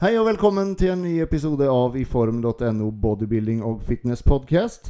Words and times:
Hei 0.00 0.14
og 0.16 0.30
velkommen 0.30 0.70
til 0.80 0.94
en 0.94 1.02
ny 1.04 1.18
episode 1.20 1.66
av 1.68 1.92
iform.no 2.00 2.86
bodybuilding 3.02 3.58
og 3.68 3.82
fitness 3.84 4.22
podcast. 4.24 4.86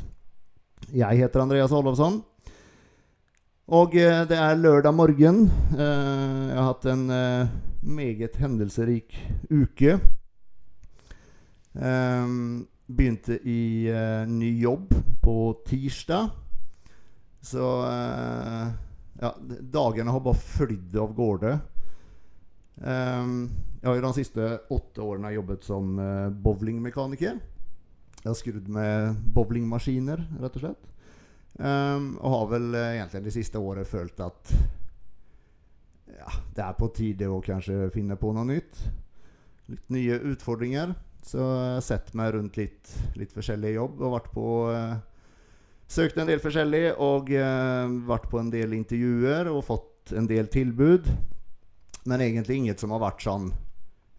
Jeg 0.95 1.18
heter 1.18 1.42
Andreas 1.42 1.72
Olofsson 1.74 2.20
Og 3.74 3.96
eh, 3.98 4.20
det 4.30 4.36
er 4.38 4.60
lørdag 4.60 4.95
morgen. 4.95 5.41
Eh, 5.74 6.45
jeg 6.52 6.54
har 6.54 6.68
hatt 6.68 6.86
en 6.92 7.02
eh, 7.10 7.50
meget 7.82 8.38
hendelserik 8.38 9.16
uke. 9.50 9.96
Begynte 11.74 13.41
i 13.42 13.91
ny 14.30 14.52
jobb 14.62 14.95
på 15.27 15.36
tirsdag. 15.66 16.30
Så 17.42 17.66
ja, 19.19 19.34
dagene 19.74 20.14
har 20.14 20.22
bare 20.22 20.47
flydd 20.55 21.02
av 21.02 21.19
gårde. 21.19 21.58
Jeg 23.80 23.89
har 23.89 23.97
jo 23.97 24.05
de 24.05 24.12
siste 24.12 24.47
åtte 24.77 25.01
årene 25.01 25.30
jobbet 25.33 25.65
som 25.65 25.95
uh, 25.97 26.29
bowlingmekaniker. 26.29 27.39
Jeg 28.20 28.27
har 28.29 28.37
skrudd 28.37 28.66
med 28.69 29.20
bowlingmaskiner, 29.33 30.20
rett 30.43 30.59
og 30.59 30.65
slett. 30.66 30.91
Um, 31.56 32.11
og 32.20 32.34
har 32.34 32.51
vel 32.51 32.66
uh, 32.77 32.89
egentlig 32.91 33.23
det 33.25 33.33
siste 33.39 33.61
året 33.61 33.89
følt 33.89 34.20
at 34.20 34.53
ja, 36.12 36.34
det 36.56 36.65
er 36.66 36.77
på 36.77 36.91
tide 36.93 37.30
å 37.33 37.41
kanskje 37.45 37.89
finne 37.95 38.19
på 38.20 38.34
noe 38.37 38.51
nytt. 38.51 38.83
Litt 39.73 39.97
nye 39.97 40.20
utfordringer. 40.28 40.92
Så 41.25 41.41
jeg 41.41 41.73
har 41.78 41.84
sett 41.84 42.12
meg 42.17 42.34
rundt 42.37 42.61
litt, 42.61 42.92
litt 43.17 43.33
forskjellig 43.33 43.75
jobb 43.78 44.05
og 44.05 44.15
vært 44.19 44.31
på 44.37 44.50
uh, 44.72 44.98
Søkt 45.91 46.20
en 46.22 46.28
del 46.28 46.39
forskjellig 46.39 46.84
og 47.03 47.33
vært 48.06 48.28
på 48.31 48.39
en 48.39 48.53
del 48.53 48.77
intervjuer 48.77 49.48
og 49.50 49.65
fått 49.67 50.12
en 50.15 50.28
del 50.31 50.47
tilbud. 50.47 51.09
Men 52.06 52.22
egentlig 52.22 52.61
inget 52.61 52.84
som 52.84 52.94
har 52.94 53.03
vært 53.03 53.25
sånn 53.25 53.48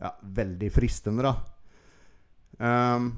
ja, 0.02 0.12
veldig 0.22 0.70
fristende, 0.74 1.30
da. 1.30 1.36
Um, 2.62 3.12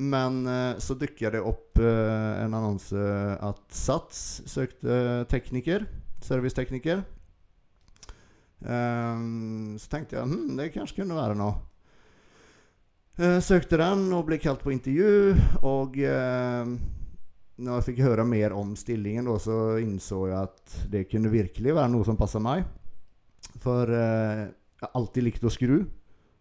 men 0.00 0.46
uh, 0.48 0.78
så 0.80 0.96
dukka 0.96 1.30
det 1.34 1.42
opp 1.44 1.80
uh, 1.80 2.40
en 2.40 2.56
annonse 2.56 3.00
at 3.44 3.64
Sats 3.76 4.40
søkte 4.48 5.26
tekniker. 5.28 5.84
Servicetekniker. 6.24 7.02
Um, 8.60 9.76
så 9.80 9.88
tenkte 9.92 10.18
jeg 10.18 10.28
hm, 10.28 10.56
det 10.58 10.72
kanskje 10.74 11.02
kunne 11.02 11.16
være 11.16 11.36
noe. 11.36 11.58
Uh, 13.20 13.38
søkte 13.44 13.80
den 13.80 14.06
og 14.16 14.24
ble 14.28 14.40
kalt 14.40 14.64
på 14.64 14.72
intervju. 14.72 15.36
Og 15.68 16.00
når 17.60 17.76
jeg 17.76 17.88
fikk 17.90 18.04
høre 18.06 18.24
mer 18.24 18.56
om 18.56 18.72
stillingen, 18.78 19.28
da, 19.28 19.36
så 19.40 19.76
innså 19.84 20.22
jeg 20.30 20.48
at 20.48 20.78
det 20.92 21.08
kunne 21.10 21.32
virkelig 21.32 21.76
være 21.76 21.92
noe 21.92 22.08
som 22.08 22.16
passet 22.20 22.40
meg. 22.44 22.64
For 23.60 23.92
uh, 23.92 24.48
jeg 24.80 24.88
har 24.88 24.96
alltid 24.96 25.26
likt 25.26 25.44
å 25.44 25.52
skru. 25.52 25.78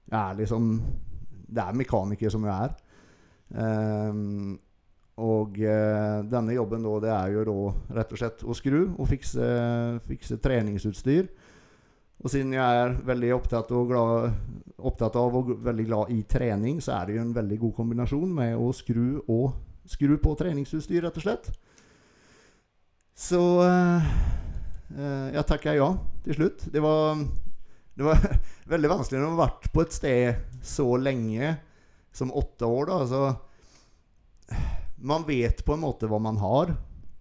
Jeg 0.10 0.20
er 0.20 0.40
liksom 0.40 0.72
Det 1.50 1.62
er 1.64 1.78
mekaniker 1.78 2.32
som 2.32 2.46
jeg 2.46 2.70
er. 2.70 2.74
Um, 3.50 4.60
og 5.20 5.58
uh, 5.60 6.22
denne 6.30 6.54
jobben 6.56 6.86
da, 6.86 6.92
det 7.04 7.12
er 7.12 7.32
jo 7.34 7.46
da 7.50 7.96
rett 7.98 8.14
og 8.14 8.22
slett 8.22 8.44
å 8.46 8.56
skru 8.56 8.82
og 8.86 9.08
fikse, 9.10 9.48
fikse 10.08 10.38
treningsutstyr. 10.40 11.28
Og 12.20 12.32
siden 12.32 12.54
jeg 12.56 12.84
er 12.84 12.96
veldig 13.08 13.34
opptatt, 13.36 13.72
glad, 13.90 14.30
opptatt, 14.78 15.18
av 15.20 15.36
og 15.40 15.52
veldig 15.64 15.86
glad 15.88 16.14
i 16.14 16.22
trening, 16.30 16.80
så 16.84 16.98
er 16.98 17.08
det 17.08 17.18
jo 17.18 17.26
en 17.26 17.36
veldig 17.36 17.60
god 17.66 17.76
kombinasjon 17.80 18.32
med 18.36 18.56
å 18.60 18.72
skru 18.76 19.20
og 19.26 19.56
skru 19.90 20.16
på 20.22 20.36
treningsutstyr, 20.40 21.02
rett 21.08 21.20
og 21.20 21.26
slett. 21.26 21.52
Så 23.20 23.42
uh, 23.60 24.10
jeg 25.34 25.48
takker 25.48 25.80
ja 25.80 25.94
til 26.24 26.40
slutt. 26.40 26.68
Det 26.72 26.84
var, 26.84 27.24
det 28.00 28.08
var 28.08 28.22
veldig 28.74 28.90
vanskelig 28.94 29.20
når 29.20 29.28
man 29.28 29.36
har 29.36 29.50
vært 29.50 29.72
på 29.76 29.84
et 29.84 29.96
sted 29.96 30.60
så 30.64 30.88
lenge 30.96 31.54
som 32.16 32.32
åtte 32.32 32.68
år. 32.68 32.88
da, 32.88 33.00
så 33.08 34.56
Man 35.04 35.26
vet 35.28 35.66
på 35.66 35.76
en 35.76 35.84
måte 35.84 36.08
hva 36.08 36.20
man 36.24 36.40
har. 36.40 36.72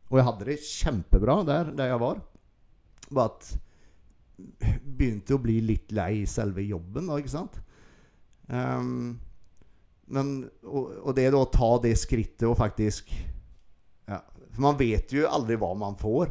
Og 0.09 0.21
jeg 0.21 0.27
hadde 0.29 0.47
det 0.49 0.61
kjempebra 0.65 1.41
der, 1.47 1.73
der 1.75 1.91
jeg 1.93 2.03
var. 2.03 2.21
Bare 3.11 3.33
at 3.33 3.51
begynte 4.39 5.35
å 5.35 5.43
bli 5.43 5.59
litt 5.67 5.91
lei 5.97 6.23
selve 6.31 6.63
jobben, 6.63 7.11
da, 7.11 7.19
ikke 7.19 7.35
sant? 7.35 7.59
Um, 8.47 9.19
men, 10.15 10.31
og, 10.63 10.93
og, 11.03 11.11
det 11.19 11.27
da 11.35 11.43
å 11.43 11.51
ta 11.53 11.73
det 11.83 11.93
skrittet 12.01 12.47
og 12.49 12.55
faktisk 12.57 13.11
ja, 14.09 14.23
For 14.55 14.63
man 14.65 14.79
vet 14.79 15.13
jo 15.13 15.27
aldri 15.29 15.59
hva 15.61 15.75
man 15.77 15.99
får. 16.01 16.31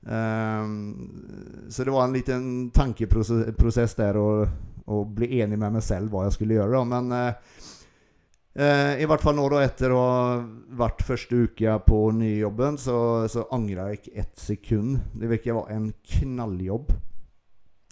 Um, 0.00 1.66
så 1.68 1.84
det 1.84 1.90
var 1.90 2.04
en 2.04 2.12
liten 2.12 2.70
tankeprosess 2.72 3.94
der 3.98 4.16
å 4.16 5.02
bli 5.04 5.42
enig 5.42 5.58
med 5.60 5.76
meg 5.76 5.84
selv 5.84 6.12
hva 6.12 6.24
jeg 6.26 6.38
skulle 6.38 6.56
gjøre. 6.56 6.78
Da. 6.78 6.84
Men 6.88 7.12
uh, 7.12 7.60
uh, 8.56 8.94
i 8.96 9.08
hvert 9.08 9.24
fall 9.24 9.36
nå 9.36 9.46
da 9.52 9.62
etter 9.66 9.94
å 9.94 10.00
ha 10.00 10.24
vært 10.80 11.04
første 11.06 11.44
uka 11.44 11.76
på 11.84 12.02
nyjobben, 12.16 12.80
så, 12.80 12.98
så 13.30 13.46
angrer 13.54 13.92
jeg 13.92 14.00
ikke 14.00 14.16
ett 14.24 14.44
sekund. 14.48 14.98
Det 15.12 15.30
virker 15.30 15.58
være 15.60 15.76
en 15.76 15.92
knalljobb. 16.16 16.94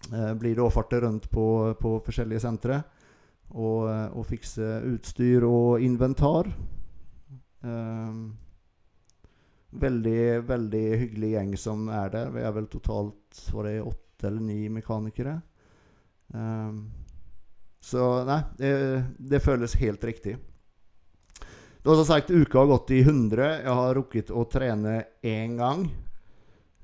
Uh, 0.09 0.33
blir 0.41 0.57
da 0.57 0.71
fartet 0.73 1.05
rundt 1.05 1.29
på, 1.31 1.47
på 1.79 1.99
forskjellige 2.07 2.47
sentre 2.47 2.83
og, 3.49 3.89
og, 3.89 4.25
fikse 4.29 4.65
utstyr 4.91 5.45
og 5.49 5.81
inventar. 5.85 6.51
Um, 7.65 8.37
Veldig, 9.69 10.41
veldig 10.49 10.85
hyggelig 10.97 11.31
gjeng 11.35 11.57
som 11.61 11.89
er 11.93 12.13
der. 12.15 12.31
Vi 12.33 12.41
er 12.41 12.55
vel 12.57 12.69
totalt 12.73 13.43
var 13.53 13.69
det 13.69 13.83
åtte 13.85 14.31
eller 14.31 14.41
ni 14.41 14.69
mekanikere. 14.73 15.35
Um, 16.33 16.87
så 17.81 18.25
nei, 18.29 18.41
det, 18.59 18.71
det, 19.19 19.43
føles 19.45 19.77
helt 19.81 20.05
riktig. 20.05 20.37
Du 21.83 21.91
har 21.93 22.05
sagt, 22.05 22.31
uka 22.31 22.59
har 22.59 22.73
gått 22.73 22.91
i 22.97 23.01
100. 23.01 23.45
Jeg 23.63 23.77
har 23.81 23.95
rukket 23.97 24.33
å 24.33 24.45
trene 24.51 25.03
én 25.23 25.57
gang. 25.61 25.85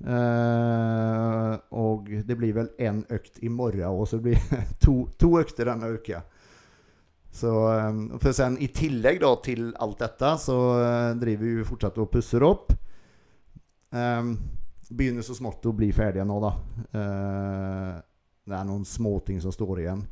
Uh, 0.04 1.56
og 1.72 2.10
det 2.28 2.36
blir 2.36 2.52
vel 2.52 2.68
én 2.76 3.00
økt 3.08 3.40
i 3.40 3.48
morgen, 3.48 3.88
og 3.88 4.08
så 4.10 4.20
blir 4.20 4.36
det 4.50 4.60
to, 4.84 5.06
to 5.16 5.38
økter 5.40 5.72
denne 5.72 5.94
uka. 5.96 6.20
Så, 7.34 7.50
ehm, 7.66 8.32
sen 8.32 8.58
I 8.62 8.68
tillegg 8.70 9.18
da, 9.24 9.32
til 9.42 9.72
alt 9.82 9.98
dette, 10.04 10.36
så 10.38 10.58
uh, 10.78 11.14
driver 11.18 11.48
vi 11.48 11.66
fortsatt 11.66 11.98
og 11.98 12.12
pusser 12.12 12.46
opp. 12.46 12.70
Um, 13.90 14.36
begynner 14.94 15.26
så 15.26 15.34
smått 15.34 15.66
å 15.66 15.74
bli 15.74 15.90
ferdige 15.94 16.26
nå, 16.28 16.36
da. 16.44 16.52
Uh, 16.94 17.96
det 18.44 18.54
er 18.54 18.68
noen 18.68 18.86
småting 18.86 19.42
som 19.42 19.54
står 19.54 19.82
igjen. 19.82 20.06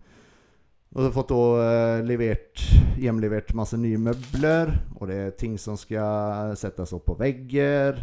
Og 0.93 0.99
så 0.99 1.07
har 1.07 1.15
fått 1.15 1.31
da, 1.31 1.41
uh, 1.63 2.03
levert, 2.11 2.67
hjemlevert 2.99 3.55
masse 3.55 3.79
nye 3.79 4.03
møbler. 4.03 4.75
Og 4.99 5.07
det 5.13 5.23
er 5.23 5.39
ting 5.39 5.55
som 5.63 5.79
skal 5.79 6.57
settes 6.59 6.91
opp 6.97 7.07
på 7.13 7.21
vegger. 7.23 8.03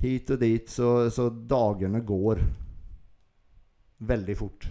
Hit 0.00 0.32
og 0.32 0.40
dit. 0.40 0.64
Så, 0.72 1.10
så 1.12 1.28
dagene 1.28 2.00
går 2.00 2.40
veldig 4.00 4.36
fort. 4.40 4.70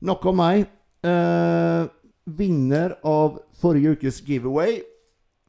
Nok 0.00 0.32
om 0.32 0.40
meg. 0.48 0.70
Uh, 1.02 1.88
vinner 2.24 2.92
av 3.02 3.40
forrige 3.58 3.96
ukes 3.96 4.20
giveaway 4.22 4.76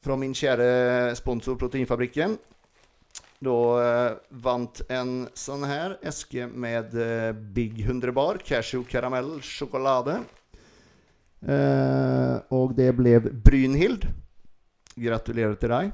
fra 0.01 0.15
min 0.17 0.33
kjære 0.33 1.13
sponsor 1.19 1.59
Proteinfabrikken. 1.61 2.39
Da 3.43 3.57
uh, 3.77 4.15
vant 4.41 4.81
en 4.89 5.27
sånn 5.37 5.67
her 5.69 5.99
eske 6.01 6.47
med 6.49 6.95
uh, 6.97 7.29
Big 7.53 7.83
100 7.83 8.15
bar, 8.17 8.41
cashew 8.41 8.81
karamell 8.89 9.35
sjokolade. 9.45 10.23
og 12.55 12.71
det 12.73 12.87
ble 12.95 13.17
Brynhild. 13.19 14.07
Gratulerer 14.95 15.57
til 15.59 15.73
deg. 15.73 15.89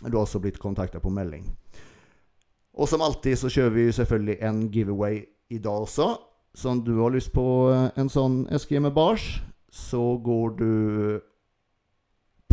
Du 0.00 0.16
har 0.16 0.22
også 0.24 0.40
blitt 0.40 0.58
kontakta 0.58 0.98
på 0.98 1.12
melding. 1.12 1.44
Og 2.72 2.88
som 2.88 3.04
alltid 3.04 3.36
så 3.38 3.50
kjører 3.52 3.74
vi 3.76 3.84
selvfølgelig 3.92 4.38
en 4.48 4.62
giveaway 4.72 5.20
i 5.52 5.58
dag 5.60 5.84
også. 5.84 6.31
Så 6.54 6.70
om 6.70 6.84
du 6.84 6.98
har 6.98 7.10
lyst 7.10 7.32
på 7.32 7.44
eh, 7.72 8.00
en 8.00 8.10
sånn 8.12 8.42
eske 8.52 8.80
med 8.80 8.92
bars, 8.96 9.40
så 9.72 10.16
går 10.20 10.56
du 10.58 11.20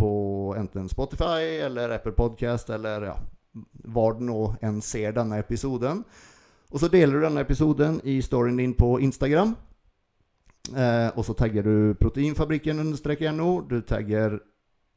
på 0.00 0.12
enten 0.56 0.88
Spotify 0.88 1.60
eller 1.66 1.90
Apple 1.90 2.12
Podcast 2.16 2.70
eller 2.72 3.02
ja, 3.10 3.16
var 3.84 4.14
du 4.16 4.24
nå 4.24 4.54
enn 4.64 4.80
ser 4.84 5.12
denne 5.12 5.38
episoden. 5.42 6.04
Og 6.70 6.80
så 6.80 6.88
deler 6.88 7.18
du 7.18 7.26
denne 7.26 7.42
episoden 7.44 7.98
i 8.08 8.22
storyen 8.24 8.56
din 8.56 8.72
på 8.78 8.94
Instagram. 9.04 9.52
Eh, 10.70 11.10
og 11.16 11.24
så 11.26 11.34
tagger 11.34 11.62
du 11.66 11.94
proteinfabrikken-no. 12.00 13.60
Du 13.68 13.80
tagger 13.82 14.38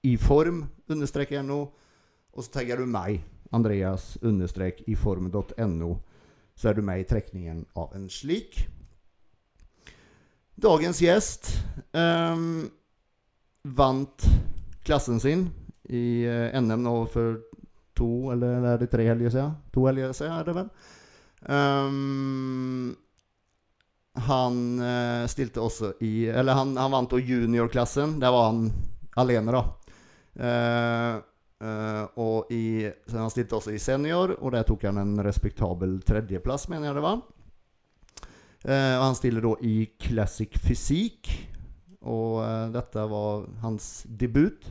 iform-no. 0.06 1.72
Og 2.34 2.44
så 2.44 2.52
tagger 2.54 2.78
du 2.78 2.86
meg, 2.90 3.22
Andreas-iform.no. 3.54 5.98
Så 6.56 6.70
er 6.70 6.74
du 6.78 6.82
med 6.86 7.00
i 7.02 7.04
trekningen 7.10 7.66
av 7.76 7.96
en 7.98 8.10
slik. 8.10 8.70
Dagens 10.56 11.02
gjest 11.02 11.50
um, 11.92 12.70
vant 13.64 14.26
klassen 14.84 15.20
sin 15.20 15.48
i 15.90 16.26
eh, 16.26 16.62
NM 16.62 16.84
nå 16.84 16.94
for 17.12 17.40
to 17.98 18.32
eller 18.34 18.66
er 18.74 18.82
det 18.82 18.90
tre 18.92 19.08
helger 19.08 19.34
siden? 19.34 19.56
To 19.74 19.88
helger 19.88 20.14
siden 20.16 20.36
er 20.36 20.48
det 20.48 20.56
vel. 20.58 20.70
Um, 21.44 22.94
han 24.14 24.58
uh, 24.80 25.26
stilte 25.28 25.60
også 25.60 25.96
i 26.06 26.30
Eller 26.30 26.54
han, 26.54 26.76
han 26.78 26.94
vant 26.94 27.16
juniorklassen. 27.18 28.20
Der 28.22 28.32
var 28.32 28.52
han 28.52 28.68
alene, 29.18 29.56
da. 29.56 29.64
Uh, 30.38 31.16
uh, 31.66 32.04
og 32.22 32.52
i, 32.54 32.86
han 33.12 33.34
stilte 33.34 33.58
også 33.58 33.74
i 33.74 33.82
senior, 33.82 34.36
og 34.40 34.54
der 34.54 34.68
tok 34.70 34.86
han 34.90 35.02
en 35.02 35.18
respektabel 35.26 36.00
tredjeplass, 36.06 36.70
mener 36.70 36.92
jeg 36.92 37.00
det 37.00 37.06
var. 37.06 37.24
Eh, 38.64 38.96
og 38.96 39.04
han 39.10 39.18
stiller 39.20 39.44
da 39.44 39.58
i 39.68 39.76
classic 40.00 40.56
fysikk, 40.64 41.28
og 42.08 42.40
eh, 42.46 42.70
dette 42.72 43.04
var 43.12 43.44
hans 43.64 44.06
debut. 44.08 44.70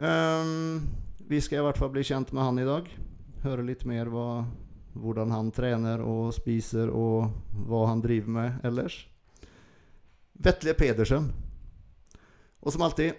Um, 0.00 0.88
vi 1.28 1.38
skal 1.44 1.60
i 1.60 1.64
hvert 1.66 1.78
fall 1.78 1.92
bli 1.94 2.02
kjent 2.06 2.32
med 2.34 2.42
han 2.42 2.58
i 2.58 2.66
dag. 2.66 2.88
Høre 3.44 3.66
litt 3.66 3.84
mer 3.86 4.10
hva, 4.10 4.42
hvordan 4.98 5.30
han 5.34 5.52
trener 5.54 6.02
og 6.02 6.32
spiser, 6.34 6.90
og 6.90 7.30
hva 7.68 7.84
han 7.92 8.02
driver 8.02 8.34
med 8.40 8.66
ellers. 8.66 9.04
Vetle 10.40 10.74
Pedersen. 10.74 11.30
Og 12.60 12.74
som 12.74 12.82
alltid 12.82 13.14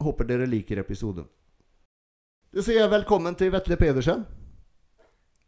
håper 0.00 0.28
dere 0.28 0.48
liker 0.48 0.80
episoden. 0.80 1.28
Du 2.50 2.62
sier 2.64 2.88
velkommen 2.90 3.36
til 3.38 3.52
Vetle 3.52 3.76
Pedersen. 3.78 4.24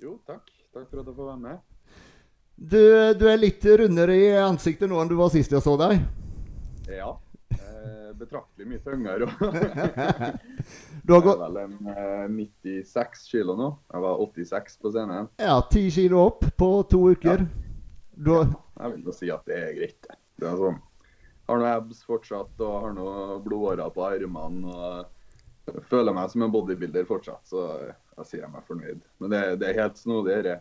Jo, 0.02 0.18
takk. 0.28 0.50
Takk 0.72 0.90
for 0.90 1.00
at 1.00 1.08
jeg 1.08 1.16
får 1.16 1.30
være 1.32 1.44
med. 1.48 1.71
Du, 2.62 2.78
du 3.18 3.24
er 3.26 3.40
litt 3.42 3.64
rundere 3.66 4.14
i 4.14 4.28
ansiktet 4.38 4.90
nå 4.90 5.00
enn 5.02 5.08
du 5.10 5.16
var 5.18 5.32
sist 5.34 5.50
jeg 5.54 5.64
så 5.64 5.72
deg. 5.80 6.02
Ja. 6.92 7.08
Eh, 7.56 8.12
betraktelig 8.18 8.68
mye 8.70 8.82
tyngre. 8.84 9.26
Du 11.02 11.16
har 11.16 11.24
Jeg 11.26 11.32
er 11.34 11.40
vel 11.40 11.56
en 11.58 11.88
eh, 11.90 12.28
96 12.30 13.24
kilo 13.32 13.56
nå. 13.58 13.72
Jeg 13.90 14.02
var 14.04 14.20
86 14.22 14.76
på 14.84 14.92
scenen. 14.94 15.26
ja, 15.42 15.56
10 15.72 15.88
kilo 15.96 16.20
opp 16.28 16.44
på 16.60 16.68
to 16.92 17.00
uker. 17.10 17.42
Du, 18.14 18.30
har- 18.36 18.52
Jeg 18.78 18.92
vil 18.94 19.08
jo 19.10 19.14
si 19.16 19.30
at 19.34 19.42
det 19.50 19.56
er 19.58 19.72
greit. 19.80 19.98
det. 20.06 20.16
Det 20.38 20.46
er 20.52 20.60
sånn. 20.60 20.78
Har 21.50 21.58
nå 21.58 21.66
abs 21.66 22.04
fortsatt 22.06 22.62
og 22.62 22.76
har 22.84 22.94
nå 22.94 23.08
blodårer 23.42 23.90
på 23.90 24.04
armene. 24.06 24.70
og 24.70 25.82
Føler 25.90 26.14
meg 26.14 26.30
som 26.30 26.42
en 26.46 26.54
bodybuilder 26.54 27.04
fortsatt, 27.06 27.42
så 27.50 27.66
jeg 27.82 28.26
sier 28.28 28.44
jeg 28.44 28.52
meg 28.54 28.64
fornøyd. 28.70 29.02
Men 29.22 29.30
det, 29.34 29.42
det 29.60 29.68
er 29.72 29.80
helt 29.82 29.98
snodig. 29.98 30.38
dette. 30.46 30.60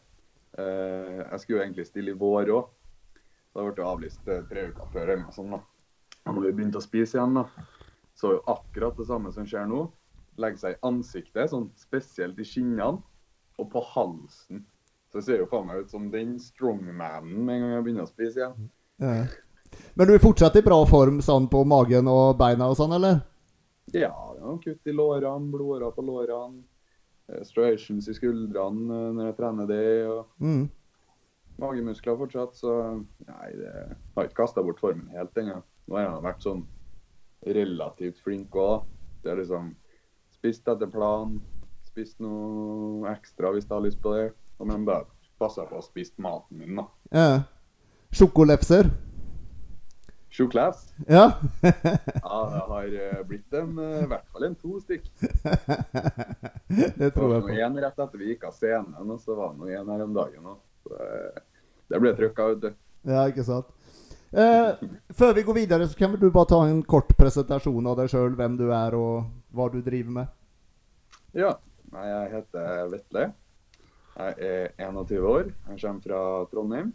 Eh, 0.60 1.22
jeg 1.22 1.40
skulle 1.40 1.60
jo 1.60 1.64
egentlig 1.64 1.88
stille 1.88 2.14
i 2.14 2.20
vår 2.20 2.52
òg. 2.56 2.72
Da 3.52 3.66
ble 3.66 3.76
det 3.76 3.86
avlyst 3.88 4.28
eh, 4.32 4.44
tre 4.50 4.68
uker 4.72 4.92
før. 4.94 5.06
eller 5.06 5.24
noe 5.24 5.36
sånt 5.36 5.56
da. 5.56 5.62
Og 6.26 6.36
når 6.36 6.50
vi 6.50 6.56
begynte 6.60 6.82
å 6.82 6.86
spise 6.86 7.18
igjen, 7.18 7.40
da, 7.40 7.46
så 8.18 8.36
jo 8.36 8.44
akkurat 8.52 8.98
det 9.00 9.08
samme 9.10 9.32
som 9.34 9.48
skjer 9.48 9.70
nå. 9.72 9.86
Legger 10.42 10.62
seg 10.62 10.76
i 10.76 10.82
ansiktet, 10.88 11.52
sånn 11.52 11.72
spesielt 11.80 12.40
i 12.40 12.46
skinnene, 12.48 13.02
og 13.60 13.72
på 13.72 13.82
halsen. 13.94 14.66
Så 15.12 15.20
jeg 15.20 15.28
ser 15.28 15.42
jo 15.42 15.50
faen 15.52 15.68
meg 15.68 15.84
ut 15.84 15.92
som 15.92 16.08
den 16.14 16.38
strongmanen 16.40 17.42
med 17.44 17.58
en 17.58 17.66
gang 17.66 17.74
jeg 17.76 17.88
begynner 17.88 18.08
å 18.08 18.12
spise 18.12 18.44
igjen. 18.44 18.70
ja. 19.04 19.24
Men 19.96 20.08
du 20.08 20.14
er 20.14 20.20
fortsatt 20.24 20.56
i 20.60 20.64
bra 20.66 20.78
form 20.84 21.22
sånn 21.24 21.46
på 21.52 21.62
magen 21.68 22.08
og 22.12 22.36
beina 22.40 22.68
og 22.72 22.76
sånn, 22.80 22.92
eller? 22.98 23.22
Ja, 23.92 24.12
det 24.12 24.40
er 24.40 24.44
noen 24.44 24.60
kutt 24.64 24.88
i 24.88 24.96
lårene, 24.96 25.52
blodårer 25.52 25.94
på 25.96 26.04
lårene. 26.06 26.64
Eh, 27.30 27.42
Striations 27.48 28.08
i 28.08 28.16
skuldrene 28.18 28.88
eh, 28.98 29.10
når 29.18 29.26
jeg 29.30 29.38
trener 29.38 29.68
det. 29.70 30.08
og 30.08 30.26
Mm. 30.40 30.70
Magemuskler 31.62 32.18
fortsatt, 32.18 32.56
så 32.58 32.72
nei, 33.28 33.52
det 33.54 33.68
jeg 33.70 33.98
har 34.16 34.26
ikke 34.26 34.40
kasta 34.40 34.64
bort 34.66 34.80
formen 34.82 35.12
helt 35.14 35.36
ennå. 35.38 35.60
Nå 35.88 35.98
har 35.98 36.08
jeg 36.08 36.24
vært 36.26 36.46
sånn 36.48 36.64
relativt 37.46 38.22
flink 38.24 38.56
òg. 38.58 38.86
Det 39.22 39.32
er 39.34 39.42
liksom 39.44 39.76
spist 40.34 40.68
etter 40.72 40.90
plan, 40.90 41.36
spist 41.86 42.18
noe 42.24 43.06
ekstra 43.12 43.52
hvis 43.54 43.68
jeg 43.68 43.76
har 43.76 43.86
lyst 43.86 44.02
på 44.02 44.16
det. 44.16 44.32
Men 44.64 44.86
bare 44.86 45.06
passa 45.42 45.66
på 45.66 45.78
å 45.80 45.86
spise 45.86 46.14
maten 46.22 46.58
min, 46.62 46.76
da. 46.78 46.88
Ja. 47.12 47.44
Sjokolefser? 48.14 48.90
Sjokolade. 50.32 50.78
Ja. 51.08 51.26
Ja, 52.24 52.38
det 52.54 52.62
har 52.72 52.94
eh, 53.04 53.24
blitt 53.28 53.54
en, 53.54 53.74
eh, 53.80 54.04
i 54.04 54.08
hvert 54.08 54.28
fall 54.32 54.46
en 54.48 54.56
to 54.56 54.78
stykk. 54.80 55.10
det 55.20 56.88
Det 57.02 57.10
tror 57.12 57.28
var 57.28 57.36
jeg 57.36 57.48
på. 57.50 57.56
Én 57.60 57.80
rett 57.84 58.00
etter 58.00 58.22
vi 58.22 58.30
gikk 58.32 58.46
av 58.48 58.56
scenen, 58.56 59.12
og 59.12 59.20
så 59.20 59.36
var 59.36 59.58
det 59.60 59.76
en 59.82 59.92
her 59.92 60.06
om 60.06 60.14
dagen 60.16 60.48
òg. 60.54 60.62
Det 61.92 62.00
ble 62.00 62.14
trykka 62.16 62.48
ut. 62.54 62.62
det. 62.64 62.74
Ja, 63.12 63.26
ikke 63.28 63.44
sant. 63.44 63.68
Eh, 64.32 64.72
før 65.12 65.34
vi 65.36 65.44
går 65.44 65.58
videre, 65.60 65.88
så 65.92 65.98
kan 66.00 66.14
vel 66.14 66.22
du 66.24 66.30
bare 66.32 66.48
ta 66.54 66.62
en 66.64 66.80
kort 66.88 67.12
presentasjon 67.20 67.92
av 67.92 68.00
deg 68.00 68.14
sjøl, 68.14 68.32
hvem 68.40 68.56
du 68.62 68.70
er 68.72 68.96
og 68.96 69.28
hva 69.52 69.68
du 69.74 69.82
driver 69.84 70.22
med? 70.22 70.32
Ja. 71.36 71.58
Jeg 71.92 72.32
heter 72.32 72.88
Vetle. 72.88 73.26
Jeg 74.16 74.36
er 74.48 74.70
21 74.80 75.26
år. 75.28 75.50
Jeg 75.68 75.82
kommer 75.82 76.06
fra 76.06 76.22
Trondheim. 76.54 76.94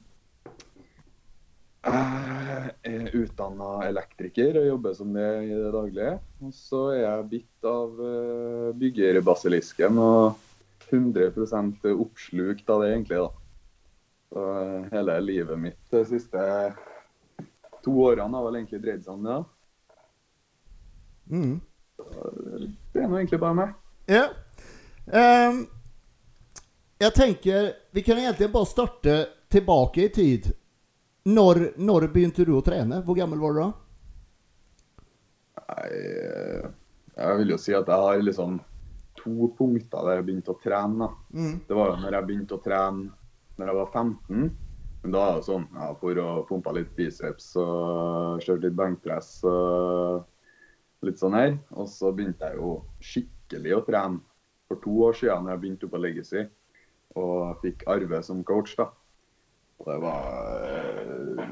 Jeg 1.86 2.72
er 2.82 3.14
utdanna 3.14 3.68
elektriker 3.86 4.58
og 4.58 4.66
jobber 4.66 4.94
som 4.98 5.12
det 5.14 5.28
i 5.46 5.52
det 5.54 5.70
daglige. 5.74 6.14
Og 6.42 6.54
så 6.54 6.80
er 6.94 7.00
jeg 7.04 7.28
bitt 7.30 7.68
av 7.68 8.00
eh, 8.08 8.70
byggerbasilisken 8.80 10.00
og 10.02 10.42
100 10.90 11.94
oppslukt 11.94 12.70
av 12.70 12.82
det, 12.82 12.90
egentlig. 12.94 13.22
da. 13.22 13.30
Så 14.32 14.48
eh, 14.62 14.88
hele 14.96 15.20
livet 15.22 15.62
mitt 15.62 15.94
de 15.94 16.02
siste 16.10 16.42
to 17.86 17.94
årene 18.08 18.34
har 18.34 18.48
vel 18.48 18.60
egentlig 18.60 18.82
dreid 18.82 19.06
seg 19.06 19.14
om 19.14 19.26
det. 19.28 19.38
da. 19.38 19.44
Mm. 21.30 21.56
Det 22.92 23.02
er 23.02 23.08
nå 23.08 23.18
egentlig 23.18 23.42
bare 23.42 23.58
meg. 23.62 23.74
Ja. 24.10 24.26
Um, 25.06 25.66
jeg 26.98 27.12
tenker 27.14 27.68
Vi 27.94 28.02
kan 28.02 28.18
egentlig 28.18 28.48
bare 28.50 28.66
starte 28.66 29.16
tilbake 29.50 30.06
i 30.06 30.12
tid. 30.12 30.50
Når, 31.26 31.62
når 31.82 32.06
begynte 32.14 32.44
du 32.46 32.54
å 32.54 32.62
trene? 32.64 33.00
Hvor 33.02 33.16
gammel 33.18 33.40
var 33.42 33.54
du 33.54 33.60
da? 33.64 33.68
Nei, 35.66 35.86
eh, 35.90 36.66
jeg 37.16 37.38
vil 37.40 37.52
jo 37.54 37.58
si 37.58 37.74
at 37.74 37.88
jeg 37.90 38.04
har 38.04 38.22
liksom 38.22 38.60
to 39.18 39.48
punkter 39.58 40.06
der 40.06 40.20
jeg 40.20 40.26
begynte 40.28 40.54
å 40.54 40.60
trene. 40.62 41.08
Mm. 41.34 41.56
Det 41.66 41.78
var 41.78 41.90
jo 41.90 41.96
når 42.04 42.18
jeg 42.18 42.28
begynte 42.28 42.58
å 42.58 42.62
trene 42.62 43.08
når 43.56 43.72
jeg 43.72 43.78
var 43.80 43.90
15. 43.92 44.46
Men 45.02 45.14
da 45.14 45.24
er 45.24 45.38
det 45.38 45.46
sånn 45.46 45.66
ja, 45.74 45.88
for 46.00 46.20
å 46.22 46.28
pumpe 46.48 46.74
litt 46.76 46.92
biceps 46.98 47.52
og 47.62 48.42
kjøre 48.44 48.64
litt 48.66 48.76
benkpress 48.78 49.30
og 49.46 51.06
litt 51.06 51.20
sånn 51.22 51.36
her. 51.38 51.56
Og 51.74 51.88
så 51.90 52.12
begynte 52.14 52.50
jeg 52.50 52.60
jo 52.60 52.76
skikkelig 53.00 53.76
å 53.76 53.82
trene 53.86 54.22
for 54.66 54.82
to 54.82 54.94
år 55.08 55.18
siden 55.18 55.46
når 55.46 55.54
jeg 55.54 55.62
begynte 55.64 55.90
på 55.90 56.02
Legacy 56.02 56.46
og 57.16 57.62
fikk 57.62 57.86
Arve 57.90 58.22
som 58.26 58.42
coach. 58.44 58.74
da. 58.78 58.90
Det 59.84 59.96
var 60.02 60.62
eh, 60.64 61.42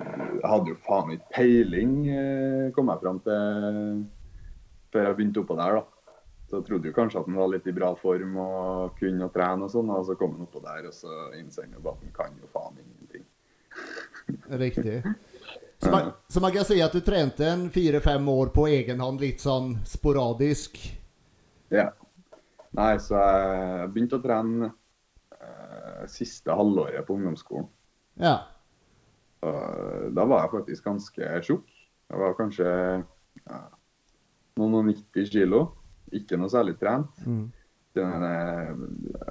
Jeg 0.40 0.50
hadde 0.50 0.72
jo 0.72 0.78
faen 0.86 1.12
ikke 1.14 1.34
peiling, 1.36 1.96
eh, 2.08 2.70
kom 2.76 2.88
jeg 2.92 3.02
fram 3.02 3.20
til 3.26 4.04
før 4.94 5.08
jeg 5.08 5.18
begynte 5.18 5.42
oppå 5.42 5.56
der. 5.58 5.80
da. 5.80 5.84
Så 6.48 6.60
jeg 6.60 6.66
trodde 6.68 6.90
jo 6.90 6.94
kanskje 6.94 7.20
at 7.20 7.28
han 7.28 7.38
var 7.40 7.48
litt 7.50 7.66
i 7.66 7.74
bra 7.74 7.90
form 7.98 8.36
og 8.38 8.98
kunne 9.00 9.26
å 9.26 9.32
trene 9.34 9.66
og 9.66 9.72
sånn, 9.72 9.90
og 9.90 10.04
så 10.06 10.14
kom 10.20 10.36
han 10.36 10.46
oppå 10.46 10.62
der, 10.62 10.86
og 10.90 10.94
så 10.94 11.14
innser 11.38 11.66
han 11.66 11.74
jo 11.74 11.88
at 11.90 12.04
han 12.04 12.12
kan 12.14 12.36
jo 12.38 12.50
faen 12.52 12.78
ingenting. 12.78 13.24
Riktig. 14.64 15.00
Så 15.82 15.90
man, 15.90 16.12
så 16.28 16.40
man 16.40 16.52
kan 16.54 16.64
si 16.68 16.78
at 16.84 16.94
du 16.94 17.02
trente 17.04 17.48
en 17.48 17.66
fire-fem 17.74 18.28
år 18.30 18.52
på 18.54 18.68
egen 18.70 19.02
hånd, 19.02 19.20
litt 19.24 19.42
sånn 19.42 19.74
sporadisk? 19.88 20.78
Ja. 21.74 21.90
Nei, 22.74 22.94
så 23.02 23.18
jeg 23.18 23.90
begynte 23.94 24.18
å 24.18 24.22
trene 24.22 24.70
eh, 25.34 26.04
siste 26.10 26.54
halvåret 26.54 27.06
på 27.06 27.18
ungdomsskolen. 27.18 27.68
Ja. 28.20 28.34
Da 30.14 30.24
var 30.24 30.44
jeg 30.44 30.52
faktisk 30.54 30.86
ganske 30.86 31.30
tjukk. 31.44 31.66
Jeg 32.10 32.20
var 32.20 32.36
kanskje 32.38 32.68
ja, 32.68 33.58
noen 34.60 34.78
og 34.78 34.86
90 34.88 35.30
kilo. 35.34 35.60
Ikke 36.14 36.38
noe 36.38 36.52
særlig 36.52 36.76
trent. 36.80 37.12
Mm. 37.26 37.50
Eh, 37.94 38.70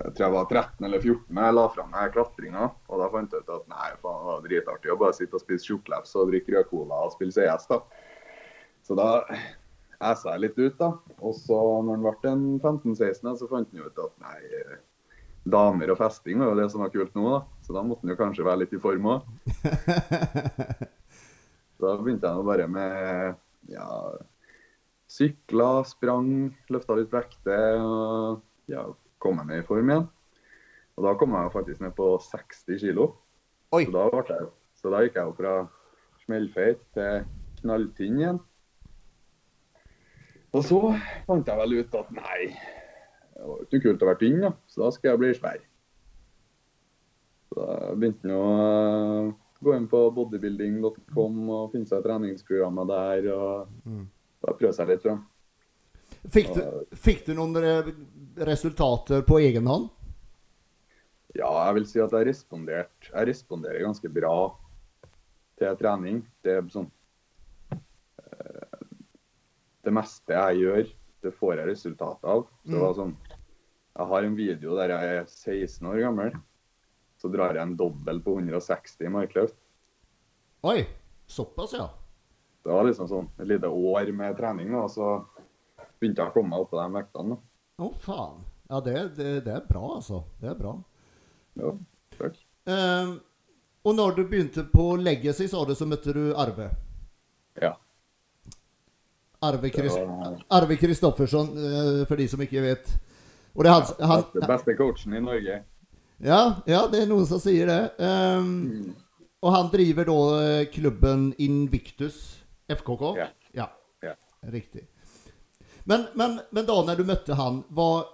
Jeg 0.04 0.14
tror 0.16 0.24
jeg 0.26 0.34
var 0.36 0.46
13 0.48 0.86
eller 0.88 1.02
14 1.04 1.36
da 1.36 1.48
jeg 1.48 1.56
la 1.58 1.66
fram 1.74 1.92
denne 1.92 2.12
klatringa. 2.14 2.70
Og 2.90 3.02
da 3.02 3.10
fant 3.12 3.34
jeg 3.34 3.44
ut 3.44 3.52
at 3.58 3.68
nei, 3.72 3.90
faen, 4.04 4.22
det 4.22 4.30
var 4.30 4.46
dritartig 4.48 4.94
å 4.94 5.00
bare 5.02 5.18
sitte 5.18 5.40
og 5.40 5.44
spise 5.44 5.68
tjukklaps 5.68 6.16
og 6.20 6.32
drikke 6.32 6.56
rød 6.56 6.70
cola 6.72 7.02
og 7.08 7.16
spille 7.16 7.36
CS. 7.36 7.68
da. 7.72 7.82
Så 8.84 8.96
da 9.00 9.10
æsa 10.04 10.34
jeg 10.36 10.44
litt 10.46 10.58
ut, 10.60 10.78
da. 10.80 10.92
Og 11.24 11.36
så 11.40 11.60
når 11.88 11.98
han 11.98 12.06
ble 12.06 12.16
15-16, 12.70 13.38
så 13.40 13.50
fant 13.52 13.72
han 13.72 13.86
ut 13.88 14.04
at 14.06 14.16
nei, 14.24 14.38
eh, 14.60 14.78
damer 15.44 15.92
og 15.92 16.00
festing 16.00 16.40
var 16.40 16.54
jo 16.54 16.60
det 16.62 16.70
som 16.72 16.84
var 16.84 16.92
kult 16.94 17.16
nå, 17.16 17.26
da. 17.38 17.44
Så 17.64 17.76
da 17.76 17.84
måtte 17.86 18.04
han 18.04 18.12
jo 18.12 18.20
kanskje 18.20 18.46
være 18.46 18.66
litt 18.66 18.76
i 18.76 18.82
form 18.84 19.10
òg. 19.16 19.30
Da 21.84 21.98
begynte 22.00 22.30
jeg 22.30 22.40
nå 22.40 22.44
bare 22.48 22.66
med 22.72 23.74
ja, 23.74 23.86
sykla, 25.12 25.84
sprang, 25.88 26.54
løfta 26.72 26.96
litt 26.96 27.12
vekter 27.12 27.82
og 27.84 28.72
ja, 28.72 28.86
kom 29.20 29.36
meg 29.40 29.50
ned 29.50 29.64
i 29.64 29.68
form 29.68 29.92
igjen. 29.92 30.06
Og 30.94 31.08
da 31.08 31.14
kom 31.20 31.36
jeg 31.36 31.52
faktisk 31.56 31.84
ned 31.84 31.96
på 31.98 32.08
60 32.24 32.80
kilo. 32.86 33.10
Oi. 33.76 33.84
Så 33.90 33.96
da, 33.98 34.06
jeg, 34.30 34.48
så 34.80 34.94
da 34.94 35.02
gikk 35.04 35.20
jeg 35.20 35.28
jo 35.28 35.36
fra 35.42 35.54
smellfeit 36.24 36.88
til 36.96 37.28
knalltynn 37.64 38.22
igjen. 38.22 38.42
Og 40.54 40.64
så 40.64 40.80
fant 41.28 41.50
jeg 41.50 41.60
vel 41.64 41.80
ut 41.82 41.96
at 41.98 42.12
nei, 42.14 42.40
det 43.34 43.44
var 43.44 43.60
jo 43.60 43.66
ikke 43.66 43.84
kult 43.88 44.06
å 44.06 44.10
være 44.12 44.22
tynn, 44.22 44.42
da. 44.46 44.52
Så 44.70 44.86
da 44.86 44.92
skal 44.94 45.16
jeg 45.16 45.24
bli 45.24 45.32
svær. 45.36 45.64
Så 47.54 47.60
da 47.60 47.94
begynte 47.96 48.28
han 48.30 48.38
å 48.38 49.40
Gå 49.64 49.78
inn 49.78 49.86
på 49.88 50.00
bodybuilding.com 50.12 51.36
og 51.56 51.70
finne 51.72 51.88
seg 51.88 52.02
treningsprogrammet 52.04 52.90
der. 52.90 53.28
og 53.32 53.68
Mm. 53.88 54.08
prøve 54.44 54.74
seg 54.76 54.90
litt 54.90 55.02
fram. 55.06 55.22
Fikk, 56.28 56.50
du, 56.54 56.86
fikk 56.96 57.26
du 57.26 57.34
noen 57.34 57.56
re- 57.56 57.94
resultater 58.46 59.22
på 59.24 59.40
egen 59.40 59.66
hånd? 59.66 59.88
Ja, 61.36 61.48
jeg 61.68 61.76
vil 61.76 61.86
si 61.86 62.00
at 62.04 62.12
jeg 62.12 62.28
respondert. 62.28 63.08
Jeg 63.14 63.28
responderer 63.32 63.80
ganske 63.88 64.12
bra 64.14 64.34
til 65.58 65.76
trening. 65.80 66.20
Det 66.44 66.58
er 66.58 66.62
sånn 66.70 66.92
eh, 67.72 68.78
Det 69.84 69.94
meste 69.96 70.34
jeg 70.36 70.60
gjør, 70.66 70.92
det 71.24 71.34
får 71.40 71.56
jeg 71.58 71.68
resultat 71.72 72.20
av. 72.24 72.46
Så 72.66 72.72
det 72.76 72.80
var 72.84 72.94
sånn 73.00 73.16
Jeg 73.96 74.08
har 74.12 74.24
en 74.24 74.36
video 74.36 74.76
der 74.76 74.90
jeg 74.90 75.18
er 75.22 75.26
16 75.26 75.88
år 75.88 76.00
gammel. 76.04 76.32
Så 77.24 77.30
drar 77.32 77.56
jeg 77.56 77.64
en 77.64 77.78
dobbel 77.80 78.18
på 78.20 78.34
160 78.36 79.06
i 79.08 79.10
markløft. 79.12 79.56
Oi, 80.68 80.82
såpass, 81.28 81.74
ja. 81.78 81.86
Det 82.64 82.72
var 82.72 82.84
liksom 82.84 83.08
sånn 83.08 83.30
et 83.40 83.48
lite 83.48 83.70
år 83.72 84.12
med 84.16 84.36
trening, 84.36 84.74
og 84.76 84.90
så 84.92 85.14
begynte 86.00 86.20
jeg 86.20 86.34
å 86.34 86.36
komme 86.36 86.52
meg 86.52 86.66
opp 86.66 86.74
på 86.74 86.82
de 86.82 86.88
vektene. 86.98 87.38
Å, 87.80 87.88
Å, 87.88 87.94
faen. 88.04 88.44
Ja, 88.68 88.82
det, 88.84 88.96
det, 89.16 89.30
det 89.48 89.56
er 89.56 89.64
bra, 89.70 89.86
altså. 90.02 90.20
Det 90.42 90.52
er 90.52 90.60
bra. 90.60 90.76
Ja, 91.60 91.72
takk. 92.20 92.38
Uh, 92.68 93.16
og 93.88 93.96
når 93.96 94.16
du 94.20 94.24
begynte 94.28 94.68
på 94.72 94.90
Legacy, 95.00 95.48
sa 95.52 95.64
du, 95.68 95.74
så 95.80 95.88
møtte 95.88 96.16
du 96.16 96.24
Arve. 96.40 96.70
Ja. 97.60 97.74
Arve, 99.44 99.72
Chris, 99.72 99.96
Det 99.96 100.06
var- 100.08 100.40
Arve 100.60 100.76
Kristoffersson, 100.80 101.56
eh, 101.58 102.06
for 102.08 102.16
de 102.20 102.28
som 102.32 102.40
ikke 102.44 102.62
vet. 102.64 102.94
Og 103.56 103.64
det 103.64 103.72
er 103.72 103.76
han, 103.80 104.24
han 104.34 104.48
beste 104.48 104.76
coachen 104.80 105.14
i 105.14 105.20
Norge. 105.24 105.64
Ja, 106.24 106.42
ja, 106.70 106.82
det 106.92 107.04
er 107.04 107.12
noen 107.12 107.28
som 107.30 107.42
sier 107.44 107.70
det. 107.70 107.82
Ehm, 108.04 108.94
og 109.44 109.54
han 109.54 109.70
driver 109.74 110.08
da 110.08 110.18
eh, 110.40 110.66
klubben 110.72 111.30
Invictus 111.44 112.20
FKK? 112.72 113.06
Ja. 113.20 113.30
ja. 113.60 113.70
Ja. 114.04 114.18
Riktig. 114.54 114.88
Men, 115.84 116.08
men, 116.16 116.40
men 116.56 116.68
da 116.68 116.78
når 116.88 117.00
du 117.02 117.08
møtte 117.08 117.38
han, 117.40 117.64
hva 117.76 118.06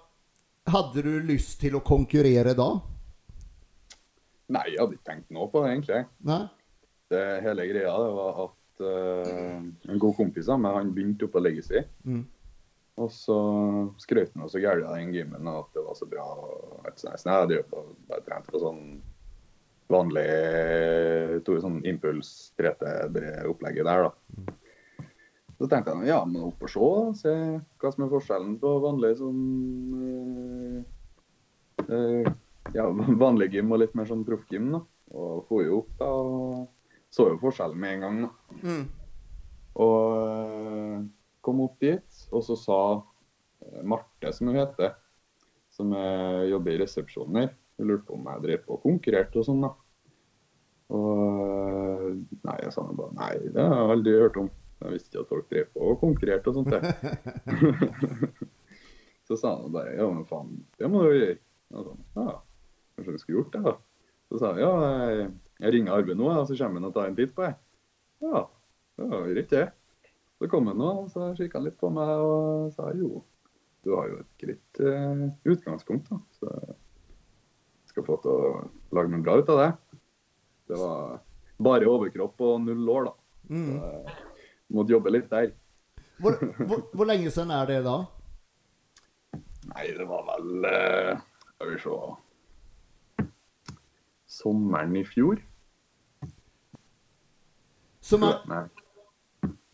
hadde 0.70 1.06
du 1.06 1.12
lyst 1.26 1.60
til 1.62 1.78
å 1.78 1.86
konkurrere 1.86 2.56
da? 2.58 2.72
Nei, 4.50 4.66
jeg 4.74 4.82
hadde 4.82 4.98
ikke 4.98 5.12
tenkt 5.12 5.30
noe 5.34 5.46
på 5.54 5.62
det, 5.62 5.76
egentlig. 5.76 6.06
Nei? 6.26 6.48
det 7.10 7.42
hele 7.42 7.66
greia 7.66 7.94
det 8.04 8.10
var 8.14 8.42
at 8.46 8.84
uh, 8.86 9.62
en 9.92 10.02
god 10.02 10.16
kompis 10.18 10.50
av 10.52 10.62
meg 10.62 10.78
han 10.78 10.92
begynte 10.94 11.26
oppe 11.26 11.38
på 11.38 11.44
Legacy. 11.44 11.82
Mm. 12.06 12.24
Og 13.00 13.12
så 13.16 13.38
skrøt 14.02 14.34
han 14.36 14.50
så 14.52 14.60
gærent 14.60 14.90
av 14.90 14.98
den 15.00 15.14
gymmen 15.16 15.48
og 15.48 15.62
at 15.64 15.78
det 15.78 15.86
var 15.86 15.96
så 15.96 16.08
bra. 16.10 16.26
Så 17.00 17.14
jeg 17.16 17.52
drev 17.52 17.64
på, 17.72 17.84
bare 18.10 18.26
trente 18.26 18.52
på 18.52 18.62
sånn 18.62 18.84
vanlig 19.90 20.26
sånn 21.64 21.80
impuls 21.88 22.54
3T-opplegget 22.60 23.88
der, 23.88 24.10
da. 24.10 24.58
Så 25.60 25.68
tenkte 25.68 25.96
jeg 25.98 26.12
ja, 26.14 26.20
men 26.24 26.46
opp 26.48 26.62
og 26.64 26.72
se. 26.72 26.90
Se 27.20 27.34
hva 27.82 27.92
som 27.92 28.06
er 28.06 28.12
forskjellen 28.14 28.54
på 28.62 28.70
vanlig 28.84 29.16
sånn 29.20 29.42
øh, 31.90 32.30
ja, 32.76 32.86
vanlig 33.26 33.50
gym 33.56 33.74
og 33.76 33.82
litt 33.84 33.98
mer 33.98 34.08
sånn 34.08 34.24
proffgym. 34.28 34.72
da. 34.78 34.84
Og 35.10 35.44
for 35.50 35.66
jo 35.66 35.82
opp 35.82 35.92
da, 36.00 36.08
og 36.08 37.12
så 37.12 37.32
jo 37.32 37.42
forskjellen 37.42 37.82
med 37.82 37.98
en 37.98 38.06
gang. 38.06 38.22
da. 38.24 38.62
Mm. 38.62 38.86
Og 39.80 40.00
øh, 40.22 40.96
kom 41.46 41.62
opp 41.66 41.76
dit, 41.84 42.09
og 42.32 42.46
så 42.46 42.58
sa 42.60 42.80
eh, 42.96 43.82
Marte, 43.84 44.34
som 44.36 44.50
hun 44.50 44.60
heter, 44.60 44.96
som 45.74 45.94
eh, 45.96 46.50
jobber 46.52 46.76
i 46.76 46.82
resepsjonen 46.84 47.42
her, 47.44 47.52
hun 47.80 47.92
lurte 47.92 48.08
på 48.10 48.18
om 48.18 48.28
jeg 48.28 48.44
drev 48.46 48.66
på 48.66 48.76
og 48.76 48.84
konkurrerte 48.84 49.40
og 49.42 49.48
sånn. 49.48 49.66
da. 49.66 49.74
Og 50.96 51.12
eh, 52.06 52.08
nei, 52.48 52.58
jeg 52.66 52.74
sa 52.76 52.86
bare 52.88 53.16
nei, 53.18 53.34
det 53.54 53.66
har 53.66 53.84
jeg 53.84 53.96
aldri 53.98 54.16
hørt 54.20 54.42
om. 54.42 54.50
Jeg 54.80 54.96
visste 54.96 55.12
ikke 55.12 55.24
at 55.26 55.32
folk 55.34 55.50
drev 55.52 55.72
på 55.74 55.88
og 55.92 56.00
konkurrerte 56.02 56.52
og 56.52 56.60
sånt. 56.60 56.72
det. 56.72 56.82
så 59.28 59.38
sa 59.40 59.56
han 59.58 59.74
bare 59.76 59.98
ja, 59.98 60.08
men 60.08 60.28
faen, 60.30 60.62
det 60.80 60.92
må 60.92 61.04
du 61.06 61.14
gjøre. 61.14 61.40
Og 61.76 61.86
sånn, 61.86 62.06
ja, 62.18 62.38
kanskje 62.98 63.16
du 63.16 63.22
skulle 63.22 63.42
gjort 63.42 63.56
det, 63.56 63.64
da. 63.68 63.76
Så 64.30 64.40
sa 64.40 64.54
han 64.54 64.62
ja, 64.62 64.72
jeg, 64.86 65.28
jeg 65.60 65.76
ringer 65.76 65.98
Arve 65.98 66.16
nå, 66.18 66.32
og 66.32 66.48
så 66.50 66.58
kommer 66.58 66.82
han 66.82 66.90
og 66.90 66.96
tar 66.96 67.12
en 67.12 67.20
titt 67.20 67.36
på 67.36 67.46
deg. 67.46 67.60
Ja, 68.26 68.46
det 69.00 69.10
var 69.12 69.30
greit, 69.30 69.54
det. 69.54 69.68
Så 70.40 70.48
kom 70.48 70.70
han 70.72 70.82
og 70.82 71.10
så 71.12 71.34
kikka 71.36 71.60
han 71.60 71.68
litt 71.68 71.80
på 71.80 71.90
meg 71.92 72.10
og 72.24 72.70
sa 72.72 72.94
jo, 72.96 73.20
du 73.84 73.92
har 73.96 74.08
jo 74.12 74.20
et 74.22 74.44
greit 74.44 74.82
eh, 74.84 75.26
utgangspunkt, 75.52 76.08
da. 76.12 76.20
Så 76.40 76.48
jeg 76.50 77.92
skal 77.92 78.06
få 78.08 78.20
til 78.24 78.32
å 78.32 78.62
lage 78.96 79.12
noe 79.12 79.24
bra 79.24 79.36
ut 79.40 79.52
av 79.52 79.60
det. 79.60 79.72
Det 80.70 80.80
var 80.80 81.20
bare 81.60 81.90
overkropp 81.92 82.44
og 82.46 82.62
null 82.64 82.92
år, 82.96 83.10
da. 83.10 83.14
Mm. 83.50 83.76
Så 83.76 84.78
måtte 84.78 84.96
jobbe 84.96 85.14
litt 85.16 85.30
der. 85.32 85.52
Hvor, 86.20 86.40
hvor, 86.70 86.86
hvor 86.94 87.10
lenge 87.10 87.32
siden 87.32 87.52
er 87.56 87.68
det 87.68 87.82
da? 87.88 87.98
Nei, 89.70 89.86
det 89.96 90.08
var 90.10 90.24
vel 90.26 90.66
eh, 90.66 91.20
Skal 91.52 91.70
vi 91.70 91.80
se 91.84 91.96
Sommeren 94.40 94.96
i 94.96 95.04
fjor. 95.04 95.42
Som 98.06 98.24
er. 98.24 98.70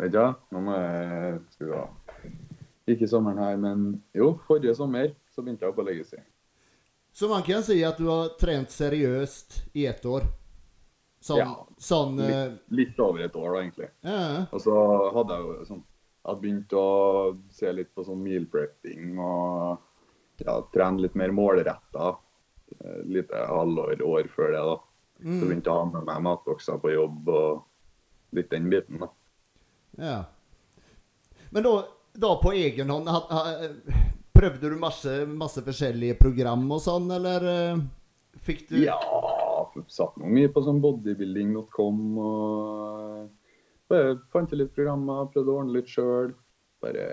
Vet 0.02 0.12
du, 0.12 0.22
nå 0.52 0.62
må 0.66 0.76
jeg 0.76 1.40
Skal 1.56 1.68
vi 1.70 1.76
ha 1.78 1.86
Ikke 2.92 3.08
sommeren 3.10 3.40
her, 3.42 3.58
men 3.58 3.86
jo, 4.14 4.34
forrige 4.48 4.76
sommer 4.78 5.14
så 5.34 5.44
begynte 5.44 5.66
jeg 5.68 5.76
på 5.76 5.84
Legacy. 5.84 6.18
så 7.16 7.28
man 7.32 7.44
kan 7.44 7.64
si 7.64 7.82
at 7.84 7.98
du 7.98 8.06
har 8.08 8.30
trent 8.40 8.70
seriøst 8.72 9.62
i 9.76 9.86
ett 9.88 10.06
år? 10.06 10.22
Sånn, 11.24 11.40
Ja. 11.40 11.66
sånn 11.80 12.20
eh, 12.20 12.28
Litt, 12.30 12.62
litt 12.70 13.00
over 13.00 13.24
et 13.26 13.36
år, 13.36 13.54
da, 13.56 13.62
egentlig. 13.64 13.90
ja. 14.04 14.46
Og 14.52 14.62
så 14.62 14.76
hadde 15.16 15.34
jeg 15.34 15.44
jo 15.48 15.66
sånn 15.66 15.84
Jeg 16.26 16.42
begynte 16.42 16.42
begynt 16.42 16.74
å 16.80 17.38
se 17.52 17.72
litt 17.74 17.92
på 17.96 18.06
sånn 18.06 18.22
meal 18.24 18.46
prepping 18.52 19.18
og 19.20 19.80
ja, 20.46 20.62
trene 20.74 21.02
litt 21.02 21.16
mer 21.16 21.30
målretta. 21.32 22.16
Lite 23.06 23.44
halvår, 23.48 24.02
år 24.02 24.28
før 24.34 24.52
det, 24.52 24.64
da. 24.72 24.78
Så 25.22 25.26
Mm, 25.26 25.48
begynte 25.48 25.70
jeg 25.70 25.76
å 25.76 25.80
ha 25.80 25.86
med 25.86 26.04
meg 26.06 26.24
matbokser 26.26 26.80
på 26.82 26.92
jobb 26.94 27.30
og 27.30 27.64
litt 28.36 28.50
den 28.50 28.70
biten, 28.70 29.00
da. 29.00 29.08
Ja. 30.02 30.18
Men 31.56 31.64
da, 31.64 31.74
da 32.14 32.34
på 32.42 32.52
egen 32.58 32.92
hånd 32.92 33.10
ha, 33.12 33.22
ha, 33.30 33.44
Prøvde 34.36 34.68
du 34.68 34.76
masse, 34.76 35.12
masse 35.32 35.62
forskjellige 35.64 36.18
program 36.20 36.66
og 36.76 36.82
sånn, 36.84 37.08
eller 37.16 37.46
eh, 37.48 37.84
fikk 38.44 38.66
du 38.68 38.82
Ja, 38.82 38.98
satt 39.88 40.18
nå 40.20 40.28
mye 40.28 40.50
på 40.52 40.64
sånn 40.66 40.82
bodybuilding.com 40.84 42.02
og 42.20 43.30
bare 43.88 44.18
fant 44.34 44.52
litt 44.58 44.74
programmer, 44.76 45.30
prøvde 45.32 45.54
å 45.54 45.60
ordne 45.62 45.78
litt 45.78 45.92
sjøl. 45.92 46.34
Bare 46.84 47.06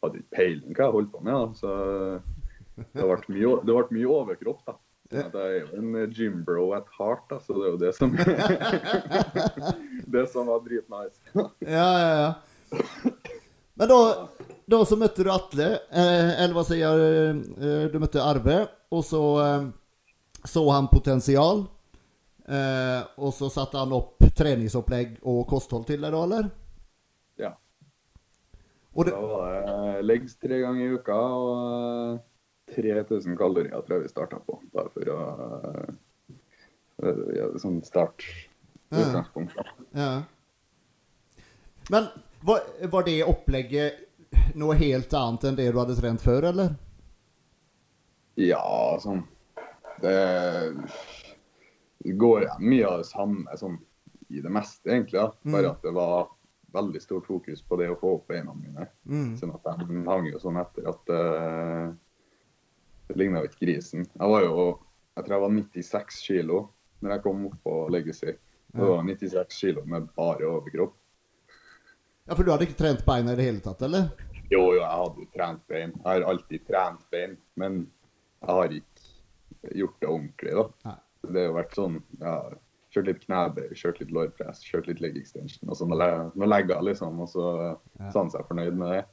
hadde 0.00 0.22
ikke 0.22 0.36
peiling 0.36 0.76
hva 0.76 0.86
jeg 0.86 0.96
holdt 0.96 1.12
på 1.12 1.22
med, 1.26 1.34
da. 1.34 1.48
Så 1.60 2.84
det 2.94 3.08
ble 3.10 3.34
mye, 3.34 3.56
det 3.66 3.76
ble 3.76 3.98
mye 3.98 4.14
overkropp, 4.16 4.62
da. 4.68 4.76
At 5.10 5.34
er 5.34 5.54
jo 5.56 5.66
en 5.80 5.90
gymbro 6.14 6.68
at 6.76 6.86
heart, 6.98 7.24
da, 7.32 7.36
så 7.42 7.50
det 7.56 7.64
er 7.66 7.70
jo 7.72 7.80
det 7.80 7.94
som 7.96 8.12
Det 10.14 10.24
som 10.30 10.46
var 10.46 10.60
dritnice. 10.66 11.18
Ja, 11.66 11.90
ja, 11.98 12.10
ja. 12.20 12.30
Men 13.74 13.88
da, 13.90 13.98
da 14.70 14.76
så 14.86 14.96
møtte 15.00 15.24
du 15.26 15.30
Atle, 15.34 15.68
eh, 15.90 16.30
eller 16.44 16.54
hva 16.54 16.64
sier 16.68 16.80
jeg, 16.84 16.94
eh, 17.58 17.84
du 17.90 17.98
møtte 18.02 18.22
Arve, 18.22 18.58
og 18.94 19.02
så 19.06 19.22
eh, 19.42 19.62
så 20.44 20.70
han 20.70 20.88
potensial. 20.88 21.64
Eh, 22.48 23.02
og 23.16 23.34
så 23.34 23.50
satte 23.52 23.78
han 23.78 23.92
opp 23.94 24.18
treningsopplegg 24.36 25.18
og 25.22 25.46
kosthold 25.50 25.86
til 25.90 26.00
deg, 26.02 26.12
da, 26.14 26.22
eller? 26.24 26.44
Ja. 27.38 27.52
Og 28.94 29.04
det, 29.06 29.12
Da 29.14 29.20
var 29.20 29.54
det 29.54 30.04
legs 30.08 30.34
tre 30.40 30.58
ganger 30.64 30.86
i 30.86 30.94
uka 30.98 31.14
og 31.14 32.18
3000 32.74 33.36
kalorier 33.38 33.80
tror 33.82 33.96
jeg 33.98 34.02
vi 34.06 34.12
starta 34.12 34.38
på. 34.46 34.58
Bare 34.74 34.90
for 34.94 35.10
å 35.12 35.18
uh, 37.02 37.24
ja, 37.36 37.48
Sånn 37.58 37.80
start 37.86 38.24
utgangspunkt. 38.90 39.56
ja. 39.96 40.22
Men 41.90 42.06
var, 42.46 42.60
var 42.92 43.02
det 43.06 43.18
opplegget 43.24 43.94
noe 44.54 44.74
helt 44.78 45.12
annet 45.14 45.44
enn 45.48 45.56
det 45.58 45.70
du 45.72 45.78
hadde 45.80 45.96
trent 45.98 46.22
før, 46.22 46.42
eller? 46.52 46.74
Ja, 48.38 48.62
sånn 49.02 49.24
Det 50.00 50.14
går 52.16 52.42
igjen 52.44 52.68
mye 52.70 52.86
av 52.88 52.98
det 53.02 53.08
samme 53.10 53.56
sånn, 53.60 53.78
i 54.30 54.40
det 54.40 54.52
meste, 54.54 54.86
egentlig. 54.94 55.18
Ja. 55.20 55.32
Bare 55.42 55.66
Mm. 55.66 55.70
at 55.74 55.82
det 55.82 55.92
var 55.92 56.28
veldig 56.72 57.02
stort 57.02 57.26
fokus 57.26 57.62
på 57.62 57.76
det 57.76 57.88
å 57.90 57.98
få 57.98 58.14
opp 58.14 58.28
beina 58.30 58.54
mine. 58.54 58.86
Mm. 59.06 59.36
Sånn 59.36 59.52
at 59.54 59.66
de 59.88 60.04
hang 60.06 60.26
jo 60.30 60.38
sånn 60.38 60.56
etter 60.60 60.86
at 60.88 61.10
eh, 61.10 61.90
Det 63.10 63.18
ligna 63.18 63.42
jo 63.42 63.50
ikke 63.50 63.64
grisen. 63.66 64.06
Jeg 64.06 64.30
var 64.30 64.44
jo 64.46 64.78
Jeg 65.16 65.26
tror 65.26 65.34
jeg 65.34 65.42
var 65.42 65.54
96 65.56 66.20
kilo 66.22 66.60
når 67.02 67.10
jeg 67.16 67.22
kom 67.24 67.44
opp 67.48 67.56
på 67.64 67.74
Legacy. 67.90 68.32
Det 68.70 68.86
var 68.86 69.02
96 69.02 69.56
kilo 69.60 69.82
med 69.88 70.06
bare 70.14 70.46
overkropp. 70.46 70.94
Ja, 72.28 72.36
For 72.36 72.46
du 72.46 72.52
hadde 72.52 72.68
ikke 72.68 72.78
trent 72.78 73.02
bein 73.06 73.28
i 73.28 73.34
det 73.34 73.46
hele 73.48 73.62
tatt, 73.64 73.82
eller? 73.82 74.10
Jo, 74.52 74.60
jo, 74.76 74.78
jeg 74.78 74.98
hadde 75.00 75.24
jo 75.24 75.28
trent 75.34 75.62
bein. 75.70 75.94
Jeg 75.96 76.06
har 76.06 76.26
alltid 76.30 76.66
trent 76.68 77.02
bein, 77.10 77.36
men 77.58 77.80
jeg 78.44 78.56
har 78.60 78.74
ikke 78.76 79.74
gjort 79.80 79.96
det 80.00 80.10
ordentlig, 80.10 80.52
da. 80.60 80.66
Nei. 80.90 80.96
Det 81.34 81.46
har 81.46 81.56
vært 81.58 81.74
sånn 81.76 81.98
ja, 82.22 82.34
Kjørt 82.90 83.06
litt 83.06 83.20
knebøy, 83.22 83.68
kjørt 83.78 84.00
litt 84.02 84.10
lårpress, 84.10 84.64
kjørt 84.66 84.88
litt 84.90 85.00
leg 85.02 85.18
extension. 85.20 85.68
Og 85.70 85.76
så 85.78 85.86
noen 85.86 86.32
noen 86.34 86.50
legger, 86.50 86.80
liksom. 86.82 87.20
Og 87.22 87.28
så 87.30 87.44
Ja. 88.00 88.10
han 88.10 88.30
seg 88.30 88.46
fornøyd 88.48 88.74
med 88.74 88.88
det. 88.90 89.04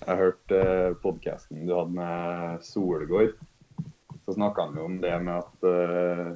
Jeg 0.00 0.16
hørte 0.16 0.58
eh, 0.60 0.92
podkasten 1.02 1.66
du 1.68 1.74
hadde 1.76 1.92
med 1.92 2.62
Solgård. 2.64 3.34
Så 4.24 4.36
snakka 4.36 4.68
han 4.68 4.78
jo 4.78 4.86
om 4.86 4.96
det 5.02 5.12
med 5.24 5.34
at 5.34 5.66
uh, 5.66 6.30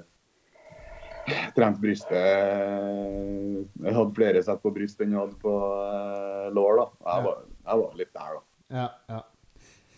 trent 1.56 1.78
brystet 1.80 2.16
eh, 2.16 3.61
Jeg 3.85 3.94
hadde 3.97 4.16
flere 4.16 4.42
sett 4.44 4.62
på 4.64 4.73
bryst 4.75 5.00
enn 5.04 5.14
jeg 5.14 5.21
hadde 5.21 5.38
på 5.40 5.52
uh, 5.54 6.49
lår, 6.52 6.80
da. 6.80 6.87
Jeg 7.09 7.26
var, 7.28 7.42
jeg 7.64 7.83
var 7.83 7.99
litt 8.00 8.12
der, 8.12 8.37
da. 8.37 8.44
Ja, 8.75 8.88
ja. 9.14 9.21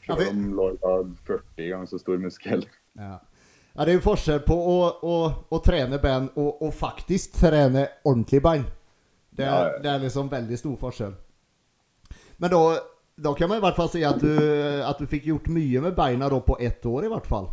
Ja, 0.06 0.14
Selv 0.14 0.28
om 0.30 0.42
lår 0.54 0.76
var 0.82 1.06
40 1.26 1.70
ganger 1.72 1.90
så 1.90 1.98
stor 1.98 2.18
muskel. 2.22 2.66
Ja. 2.94 3.14
ja, 3.18 3.80
det 3.80 3.90
er 3.90 3.96
jo 3.96 4.04
forskjell 4.04 4.44
på 4.46 4.54
å, 4.54 4.76
å, 5.02 5.16
å 5.50 5.62
trene 5.64 5.98
bein 6.02 6.28
og, 6.36 6.60
og 6.62 6.74
faktisk 6.74 7.34
trene 7.40 7.88
ordentlig 8.06 8.42
bein. 8.44 8.68
Det 9.36 9.46
er, 9.46 9.50
Ja, 9.50 9.64
ja. 9.72 9.80
det 9.82 9.90
er 9.90 10.04
liksom 10.06 10.30
veldig 10.30 10.58
stor 10.60 10.76
forskjell. 10.84 11.16
Men 12.38 12.52
da, 12.52 12.60
da 13.16 13.32
kan 13.34 13.48
man 13.48 13.60
i 13.60 13.64
hvert 13.64 13.78
fall 13.78 13.88
si 13.92 14.02
at 14.04 14.20
du, 14.20 14.32
at 14.84 14.98
du 15.00 15.08
fikk 15.08 15.28
gjort 15.30 15.48
mye 15.52 15.82
med 15.84 15.96
beina 15.96 16.28
da 16.32 16.40
på 16.44 16.58
ett 16.60 16.84
år, 16.86 17.06
i 17.06 17.12
hvert 17.12 17.28
fall. 17.28 17.48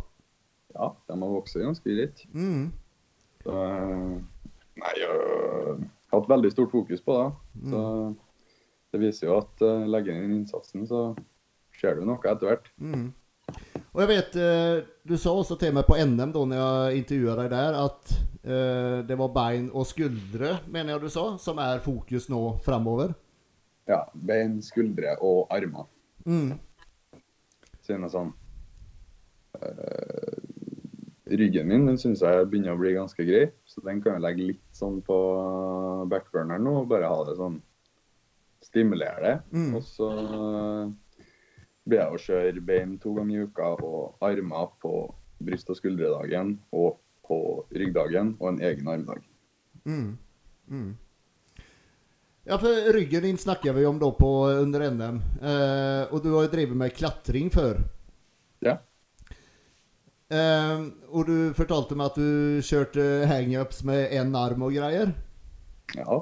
Ja, 0.74 0.90
de 1.08 1.16
har 1.16 1.34
vokst 1.36 1.56
ganske 1.60 1.96
litt. 1.96 2.24
Mm. 2.34 2.68
Så, 3.44 3.54
eh, 3.54 4.14
nei, 4.82 4.94
jeg 4.98 5.08
har 5.08 5.82
hatt 6.14 6.30
veldig 6.30 6.52
stort 6.52 6.74
fokus 6.74 7.04
på 7.04 7.16
det. 7.16 7.28
Så 7.70 7.82
det 8.94 9.02
viser 9.02 9.30
jo 9.30 9.40
at 9.40 9.62
uh, 9.66 9.86
legger 9.90 10.14
inn 10.14 10.40
innsatsen, 10.40 10.84
så 10.86 11.08
skjer 11.74 11.98
det 11.98 12.06
noe 12.06 12.20
etter 12.30 12.50
hvert. 12.50 12.68
Mm. 12.78 13.08
Og 13.94 14.00
jeg 14.02 14.10
vet, 14.10 14.36
eh, 14.40 14.84
du 15.06 15.14
sa 15.20 15.34
også 15.34 15.56
til 15.58 15.74
meg 15.74 15.86
på 15.86 15.96
NM 15.98 16.32
da 16.34 16.44
når 16.50 16.54
jeg 16.58 17.02
intervjuet 17.02 17.40
deg 17.42 17.50
der, 17.52 17.76
at 17.78 18.14
eh, 18.42 18.96
det 19.06 19.18
var 19.20 19.34
bein 19.34 19.68
og 19.70 19.86
skuldre, 19.86 20.56
mener 20.66 20.94
jeg 20.94 21.04
du 21.04 21.12
sa, 21.12 21.26
som 21.38 21.60
er 21.62 21.82
fokus 21.84 22.26
nå 22.32 22.40
fremover. 22.64 23.14
Ja, 23.90 24.00
bein, 24.14 24.60
skuldre 24.64 25.16
og 25.24 25.52
armer. 25.52 25.88
Mm. 26.24 26.54
Siden 27.84 28.08
sånn 28.08 28.30
uh, 29.60 30.38
Ryggen 31.24 31.68
min 31.68 31.86
den 31.88 31.98
syns 32.00 32.22
jeg 32.24 32.46
begynner 32.48 32.76
å 32.76 32.80
bli 32.80 32.94
ganske 32.96 33.24
grei, 33.24 33.46
så 33.68 33.80
den 33.84 34.00
kan 34.04 34.16
jeg 34.16 34.24
legge 34.24 34.48
litt 34.52 34.76
sånn 34.76 34.98
på 35.04 35.16
backburneren 36.12 36.64
nå 36.64 36.74
og 36.82 36.90
bare 36.92 37.08
ha 37.10 37.22
det 37.28 37.38
sånn 37.40 37.60
Stimulere 38.64 39.20
det. 39.20 39.32
Mm. 39.52 39.74
Og 39.76 39.82
så 39.84 40.06
blir 41.84 42.00
jeg 42.00 42.14
å 42.16 42.20
kjøre 42.26 42.62
bein 42.64 42.94
to 43.00 43.12
ganger 43.12 43.36
i 43.36 43.44
uka 43.44 43.66
og 43.76 44.24
armer 44.24 44.70
på 44.80 44.92
bryst- 45.44 45.68
og 45.68 45.76
skuldredagen 45.76 46.54
og 46.72 46.96
på 47.28 47.38
ryggdagen 47.76 48.34
og 48.40 48.48
en 48.54 48.62
egen 48.64 48.88
armdag. 48.88 49.20
Mm. 49.84 50.16
Mm. 50.72 50.90
Ja, 52.44 52.58
for 52.60 52.92
ryggen 52.92 53.22
din 53.22 53.38
snakker 53.38 53.72
vi 53.72 53.86
om 53.86 53.98
da 53.98 54.10
på 54.12 54.30
under 54.46 54.90
NM. 54.90 55.20
Eh, 55.40 56.12
og 56.12 56.20
du 56.22 56.34
har 56.34 56.44
jo 56.44 56.50
drevet 56.52 56.76
med 56.76 56.92
klatring 56.92 57.48
før. 57.52 57.80
Ja. 58.60 58.74
Eh, 60.28 60.84
og 61.08 61.24
du 61.30 61.54
fortalte 61.56 61.96
meg 61.96 62.12
at 62.12 62.20
du 62.20 62.60
kjørte 62.64 63.24
hangups 63.30 63.80
med 63.88 64.12
én 64.12 64.36
arm 64.36 64.66
og 64.68 64.76
greier. 64.76 65.14
Ja. 65.96 66.20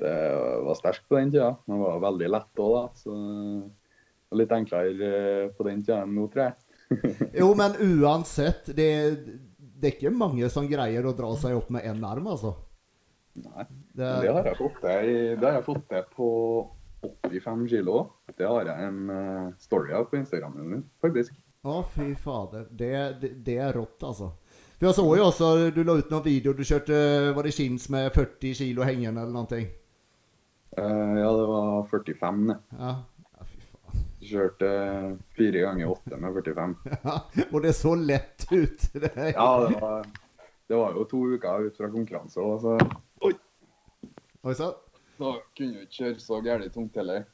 Det 0.00 0.16
var 0.64 0.80
sterkt 0.80 1.04
på 1.12 1.20
den 1.20 1.36
tida. 1.36 1.52
Den 1.68 1.84
var 1.84 2.00
veldig 2.08 2.32
lett 2.32 2.64
òg, 2.64 2.74
da. 2.78 2.84
Så 3.04 3.12
det 3.12 4.32
var 4.32 4.40
litt 4.40 4.58
enklere 4.62 5.14
eh, 5.20 5.46
på 5.52 5.68
den 5.68 5.84
tida 5.84 6.00
enn 6.06 6.16
nå, 6.16 6.28
tror 6.32 6.48
jeg. 6.48 6.60
Jo, 7.42 7.52
men 7.58 7.76
uansett, 7.84 8.72
det, 8.72 8.90
det 9.60 9.90
er 9.90 9.96
ikke 9.98 10.18
mange 10.24 10.48
som 10.52 10.72
greier 10.72 11.04
å 11.04 11.16
dra 11.16 11.36
seg 11.36 11.60
opp 11.60 11.68
med 11.74 11.84
én 11.84 12.00
arm, 12.00 12.32
altså. 12.32 12.56
Nei. 13.44 13.68
Det, 13.94 14.06
det 14.24 14.32
har 14.34 14.48
jeg 14.50 14.58
fått 14.58 14.80
til, 14.82 15.10
det 15.38 15.46
har 15.46 15.60
jeg 15.60 15.66
fått 15.68 15.84
til 15.92 16.06
på 16.16 16.30
85 17.30 17.68
kilo. 17.70 17.98
Det 18.34 18.46
har 18.48 18.66
jeg 18.66 18.88
en 18.88 19.10
eh, 19.14 19.52
story 19.62 19.94
av 19.94 20.08
på 20.10 20.18
Instagramen 20.18 20.66
min, 20.70 20.82
faktisk. 21.04 21.36
Å, 21.64 21.78
fy 21.94 22.10
fader. 22.18 22.66
Det, 22.70 22.94
det, 23.22 23.30
det 23.46 23.56
er 23.62 23.72
rått, 23.76 24.02
altså. 24.04 24.32
For 24.74 24.88
jeg 24.88 24.96
så 24.98 25.04
jo 25.16 25.28
også, 25.28 25.50
du 25.72 25.80
la 25.86 25.94
ut 25.96 26.10
noen 26.12 26.26
videoer. 26.26 26.58
du 26.58 26.66
kjørte 26.66 26.96
var 27.36 27.46
det 27.46 27.54
skins 27.56 27.86
med 27.94 28.10
40 28.12 28.58
kilo 28.58 28.84
hengende 28.84 29.22
eller 29.22 29.32
noe. 29.32 29.60
Uh, 30.74 31.14
ja, 31.20 31.30
det 31.30 31.46
var 31.48 31.86
45, 31.92 32.42
det. 32.50 32.58
Ja. 32.80 32.90
ja, 33.38 33.46
fy 33.46 33.62
faen. 33.62 34.04
Kjørte 34.26 34.70
fire 35.38 35.62
ganger 35.68 35.94
åtte 35.94 36.18
med 36.18 36.42
45. 36.42 36.76
Ja, 37.06 37.16
og 37.46 37.58
det 37.62 37.72
så 37.78 37.94
lett 37.94 38.48
ut. 38.50 38.88
Det 39.06 39.14
Ja, 39.30 39.48
det 39.62 39.78
var, 39.78 40.12
det 40.68 40.82
var 40.82 40.98
jo 40.98 41.06
to 41.08 41.22
uker 41.36 41.68
ut 41.68 41.78
fra 41.78 41.92
konkurranse 41.94 42.42
òg, 42.42 42.58
så 42.66 42.76
Oi 44.44 44.52
sann. 44.58 44.74
da 45.18 45.30
kunne 45.56 45.78
jeg 45.78 45.86
ikke 45.86 45.96
kjøre 45.98 46.20
så 46.20 46.40
gærent 46.44 46.74
tungt 46.74 46.96
heller. 47.00 47.24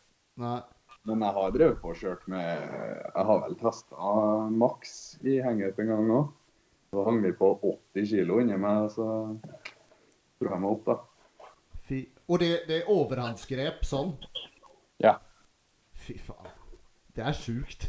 Nei. 0.40 0.60
Men 1.08 1.22
jeg 1.24 1.32
har 1.36 1.52
drevet 1.54 1.78
på 1.80 1.90
og 1.94 1.96
kjørt 1.96 2.26
med 2.28 2.44
Jeg 2.44 3.24
har 3.30 3.38
vel 3.46 3.54
testa 3.58 4.10
maks 4.52 4.92
i 5.24 5.38
hangup 5.42 5.78
en 5.80 5.88
gang 5.94 6.10
òg. 6.18 6.28
Så 6.90 7.04
hang 7.06 7.20
vi 7.22 7.30
på 7.38 7.48
80 7.94 8.08
kilo 8.10 8.40
inni 8.42 8.56
meg, 8.60 8.90
så 8.92 9.06
dro 10.40 10.50
jeg 10.50 10.60
meg 10.60 10.70
opp, 10.70 10.88
da. 10.90 10.96
Fy. 11.86 12.00
Og 12.30 12.42
det, 12.42 12.50
det 12.68 12.80
er 12.80 12.90
overhandsgrep 12.92 13.84
sånn? 13.86 14.12
Ja. 15.02 15.14
Fy 16.04 16.18
faen. 16.26 16.50
Det 17.16 17.24
er 17.26 17.34
sjukt. 17.38 17.88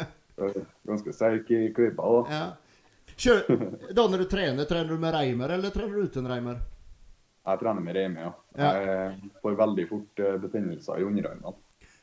Ganske 0.88 1.12
sterk 1.14 1.48
i 1.52 1.68
klypa. 1.76 2.10
da. 2.16 2.40
Ja. 2.40 3.14
Kjør, 3.20 3.40
da 3.92 4.04
når 4.08 4.24
du 4.24 4.28
trener, 4.32 4.68
trener 4.68 4.88
du 4.88 5.00
med 5.00 5.12
reimer 5.14 5.52
eller 5.56 5.72
trener 5.74 5.96
du 5.96 6.08
uten 6.08 6.28
reimer? 6.28 6.60
Jeg 7.50 7.62
trener 7.62 7.84
med 7.84 7.96
reime, 7.96 8.28
ja. 8.28 8.32
Jeg 8.60 9.32
får 9.42 9.58
veldig 9.58 9.88
fort 9.90 10.22
eh, 10.22 10.38
betennelser 10.42 11.00
i 11.00 11.08
underarmene. 11.08 11.56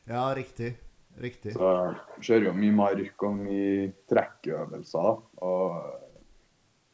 Ja, 0.08 0.26
riktig. 0.36 0.74
Riktig. 1.18 1.54
Så 1.56 1.68
jeg 1.68 2.26
kjører 2.28 2.46
jo 2.48 2.58
mye 2.58 2.74
mark 2.76 3.24
og 3.26 3.40
mye 3.40 3.88
trekkøvelser. 4.10 5.24
Og 5.48 5.98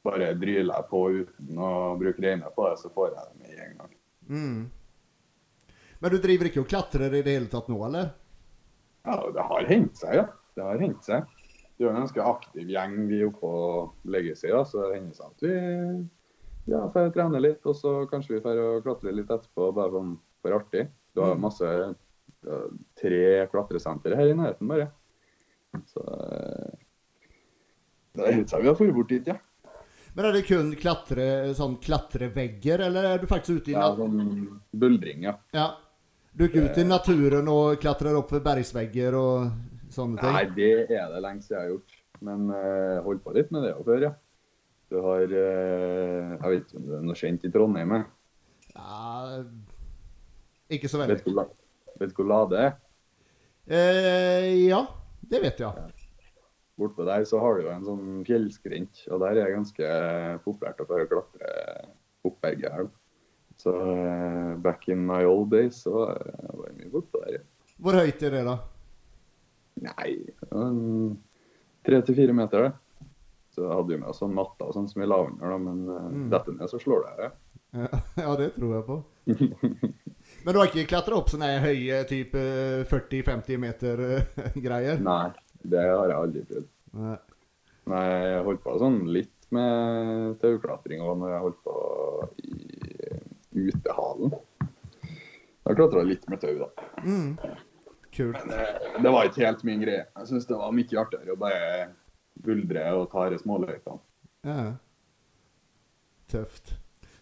bare 0.05 0.33
dryler 0.39 0.73
jeg 0.73 0.89
på 0.91 1.03
uten 1.19 1.61
å 1.61 1.73
bruke 2.01 2.25
reime 2.25 2.51
på 2.55 2.69
det, 2.69 2.79
så 2.81 2.93
får 2.95 3.11
jeg 3.11 3.21
det 3.21 3.43
med 3.43 3.67
en 3.67 3.77
gang. 3.83 3.95
Mm. 4.29 4.59
Men 6.01 6.13
du 6.13 6.19
driver 6.21 6.51
ikke 6.51 6.65
og 6.65 6.69
klatrer 6.69 7.09
i 7.13 7.23
det 7.25 7.37
hele 7.37 7.51
tatt 7.53 7.71
nå, 7.73 7.79
eller? 7.87 8.11
Ja, 9.05 9.19
det 9.33 9.47
har 9.51 9.71
hendt 9.71 10.01
seg, 10.01 10.19
ja. 10.23 10.27
Det 10.55 10.65
har 10.65 10.81
hendt 10.81 11.07
seg. 11.07 11.31
Det 11.75 11.87
er 11.87 11.91
en 11.91 12.05
ganske 12.05 12.25
aktiv 12.25 12.69
gjeng 12.71 12.93
vi 13.11 13.21
er 13.21 13.29
oppe 13.29 13.41
på 13.41 14.13
leggesida, 14.15 14.61
så 14.69 14.85
det 14.85 14.99
hender 14.99 15.17
seg 15.17 15.33
at 15.33 15.45
vi 15.45 15.55
ja, 16.71 16.81
får 16.93 17.11
trene 17.15 17.41
litt, 17.43 17.65
og 17.69 17.77
så 17.77 17.95
kanskje 18.11 18.37
vi 18.37 18.43
får 18.45 18.83
klatre 18.85 19.13
litt 19.15 19.31
etterpå, 19.31 19.71
bare 19.77 19.91
sånn 19.93 20.15
for 20.43 20.57
artig. 20.59 20.87
Du 21.15 21.21
har 21.23 21.35
Mm. 21.37 21.41
masse 21.41 21.95
tre 23.01 23.47
klatresenter 23.53 24.15
her 24.17 24.29
i 24.31 24.35
nærheten, 24.37 24.69
bare. 24.69 24.91
Så 25.91 26.01
eh, 26.05 26.77
det 28.15 28.27
er 28.29 28.45
seg 28.47 28.63
vi 28.63 28.69
har 28.69 28.75
dratt 28.79 28.95
bort 28.95 29.09
dit, 29.09 29.27
ja. 29.27 29.37
Men 30.15 30.27
er 30.29 30.33
det 30.37 30.45
kun 30.47 30.69
klatre, 30.79 31.25
sånn 31.59 31.77
klatrevegger, 31.83 32.85
eller 32.87 33.09
er 33.15 33.19
du 33.19 33.27
faktisk 33.27 33.59
ute 33.63 33.73
i 33.73 33.75
Ja, 33.75 33.89
sånn 33.97 34.61
buldring, 34.71 35.25
ja. 35.27 35.33
ja. 35.53 35.73
Du 36.35 36.45
er 36.45 36.49
ikke 36.49 36.69
ute 36.71 36.81
i 36.85 36.85
naturen 36.87 37.49
og 37.51 37.81
klatrer 37.83 38.15
opp 38.19 38.31
bergsvegger 38.45 39.15
og 39.19 39.51
sånne 39.91 40.21
ting? 40.21 40.33
Nei, 40.33 40.45
det 40.55 40.91
er 40.91 41.11
det 41.11 41.23
lenge 41.23 41.43
siden 41.43 41.59
jeg 41.59 41.63
har 41.65 41.73
gjort. 41.75 41.97
Men 42.25 42.47
jeg 42.55 43.03
holdt 43.05 43.25
på 43.25 43.35
litt 43.35 43.51
med 43.55 43.67
det 43.67 43.75
før, 43.85 44.07
ja. 44.07 44.13
Du 44.93 44.99
har 45.03 45.23
eh, 45.25 46.35
Jeg 46.35 46.51
vet 46.51 46.65
ikke 46.69 46.79
om 46.81 46.87
det 46.89 46.97
er 46.99 47.05
noe 47.09 47.19
kjent 47.19 47.45
i 47.49 47.51
Trondheim? 47.55 47.95
jeg. 47.97 48.05
Ja, 48.75 49.43
ikke 50.75 50.89
så 50.91 50.99
Vet 51.03 51.09
veldig. 51.09 51.25
du 51.25 51.37
hvor 51.37 51.51
vet 52.01 52.11
du 52.11 52.17
hvor 52.19 52.29
Lade 52.31 52.59
er? 52.67 52.73
Eh, 53.71 54.49
ja, 54.69 54.81
det 55.31 55.41
vet 55.45 55.61
jeg. 55.63 55.93
Bortpå 56.79 57.07
der 57.07 57.23
så 57.29 57.39
har 57.39 57.55
du 57.55 57.63
jo 57.69 57.71
en 57.71 57.85
sånn 57.87 58.07
fjellskrent, 58.27 59.05
og 59.15 59.21
der 59.23 59.39
er 59.39 59.47
det 59.47 59.55
ganske 59.55 59.91
populært 60.43 60.81
å 60.83 60.89
bare 60.91 61.07
klatre 61.07 61.53
opp 62.27 62.41
berget 62.43 62.75
her. 62.75 62.89
Så 63.63 63.71
eh, 63.95 64.55
back 64.65 64.89
in 64.91 65.05
my 65.07 65.23
old 65.29 65.53
days 65.55 65.85
så 65.87 66.09
eh, 66.11 66.49
var 66.51 66.67
jeg 66.73 66.81
mye 66.81 66.91
bortpå 66.97 67.23
der. 67.25 67.39
ja. 67.39 67.45
Hvor 67.79 67.97
høyt 67.99 68.23
er 68.27 68.35
det, 68.35 68.43
da? 68.47 68.57
Nei, 69.85 70.11
tre 71.85 71.99
til 72.07 72.15
fire 72.19 72.35
meter, 72.37 72.69
det. 72.69 72.73
Så 73.55 73.69
hadde 73.71 73.95
jo 73.95 74.01
med 74.03 74.17
sånn 74.19 74.35
matter 74.35 74.73
sånn 74.75 74.89
som 74.91 75.03
vi 75.03 75.07
la 75.09 75.21
under, 75.25 75.51
da, 75.55 75.59
men 75.63 75.83
uh, 75.89 76.09
Mm. 76.11 76.29
detter 76.33 76.57
ned 76.59 76.71
så 76.73 76.81
slår 76.83 77.05
det 77.07 77.29
Ja, 77.75 78.01
ja, 78.25 78.33
det 78.39 78.49
tror 78.57 78.73
jeg 78.75 78.85
på. 78.89 78.97
Men 80.45 80.55
du 80.55 80.59
har 80.59 80.69
ikke 80.71 80.87
klatra 80.89 81.17
opp 81.19 81.29
sånne 81.33 81.49
høye 81.61 81.99
type 82.09 82.41
40-50 82.91 83.59
meter 83.61 84.01
eh? 84.07 84.57
Nei, 85.05 85.25
det 85.65 85.83
har 85.85 86.09
jeg 86.09 86.17
aldri 86.17 86.43
prøvd. 86.49 86.69
Nei. 87.01 87.17
Nei, 87.93 88.05
jeg 88.25 88.45
holdt 88.47 88.63
på 88.65 88.77
sånn 88.81 88.99
litt 89.13 89.31
med 89.55 90.39
tauklatring 90.41 91.03
òg 91.05 91.19
når 91.21 91.35
jeg 91.35 91.43
holdt 91.45 91.61
på 91.67 91.75
i 92.49 93.69
utehalen. 93.69 94.33
Da 95.65 95.75
klatra 95.77 96.01
jeg 96.03 96.11
litt 96.15 96.25
med 96.33 96.41
tau, 96.43 96.55
da. 96.65 96.71
Mm. 97.05 97.37
Kult. 98.15 98.39
Men 98.39 98.51
det, 98.55 98.65
det 99.05 99.13
var 99.13 99.29
ikke 99.29 99.45
helt 99.45 99.63
min 99.69 99.83
greie. 99.85 100.07
Jeg 100.09 100.31
syns 100.31 100.49
det 100.49 100.57
var 100.61 100.73
mye 100.77 101.01
artigere 101.05 101.35
å 101.37 101.41
bare 101.41 101.61
buldre 102.45 102.87
og 102.99 103.11
tar 103.13 103.35
i 103.35 103.41
småløypene. 103.41 104.01
Ja. 104.45 104.65
Tøft. 106.31 106.75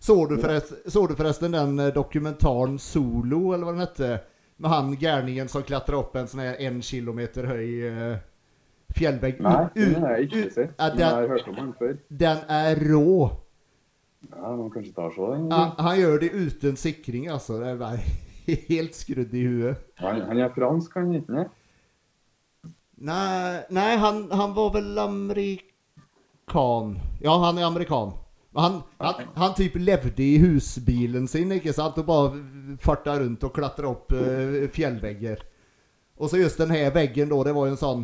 Så 0.02 0.26
du, 0.26 0.36
förresten, 0.38 0.90
så 0.90 1.06
du 1.06 1.14
forresten 1.14 1.52
den 1.54 1.78
eh, 1.78 1.92
dokumentaren 1.94 2.78
Solo, 2.78 3.52
eller 3.54 3.68
hva 3.68 3.74
den 3.76 3.84
hette? 3.84 4.10
Med 4.62 4.70
han 4.70 4.90
gærningen 4.98 5.48
som 5.48 5.62
klättrar 5.66 6.00
opp 6.00 6.16
en 6.18 6.28
sånn 6.30 6.42
en 6.42 6.80
kilometer 6.82 7.46
høy 7.50 7.68
uh, 7.86 8.16
fjellvegg? 8.94 9.40
Nei, 9.42 9.62
den 9.74 10.02
har 10.02 10.18
jeg 10.18 10.28
ikke 10.28 10.42
sett. 10.54 10.74
ja, 10.78 10.88
Men 10.90 11.00
jeg 11.02 11.14
har 11.16 11.30
hørt 11.32 11.48
om 11.50 11.56
den 11.60 11.72
før. 11.78 11.96
den 12.24 12.42
er 12.58 12.82
rå. 12.90 13.14
Ja, 14.28 14.52
man 14.58 14.70
kanskje 14.74 14.92
tar 14.94 15.10
så 15.14 15.32
den. 15.32 15.48
Han, 15.50 15.72
han 15.78 15.98
gjør 15.98 16.20
det 16.22 16.30
uten 16.34 16.78
sikring 16.78 17.26
altså. 17.30 17.58
Det 17.62 17.72
er 17.72 18.04
helt 18.74 18.94
skrudd 18.98 19.34
i 19.34 19.46
huet. 19.46 19.82
Han, 20.02 20.22
han 20.28 20.44
er 20.44 20.54
fransk, 20.54 20.94
han 20.98 21.14
ikke 21.18 21.38
det? 21.40 21.48
Nej, 23.02 23.64
nei 23.74 23.96
han, 23.98 24.28
han 24.30 24.52
var 24.54 24.70
väl 24.76 24.98
amerikan. 24.98 27.00
Ja, 27.20 27.38
han 27.38 27.58
är 27.58 27.64
amerikan. 27.64 28.12
Han, 28.54 28.82
han, 28.98 29.14
han 29.34 29.54
typ 29.54 29.72
levde 29.76 30.22
i 30.22 30.38
husbilen 30.38 31.28
sin, 31.28 31.52
ikke 31.56 31.72
sant? 31.72 31.96
Og 31.98 32.04
bare 32.06 32.76
farta 32.80 33.14
rundt 33.20 33.44
og 33.48 33.54
klatra 33.56 33.88
opp 33.88 34.12
uh, 34.12 34.68
fjellvegger. 34.74 35.40
Og 36.20 36.28
så 36.30 36.36
just 36.42 36.58
den 36.60 36.68
veggen, 36.94 37.28
da, 37.32 37.38
det 37.48 37.52
var 37.56 37.66
jo 37.66 37.72
en 37.72 37.80
sånn 37.80 38.02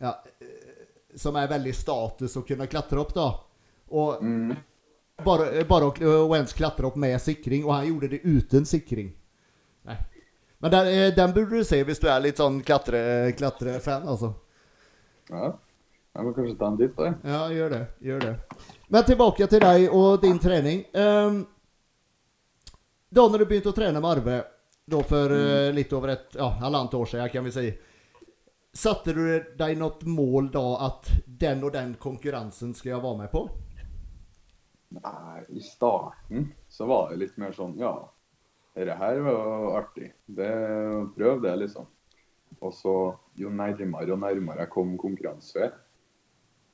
Ja, 0.00 0.14
eh, 0.40 0.48
som 1.14 1.36
er 1.38 1.46
veldig 1.52 1.74
status 1.76 2.34
å 2.40 2.42
kunne 2.48 2.66
klatre 2.66 2.98
opp, 2.98 3.12
da. 3.14 3.28
Og 3.94 4.22
Mm. 4.24 4.56
bare, 5.24 5.62
bare 5.68 5.84
å, 5.84 5.92
å 6.24 6.34
ens 6.34 6.52
klatre 6.56 6.86
opp 6.88 6.96
med 6.98 7.20
sikring 7.22 7.62
og 7.64 7.72
han 7.76 7.86
gjorde 7.86 8.08
det 8.16 8.20
uten 8.24 8.64
sikring. 8.66 9.12
Men 10.64 10.70
den, 10.70 10.86
eh, 10.86 11.14
den 11.14 11.32
burde 11.32 11.56
du 11.56 11.64
se 11.64 11.82
hvis 11.84 11.98
du 12.00 12.06
er 12.08 12.22
litt 12.24 12.38
sånn 12.40 12.62
klatre, 12.64 13.32
klatrefan, 13.36 14.06
altså. 14.08 14.30
Ja. 15.28 15.50
Jeg 16.14 16.24
må 16.24 16.30
kanskje 16.32 16.54
ta 16.56 16.70
en 16.70 16.78
titt 16.78 16.94
da. 16.96 17.10
Ja, 17.20 17.40
gjør 17.52 17.74
det. 17.74 17.80
Gjør 18.00 18.22
det. 18.22 18.30
Men 18.88 19.04
tilbake 19.04 19.48
til 19.52 19.60
deg 19.60 19.84
og 19.92 20.22
din 20.22 20.40
trening. 20.40 20.80
Um, 20.96 21.42
da 23.12 23.26
når 23.28 23.44
du 23.44 23.46
begynte 23.50 23.74
å 23.74 23.76
trene 23.76 24.00
med 24.00 24.08
Arve, 24.08 24.38
da 24.88 25.02
for 25.04 25.36
eh, 25.36 25.68
litt 25.76 25.92
over 25.92 26.14
et 26.14 26.40
ja, 26.40 26.48
halvannet 26.62 26.96
år 26.96 27.12
siden, 27.12 27.28
kan 27.36 27.44
vi 27.44 27.54
si, 27.58 27.66
satte 28.72 29.12
du 29.12 29.22
deg 29.60 29.76
noe 29.76 30.16
mål 30.16 30.48
da 30.56 30.64
at 30.88 31.12
den 31.26 31.60
og 31.60 31.76
den 31.76 31.92
konkurransen 32.00 32.72
skal 32.72 32.94
jeg 32.94 33.04
være 33.04 33.20
med 33.20 33.34
på? 33.36 33.44
Nei, 34.96 35.44
i 35.52 35.60
starten 35.60 36.54
så 36.72 36.88
var 36.88 37.12
det 37.12 37.20
litt 37.26 37.36
mer 37.36 37.52
sånn 37.52 37.76
Ja, 37.76 37.98
dette 38.74 38.96
her 38.98 39.20
var 39.22 39.78
artig. 39.78 40.10
Det, 40.26 40.50
prøv 41.14 41.42
det, 41.44 41.54
liksom. 41.62 41.86
Og 42.60 42.74
så 42.74 42.94
jo 43.38 43.50
nærmere 43.50 44.14
og 44.14 44.20
nærmere 44.22 44.64
jeg 44.64 44.72
kom 44.72 44.96
konkurranse, 44.98 45.70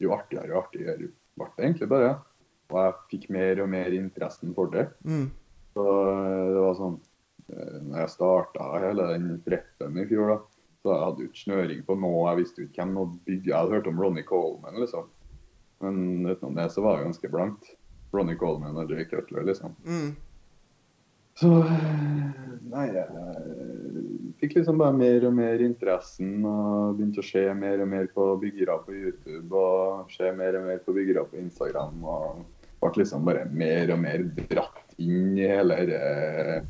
jo 0.00 0.14
artigere 0.16 0.54
og 0.54 0.64
artigere 0.64 1.10
ble 1.36 1.48
det 1.56 1.66
egentlig 1.66 1.90
bare. 1.90 2.14
Og 2.70 2.78
jeg 2.78 2.96
fikk 3.12 3.28
mer 3.34 3.62
og 3.64 3.70
mer 3.72 3.94
interessen 3.96 4.54
for 4.56 4.70
det. 4.72 4.86
Mm. 5.04 5.28
Så 5.74 5.84
det 6.54 6.62
var 6.64 6.76
sånn 6.78 6.96
eh, 7.52 7.76
Når 7.86 7.98
jeg 8.02 8.12
starta 8.14 8.70
hele 8.82 9.06
den 9.12 9.28
preppen 9.44 9.98
i 10.00 10.06
fjor, 10.10 10.32
da, 10.32 10.38
så 10.80 10.94
jeg 10.94 11.04
hadde 11.04 11.22
jo 11.22 11.30
ikke 11.30 11.44
snøring 11.44 11.82
på 11.86 11.96
noe. 12.00 12.24
Jeg 12.30 12.40
visste 12.40 12.62
jo 12.62 12.70
ikke 12.70 12.84
hvem 12.84 13.00
å 13.02 13.06
bygge. 13.28 13.50
Jeg 13.50 13.56
hadde 13.58 13.76
hørt 13.76 13.90
om 13.90 14.00
Ronny 14.00 14.24
Coleman, 14.26 14.80
liksom. 14.80 15.10
Men 15.84 16.00
utenom 16.28 16.56
det 16.56 16.68
så 16.72 16.84
var 16.84 16.98
det 16.98 17.08
ganske 17.10 17.32
blankt. 17.32 17.74
Ronny 18.14 18.36
Coleman 18.38 18.78
og 18.80 18.92
Jay 18.92 19.06
Cutler, 19.08 19.44
liksom. 19.46 19.76
Mm. 19.84 20.14
Så 21.38 21.50
eh, 21.62 22.28
Nei, 22.70 22.84
jeg 22.94 24.34
fikk 24.38 24.60
liksom 24.60 24.78
bare 24.78 24.94
mer 24.94 25.24
og 25.26 25.32
mer 25.34 25.62
interessen 25.64 26.44
og 26.46 26.94
begynte 26.98 27.18
å 27.22 27.26
se 27.26 27.42
mer 27.58 27.82
og 27.82 27.88
mer 27.90 28.06
på 28.14 28.26
byggere 28.38 28.76
på 28.84 28.94
YouTube 28.94 29.58
og 29.58 30.12
se 30.14 30.30
mer 30.38 30.58
og 30.60 30.68
mer 30.68 30.78
på 30.84 30.94
byggere 30.94 31.24
på 31.32 31.40
Instagram. 31.40 31.98
og 32.06 32.44
ble 32.80 33.02
liksom 33.02 33.26
bare 33.26 33.44
mer 33.52 33.92
og 33.92 34.00
mer 34.00 34.22
dratt 34.52 34.94
inn 35.02 35.34
i 35.36 35.48
hele 35.50 35.76
det 35.90 36.62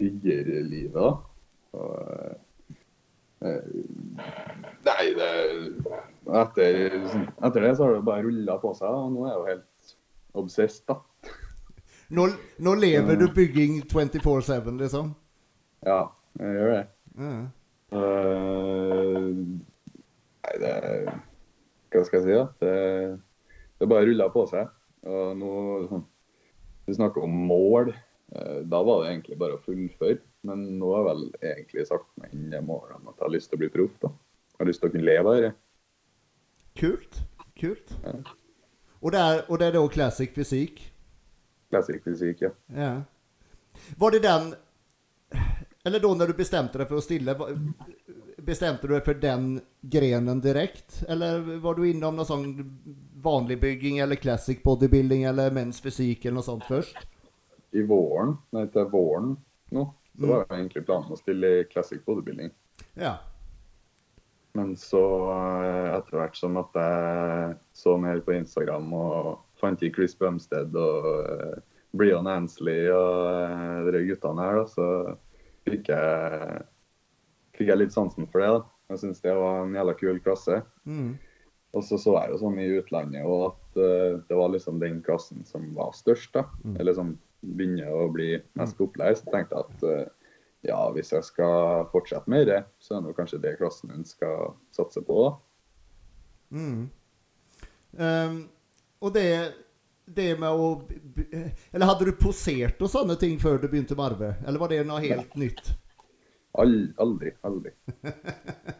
byggerlivet. 0.00 0.96
da. 0.96 1.12
Og, 1.74 2.34
eh, 3.44 3.62
nei, 4.88 5.04
det 5.18 5.30
etter, 6.42 6.80
etter 7.44 7.60
det 7.60 7.76
så 7.76 7.86
har 7.86 7.94
det 7.94 8.06
bare 8.08 8.26
rulla 8.26 8.58
på 8.62 8.72
seg, 8.78 8.88
og 8.88 9.12
nå 9.14 9.26
er 9.26 9.32
jeg 9.32 9.38
jo 9.38 9.48
helt 9.52 9.94
obsessed, 10.42 10.84
da. 10.90 10.98
Nå, 12.08 12.28
nå 12.58 12.74
lever 12.74 13.16
du 13.16 13.28
bygging 13.32 13.82
24-7, 13.88 14.72
liksom? 14.80 15.14
Ja, 15.86 16.00
jeg 16.40 16.56
gjør 16.58 16.72
det. 16.74 16.82
Ja. 17.18 17.34
Uh, 17.94 19.28
nei, 20.42 20.54
det 20.58 20.72
Hva 21.94 22.02
skal 22.08 22.18
jeg 22.18 22.24
si, 22.24 22.34
da? 22.34 22.46
Det, 22.58 22.72
det 23.78 23.88
bare 23.88 24.08
ruller 24.08 24.32
på 24.34 24.44
seg. 24.50 24.72
Og 25.04 25.36
nå 25.38 25.52
sånn, 25.90 26.04
Du 26.84 26.92
snakker 26.96 27.24
om 27.24 27.36
mål. 27.48 27.92
Eh, 28.34 28.60
da 28.68 28.80
var 28.84 29.02
det 29.02 29.12
egentlig 29.12 29.38
bare 29.40 29.56
å 29.56 29.62
fullføre. 29.64 30.18
Men 30.44 30.64
nå 30.80 30.90
har 30.92 31.04
jeg 31.04 31.08
vel 31.08 31.52
egentlig 31.52 31.86
sagt 31.88 32.08
meg 32.20 32.34
inn 32.34 32.50
det 32.52 32.60
målet 32.66 32.98
om 32.98 33.08
at 33.08 33.16
jeg 33.16 33.24
har 33.24 33.32
lyst 33.32 33.52
til 33.52 33.56
å 33.56 33.62
bli 33.62 33.70
proff. 33.72 33.94
da. 34.02 34.10
Jeg 34.54 34.60
har 34.60 34.68
lyst 34.68 34.82
til 34.82 34.90
å 34.90 34.94
kunne 34.94 35.08
leve 35.08 35.30
av 35.30 35.44
det. 35.46 35.52
Kult. 36.80 37.22
Kult. 37.60 37.94
Ja. 38.02 38.18
Og 39.00 39.14
det 39.14 39.22
er, 39.22 39.40
og 39.48 39.60
det 39.60 39.68
er 39.68 39.76
da 39.78 39.86
classic 39.92 40.34
fysikk? 40.34 40.82
Classic 41.74 41.98
fysik, 42.04 42.44
ja. 42.46 42.92
Var 43.98 44.14
det 44.14 44.22
den 44.22 44.54
Eller 45.84 46.00
da 46.00 46.12
når 46.14 46.30
du 46.30 46.38
bestemte 46.38 46.78
deg 46.80 46.88
for 46.88 47.00
å 47.00 47.04
stille, 47.04 47.34
bestemte 48.40 48.86
du 48.86 48.94
deg 48.94 49.02
for 49.04 49.18
den 49.20 49.58
grenen 49.82 50.40
direkte? 50.40 51.02
Eller 51.12 51.42
var 51.60 51.76
du 51.76 51.82
innom 51.88 52.16
noe 52.16 52.28
sånn 52.28 52.46
vanlig 53.24 53.58
bygging 53.60 53.98
eller 54.04 54.20
classic 54.20 54.62
bodybuilding 54.64 55.26
eller 55.28 55.52
menns 55.52 55.82
fysik 55.84 56.24
eller 56.24 56.38
noe 56.38 56.46
sånt 56.46 56.64
først? 56.70 56.96
I 57.74 57.84
våren, 57.84 58.36
nei, 58.54 58.64
til 58.72 58.88
våren 58.88 59.34
nå, 59.74 59.84
så 60.14 60.30
var 60.30 60.44
jo 60.46 60.56
egentlig 60.56 60.86
planen 60.86 61.12
å 61.12 61.20
stille 61.20 61.52
i 61.58 61.68
classic 61.68 62.04
bodybuilding. 62.06 62.52
Ja. 63.00 63.16
Men 64.54 64.76
så 64.78 65.02
eh, 65.34 65.88
etter 65.96 66.20
hvert 66.20 66.38
som 66.38 66.56
at 66.60 66.76
jeg 66.78 67.56
så 67.74 67.96
mer 67.98 68.22
på 68.22 68.36
Instagram 68.38 68.92
og 68.94 69.32
fant 69.60 69.82
i 69.82 69.90
Chris 69.94 70.16
Bumstead 70.18 70.74
og 70.78 71.08
uh, 71.08 71.58
Brian 71.94 72.28
Ansley 72.30 72.88
og 72.92 73.84
uh, 73.84 73.90
de 73.94 74.04
guttene 74.08 74.46
her, 74.46 74.60
da, 74.60 74.64
så 74.70 74.88
fikk 75.68 75.90
jeg, 75.92 76.64
fikk 77.58 77.70
jeg 77.72 77.80
litt 77.80 77.94
sansen 77.94 78.28
for 78.30 78.42
det. 78.42 78.50
da. 78.56 78.64
Jeg 78.92 79.02
syns 79.04 79.22
det 79.24 79.36
var 79.38 79.62
en 79.62 79.76
jævla 79.76 79.94
kul 80.00 80.18
klasse. 80.24 80.60
Mm. 80.84 81.14
Og 81.74 81.82
så 81.82 81.98
så 81.98 82.12
jeg 82.20 82.34
jo 82.34 82.42
sånn 82.42 82.58
i 82.62 82.68
utlandet 82.78 83.24
og 83.26 83.48
at 83.52 83.78
uh, 83.80 84.18
det 84.28 84.38
var 84.38 84.52
liksom 84.52 84.82
den 84.82 85.00
klassen 85.06 85.46
som 85.48 85.70
var 85.76 85.94
størst, 85.96 86.34
da. 86.36 86.46
Eller 86.78 86.96
som 86.96 87.16
begynner 87.44 87.90
å 87.92 88.10
bli 88.12 88.36
mest 88.58 88.78
populær. 88.78 89.16
Så 89.18 89.26
tenkte 89.32 89.58
jeg 89.58 89.66
at 89.66 89.88
uh, 89.88 90.24
ja, 90.64 90.78
hvis 90.94 91.12
jeg 91.12 91.24
skal 91.26 91.84
fortsette 91.92 92.30
med 92.30 92.46
det, 92.48 92.62
så 92.80 92.96
er 92.96 93.04
det 93.04 93.16
kanskje 93.18 93.40
det 93.42 93.56
klassen 93.58 93.92
hun 93.92 94.06
skal 94.08 94.54
satse 94.72 95.02
på, 95.04 95.26
da. 95.26 95.32
Mm. 96.54 96.84
Ehm, 97.98 98.38
og 99.04 99.14
det, 99.14 99.28
det 100.06 100.30
med 100.40 100.50
å 100.50 100.68
Eller 101.74 101.88
hadde 101.90 102.08
du 102.08 102.12
posert 102.18 102.80
og 102.82 102.90
sånne 102.92 103.16
ting 103.20 103.36
før 103.42 103.60
du 103.60 103.68
begynte 103.68 103.96
med 103.98 104.14
arbeid? 104.14 104.44
Eller 104.44 104.62
var 104.62 104.72
det 104.72 104.84
noe 104.88 105.02
helt 105.04 105.34
nytt? 105.40 105.74
All, 106.54 106.76
aldri, 107.02 107.32
aldri. 107.42 107.72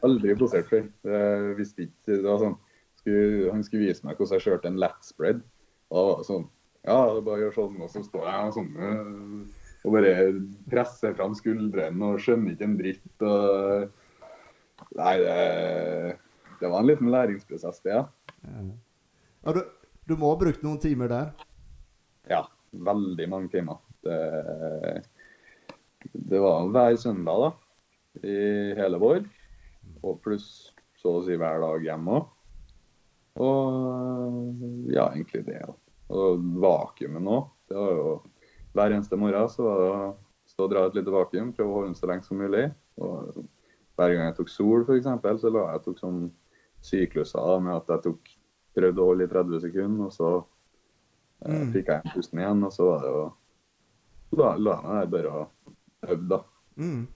Aldri 0.07 0.37
posert 0.39 0.69
før. 0.71 0.85
Jeg 1.11 1.57
visste 1.59 1.89
ikke 1.89 2.21
Det 2.21 2.23
var 2.23 2.39
sånn 2.43 2.55
skulle, 3.01 3.51
Han 3.51 3.65
skulle 3.67 3.89
vise 3.89 4.07
meg 4.07 4.21
hvordan 4.21 4.39
jeg 4.39 4.47
kjørte 4.47 4.71
en 4.71 4.81
lat 4.81 5.07
spread. 5.07 5.43
Og 5.91 5.99
da 5.99 6.07
var 6.09 6.23
det 6.23 6.29
sånn 6.31 6.49
Ja, 6.85 6.99
det 7.17 7.27
bare 7.27 7.41
å 7.41 7.43
gjøre 7.43 7.57
sånn, 7.59 7.77
og 7.83 7.91
så 7.91 8.05
står 8.07 8.27
jeg 8.31 8.49
og 8.49 8.57
sånn 8.59 9.53
og 9.85 9.93
bare 9.93 10.13
presser 10.73 11.13
fram 11.17 11.35
skuldrene 11.37 12.07
og 12.09 12.23
skjønner 12.25 12.55
ikke 12.55 12.65
en 12.65 12.77
dritt. 12.79 13.25
og 13.25 14.95
Nei, 14.97 15.15
det, 15.21 16.15
det 16.61 16.71
var 16.71 16.81
en 16.81 16.89
liten 16.89 17.11
læringsprosess, 17.13 17.83
det. 17.85 17.99
Ja. 17.99 18.07
Ja, 19.45 19.53
du, 19.53 19.61
du 20.09 20.17
må 20.21 20.33
ha 20.33 20.41
brukt 20.41 20.63
noen 20.65 20.81
timer 20.83 21.11
der? 21.13 21.33
ja. 22.31 22.45
Veldig 22.75 23.27
mange 23.31 23.53
timer. 23.53 23.77
Det, 24.03 24.17
det 26.13 26.41
var 26.43 26.67
hver 26.75 26.97
søndag 26.99 27.43
da, 27.45 27.51
i 28.27 28.35
hele 28.75 28.99
vår. 28.99 29.21
Og 30.03 30.19
pluss 30.25 30.49
så 30.99 31.19
å 31.19 31.23
si 31.23 31.37
hver 31.39 31.63
dag 31.63 31.87
hjemme 31.87 32.19
òg. 32.19 32.33
Og 33.45 34.91
ja, 34.91 35.09
egentlig 35.13 35.45
det. 35.47 35.61
da. 35.63 35.75
Og 36.15 36.43
vakuumet 36.63 37.23
nå. 37.23 37.39
Det 37.71 37.79
var 37.79 37.95
jo 37.95 38.11
hver 38.75 38.97
eneste 38.97 39.19
morgen 39.19 39.51
så 39.51 39.69
var 39.69 39.81
det 39.81 39.89
å 39.95 40.13
stå 40.51 40.67
og 40.67 40.75
dra 40.75 40.87
et 40.89 40.99
lite 40.99 41.15
vakuum, 41.15 41.55
prøve 41.55 41.71
å 41.71 41.77
holde 41.79 41.93
den 41.93 41.99
så 41.99 42.11
lenge 42.11 42.27
som 42.27 42.43
mulig. 42.43 42.67
Og 42.99 43.45
hver 43.95 44.17
gang 44.17 44.33
jeg 44.33 44.39
tok 44.41 44.51
sol, 44.51 44.83
f.eks., 44.83 45.07
så 45.43 45.55
la 45.55 45.69
jeg 45.77 45.87
tok 45.87 46.03
sånn 46.03 46.25
sykluser 46.85 47.63
med 47.63 47.79
at 47.79 47.95
jeg 47.95 48.09
tok 48.11 48.34
prøvde 48.77 49.03
å 49.03 49.09
holde 49.11 49.25
i 49.25 49.33
30 49.33 49.61
sekunder, 49.69 50.05
og 50.07 50.13
så 50.13 50.31
eh, 51.47 51.61
Mm. 51.61 51.73
fikk 51.75 51.87
jeg 51.93 52.03
inn 52.05 52.13
pusten 52.15 52.39
igjen, 52.41 52.63
og 52.65 52.73
så 52.73 52.87
var 52.91 53.01
det 53.05 53.11
jo 53.15 53.25
Da 54.37 54.55
la 54.57 54.73
jeg 54.75 54.85
meg 54.85 55.01
der 55.01 55.11
bare 55.13 55.33
og 55.41 56.09
øvde, 56.09 56.29
da. 56.29 56.39
Mm. 56.77 57.07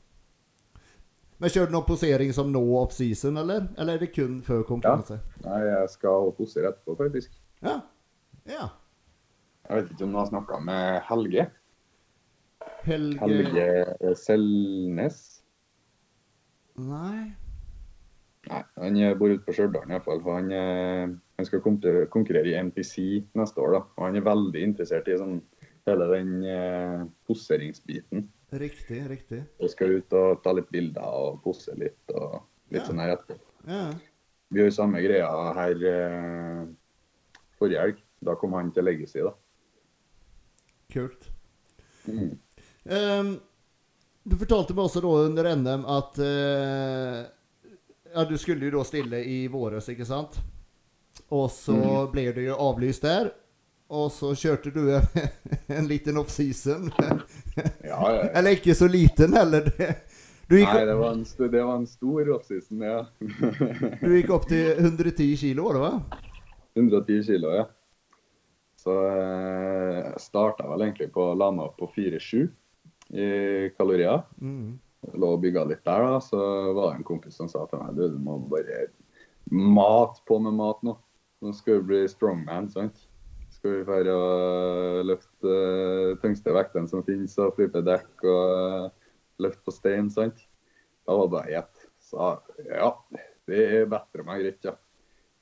Men 1.41 1.51
kjører 1.51 1.67
du 1.67 1.73
noen 1.73 1.87
posering 1.87 2.33
som 2.35 2.53
nå 2.53 2.61
off-season, 2.81 3.37
eller? 3.39 3.69
Eller 3.79 3.95
er 3.95 3.99
det 3.99 4.13
kun 4.15 4.41
før 4.43 4.63
konkurranse? 4.67 5.21
Nei, 5.45 5.59
jeg 5.67 5.89
skal 5.91 6.33
posere 6.39 6.71
etterpå, 6.73 6.97
faktisk. 6.99 7.31
Ja. 7.63 7.81
ja. 8.47 8.69
Jeg 9.69 9.77
vet 9.83 9.91
ikke 9.93 10.05
om 10.09 10.13
du 10.13 10.19
har 10.19 10.27
snakka 10.31 10.61
med 10.65 11.03
Helge? 11.09 11.49
Helge, 12.85 13.19
Helge 13.21 14.15
Selnes? 14.17 15.19
Nei. 16.79 17.35
Nei, 18.49 18.63
han 18.81 18.97
eh, 18.97 19.15
bor 19.19 19.33
ute 19.33 19.45
på 19.45 19.53
Stjørdal 19.57 19.91
iallfall. 19.93 20.23
Han, 20.25 20.51
eh, 20.55 21.05
han 21.39 21.47
skal 21.49 21.61
konkurrere 21.65 22.49
i 22.53 22.57
MPC 22.57 22.95
neste 23.37 23.61
år. 23.61 23.75
da, 23.77 23.83
og 23.97 24.07
Han 24.07 24.17
er 24.17 24.25
veldig 24.27 24.63
interessert 24.65 25.09
i 25.13 25.19
sånn, 25.21 25.39
hele 25.89 26.09
den 26.15 26.33
eh, 26.49 27.03
poseringsbiten. 27.29 28.27
Riktig, 28.59 29.03
riktig. 29.11 29.43
Og 29.61 29.69
skal 29.73 29.99
ut 29.99 30.15
og 30.17 30.43
ta 30.45 30.55
litt 30.57 30.71
bilder 30.73 31.05
og 31.05 31.43
pose 31.45 31.75
litt 31.77 32.15
og 32.17 32.39
litt 32.73 32.81
Ja. 32.83 32.87
sånn 32.89 33.01
her 33.03 33.17
etterpå. 33.17 33.37
Ja. 33.69 33.83
Vi 34.51 34.63
gjør 34.63 34.73
samme 34.73 35.03
greia 35.05 35.29
her 35.59 35.85
eh, 35.93 36.63
forrige 37.61 37.85
helg. 37.85 38.05
Da 38.25 38.35
kom 38.35 38.57
han 38.57 38.73
til 38.73 38.85
Legacy, 38.89 39.21
da. 39.23 39.35
Kult. 40.91 41.29
Mm. 42.09 42.39
Um, 42.89 43.35
du 44.25 44.37
fortalte 44.41 44.75
meg 44.75 44.87
også 44.89 45.03
da 45.05 45.11
under 45.29 45.49
NM 45.55 45.85
at 45.93 46.19
eh, 46.25 47.27
Ja, 48.15 48.25
du 48.25 48.39
skulle 48.41 48.65
jo 48.69 48.79
da 48.79 48.85
stille 48.89 49.21
i 49.25 49.43
våres, 49.53 49.89
ikke 49.93 50.07
sant? 50.09 50.39
Og 51.35 51.51
så 51.53 51.75
Mm. 51.77 52.11
ble 52.13 52.25
det 52.33 52.45
jo 52.49 52.57
avlyst 52.57 53.03
der. 53.05 53.33
Og 53.91 54.11
så 54.13 54.35
kjørte 54.37 54.71
du 54.73 54.83
en, 54.93 55.07
en 55.79 55.87
liten 55.89 56.17
offseason. 56.21 56.91
Ja, 57.85 57.99
ja. 58.13 58.29
Eller 58.37 58.57
ikke 58.57 58.75
så 58.77 58.89
liten 58.89 59.33
heller. 59.37 59.71
Du 60.49 60.57
gikk, 60.57 60.69
Nei, 60.73 60.85
det 60.89 60.95
var 60.97 61.13
en, 61.13 61.25
det 61.25 61.63
var 61.65 61.75
en 61.77 61.87
stor 61.87 62.31
offseason, 62.37 62.81
ja. 62.85 63.03
du 64.01 64.13
gikk 64.17 64.31
opp 64.33 64.47
til 64.49 64.71
110 64.81 65.37
kilo, 65.37 65.65
var 65.69 65.77
det 65.77 65.83
hva? 65.83 66.21
110 66.79 67.23
kilo, 67.27 67.51
ja. 67.53 67.67
Så 68.79 68.95
eh, 69.11 69.97
jeg 70.07 70.21
starta 70.23 70.69
vel 70.71 70.87
egentlig 70.87 71.11
på 71.13 71.27
å 71.33 71.37
la 71.37 71.51
meg 71.53 71.67
opp 71.69 71.77
på 71.83 71.91
4-7 71.97 72.47
i 73.19 73.29
kalorier. 73.77 74.23
Mm. 74.41 74.79
Lå 75.15 75.35
og 75.37 75.43
bygga 75.43 75.65
litt 75.69 75.85
der, 75.87 76.05
da. 76.05 76.23
Så 76.23 76.39
var 76.75 76.91
det 76.93 76.99
en 76.99 77.07
kompis 77.07 77.39
som 77.39 77.51
sa 77.51 77.65
til 77.71 77.83
meg 77.83 77.99
du, 77.99 78.09
du 78.13 78.19
må 78.23 78.39
bare 78.51 78.89
mat 79.51 80.19
på 80.29 80.41
med 80.43 80.57
mat 80.59 80.83
nå. 80.87 80.97
Nå 81.45 81.55
skal 81.55 81.81
du 81.81 81.89
bli 81.93 82.03
strongman, 82.11 82.69
sant. 82.73 83.05
Skal 83.55 83.79
vi 83.79 83.85
dra 83.87 84.15
og 84.15 85.07
løfte 85.09 85.53
uh, 85.53 86.17
tyngste 86.23 86.55
vektene 86.55 86.91
som 86.91 87.05
finnes, 87.07 87.37
og 87.41 87.55
flype 87.57 87.83
dekk 87.83 88.27
og 88.27 88.43
eh, 88.55 89.09
løfte 89.43 89.65
på 89.67 89.75
stein, 89.75 90.11
sant. 90.13 90.43
Da 91.07 91.17
var 91.17 91.27
det 91.27 91.35
bare 91.37 91.55
gjett. 91.55 91.87
Så 92.09 92.29
ja, 92.69 92.91
det 93.49 93.65
er 93.65 93.91
bedre 93.91 94.27
meg 94.27 94.45
greit, 94.45 94.69
ja. 94.69 94.75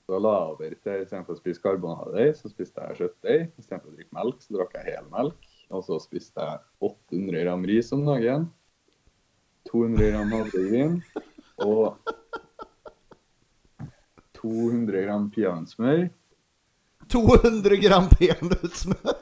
Så 0.06 0.20
la 0.22 0.32
jeg 0.36 0.50
over 0.52 0.74
til 0.86 1.00
istedenfor 1.02 1.34
å 1.34 1.40
spise 1.40 1.62
karbonadeig, 1.64 2.36
så 2.38 2.50
spiste 2.52 2.84
jeg 2.84 2.98
kjøttdeig. 3.00 3.48
Istedenfor 3.58 3.90
å 3.90 3.96
drikke 3.96 4.14
melk, 4.14 4.44
så 4.44 4.54
drakk 4.54 4.76
jeg 4.78 4.92
hel 4.92 5.08
melk. 5.10 5.48
Og 5.74 5.82
så 5.88 5.98
spiste 5.98 6.44
jeg 6.46 6.62
800 6.86 7.42
gram 7.42 7.66
ris 7.66 7.90
om 7.96 8.04
dagen. 8.06 8.46
200 9.70 10.10
gram 10.12 10.32
havregryn. 10.34 11.00
Og 11.64 11.96
200 14.38 15.04
gram 15.06 15.30
peanøttsmør. 15.34 16.06
200 17.12 17.80
gram 17.82 18.08
peanøttsmør. 18.12 19.16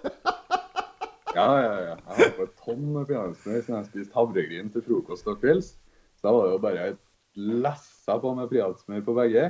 Ja, 1.35 1.49
ja, 1.59 1.73
ja. 1.83 1.95
Jeg 1.95 2.17
har 2.19 2.35
på 2.37 2.47
et 2.47 2.59
tonn 2.63 2.85
med 2.95 3.09
peanøttsmør 3.11 3.61
siden 3.61 3.79
jeg 3.81 3.89
spiste 3.91 4.15
havregryn 4.15 4.71
til 4.71 4.85
frokost 4.87 5.27
og 5.31 5.41
kvelds. 5.43 5.75
Så 6.19 6.29
da 6.29 6.35
var 6.37 6.47
det 6.47 6.55
jo 6.55 6.63
bare 6.63 6.91
lessa 7.35 8.19
på 8.23 8.35
med 8.39 8.51
peanøttsmør 8.53 9.07
på 9.07 9.17
begge. 9.19 9.49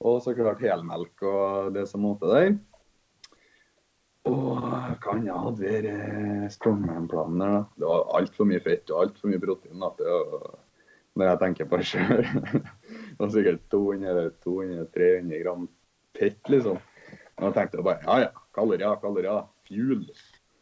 Og 0.00 0.20
så 0.24 0.34
klart 0.36 0.62
helmelk 0.64 1.24
og 1.28 1.72
det 1.76 1.86
som 1.88 2.04
måtte 2.04 2.28
der. 2.28 2.54
Og 4.30 4.58
hva 4.62 5.14
annet 5.14 5.34
hadde 5.34 5.60
vi 5.60 5.90
eh, 5.90 6.48
strongman-planen 6.54 7.42
der, 7.42 7.54
da? 7.56 7.62
Det 7.76 7.88
var 7.90 8.10
altfor 8.20 8.48
mye 8.50 8.62
fett 8.64 8.92
og 8.92 9.04
altfor 9.04 9.32
mye 9.32 9.42
protein. 9.42 9.86
Det 9.98 10.06
var, 10.06 10.58
når 11.18 11.30
jeg 11.30 11.40
tenker 11.44 11.70
på 11.70 11.80
det 11.80 11.88
sjøl. 11.90 12.28
det 13.10 13.20
var 13.20 13.32
sikkert 13.34 13.64
200-300 13.74 15.42
gram 15.42 15.66
fett, 16.18 16.40
liksom. 16.52 16.78
Og 17.40 17.46
da 17.46 17.52
tenkte 17.56 17.80
jeg 17.80 17.86
bare 17.86 18.04
ja 18.04 18.28
ja, 18.28 18.44
kalorier, 18.56 19.00
kalorier. 19.02 19.48
Fuel. 19.70 20.04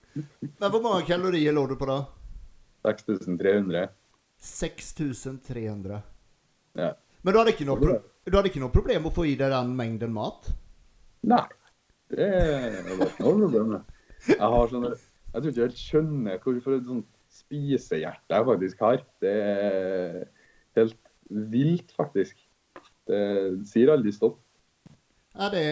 Men 0.60 0.70
hvor 0.72 0.82
mange 0.84 1.04
kalorier 1.08 1.54
lå 1.54 1.66
du 1.70 1.76
på 1.78 1.88
da? 1.90 1.98
6300. 2.86 3.88
6300. 4.38 6.00
Ja. 6.78 6.92
Men 7.22 7.34
du 7.34 7.40
hadde, 7.40 7.52
ikke 7.56 7.66
noe 7.66 7.80
pro 7.82 7.98
du 8.28 8.36
hadde 8.36 8.50
ikke 8.52 8.62
noe 8.62 8.72
problem 8.72 9.02
med 9.02 9.10
å 9.10 9.16
få 9.16 9.24
i 9.26 9.34
deg 9.40 9.50
den 9.50 9.72
mengden 9.76 10.12
mat? 10.14 10.50
Nei, 11.26 11.42
det 12.10 12.96
var 12.98 13.06
ikke 13.10 13.24
noe 13.28 13.50
problem. 13.52 13.72
Jeg 14.28 14.40
har 14.54 14.70
sånne 14.72 14.90
Jeg 14.94 15.42
tror 15.42 15.50
ikke 15.50 15.60
jeg 15.60 15.68
helt 15.68 15.80
skjønner 15.82 16.38
hvorfor 16.42 16.76
et 16.78 16.86
sånt 16.88 17.08
spisehjerte 17.38 18.32
jeg 18.38 18.46
faktisk 18.48 18.80
har. 18.86 19.02
Det 19.22 19.32
er 19.44 20.22
helt 20.78 20.96
vilt, 21.52 21.92
faktisk. 21.96 22.38
Det 23.08 23.20
sier 23.68 23.92
aldri 23.92 24.12
stopp. 24.16 24.38
Ja, 25.38 25.50
det, 25.52 25.64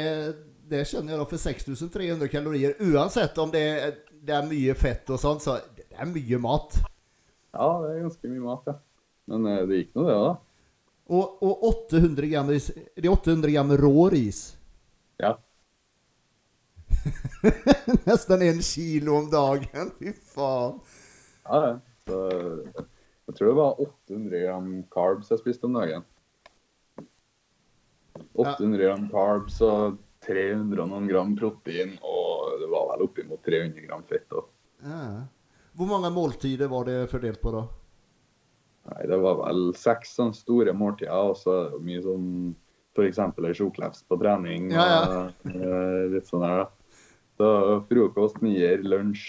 det 0.70 0.82
skjønner 0.86 1.14
jeg 1.16 1.22
da, 1.22 1.26
for 1.30 1.40
6300 1.42 2.28
kalorier. 2.32 2.76
Uansett 2.84 3.38
om 3.42 3.50
det, 3.54 3.64
er- 3.86 3.96
det 4.26 4.34
er 4.36 4.46
mye 4.48 4.74
fett 4.78 5.08
og 5.14 5.20
sånn, 5.22 5.40
så 5.42 5.56
det 5.76 5.88
er 5.96 6.08
mye 6.12 6.38
mat. 6.42 6.76
Ja, 7.56 7.70
det 7.82 7.94
er 7.94 8.02
ganske 8.04 8.30
mye 8.30 8.44
mat, 8.44 8.68
ja. 8.68 8.76
Men 9.32 9.48
eh, 9.50 9.64
det 9.66 9.80
gikk 9.80 9.96
nå, 9.96 10.04
det, 10.06 10.16
da. 10.20 10.34
Og, 11.16 11.42
og 11.46 11.64
800 11.90 12.28
gram 12.30 12.48
Det 12.50 12.60
er 13.00 13.10
800 13.12 13.52
gram 13.54 13.72
rå 13.80 14.08
ris. 14.12 14.40
Ja. 15.22 15.32
Nesten 18.08 18.42
en 18.42 18.62
kilo 18.62 19.16
om 19.20 19.30
dagen. 19.30 19.92
Fy 19.98 20.12
faen. 20.34 20.80
ja 21.46 21.60
det. 21.64 21.74
Så 22.06 22.18
jeg 23.26 23.34
tror 23.34 23.48
det 23.48 23.56
var 23.58 23.80
800 23.82 24.42
gram 24.44 24.68
carbs 24.94 25.30
jeg 25.32 25.42
spiste 25.42 25.66
om 25.66 25.74
dagen. 25.74 26.04
800 28.36 28.82
gram 28.82 29.08
carbs 29.10 29.58
og 29.64 29.96
300 30.26 30.82
og 30.82 30.90
noen 30.90 31.08
gram 31.10 31.32
protein, 31.38 31.96
og 32.02 32.60
det 32.60 32.68
var 32.70 32.92
vel 32.92 33.06
oppimot 33.06 33.42
300 33.46 33.86
gram 33.88 34.04
fett. 34.08 34.28
òg. 34.30 34.46
Ja. 34.84 35.02
Hvor 35.76 35.90
mange 35.90 36.10
måltider 36.14 36.70
var 36.72 36.86
det 36.88 37.00
fordelt 37.10 37.42
på, 37.42 37.52
da? 37.52 37.66
Nei, 38.86 39.02
det 39.10 39.18
var 39.18 39.40
vel 39.42 39.72
seks 39.76 40.14
sånne 40.16 40.38
store 40.38 40.72
måltider, 40.76 41.32
og 41.32 41.36
så 41.40 41.56
mye 41.82 42.02
sånn 42.04 42.28
f.eks. 42.96 43.18
ei 43.20 43.54
sjokolefs 43.58 44.06
på 44.08 44.18
trening. 44.22 44.70
Ja, 44.72 44.86
ja. 44.86 45.22
Og, 45.26 45.50
eh, 45.50 46.02
litt 46.14 46.30
sånn 46.30 46.46
her, 46.46 46.64
da. 46.64 46.70
Så 47.36 47.48
frokost, 47.90 48.38
nier, 48.44 48.80
lunsj 48.86 49.24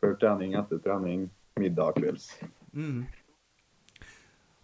før 0.00 0.14
trening, 0.20 0.54
etter 0.58 0.80
trening, 0.82 1.26
middag, 1.60 1.94
kvelds. 1.98 2.30
Mm. 2.72 3.02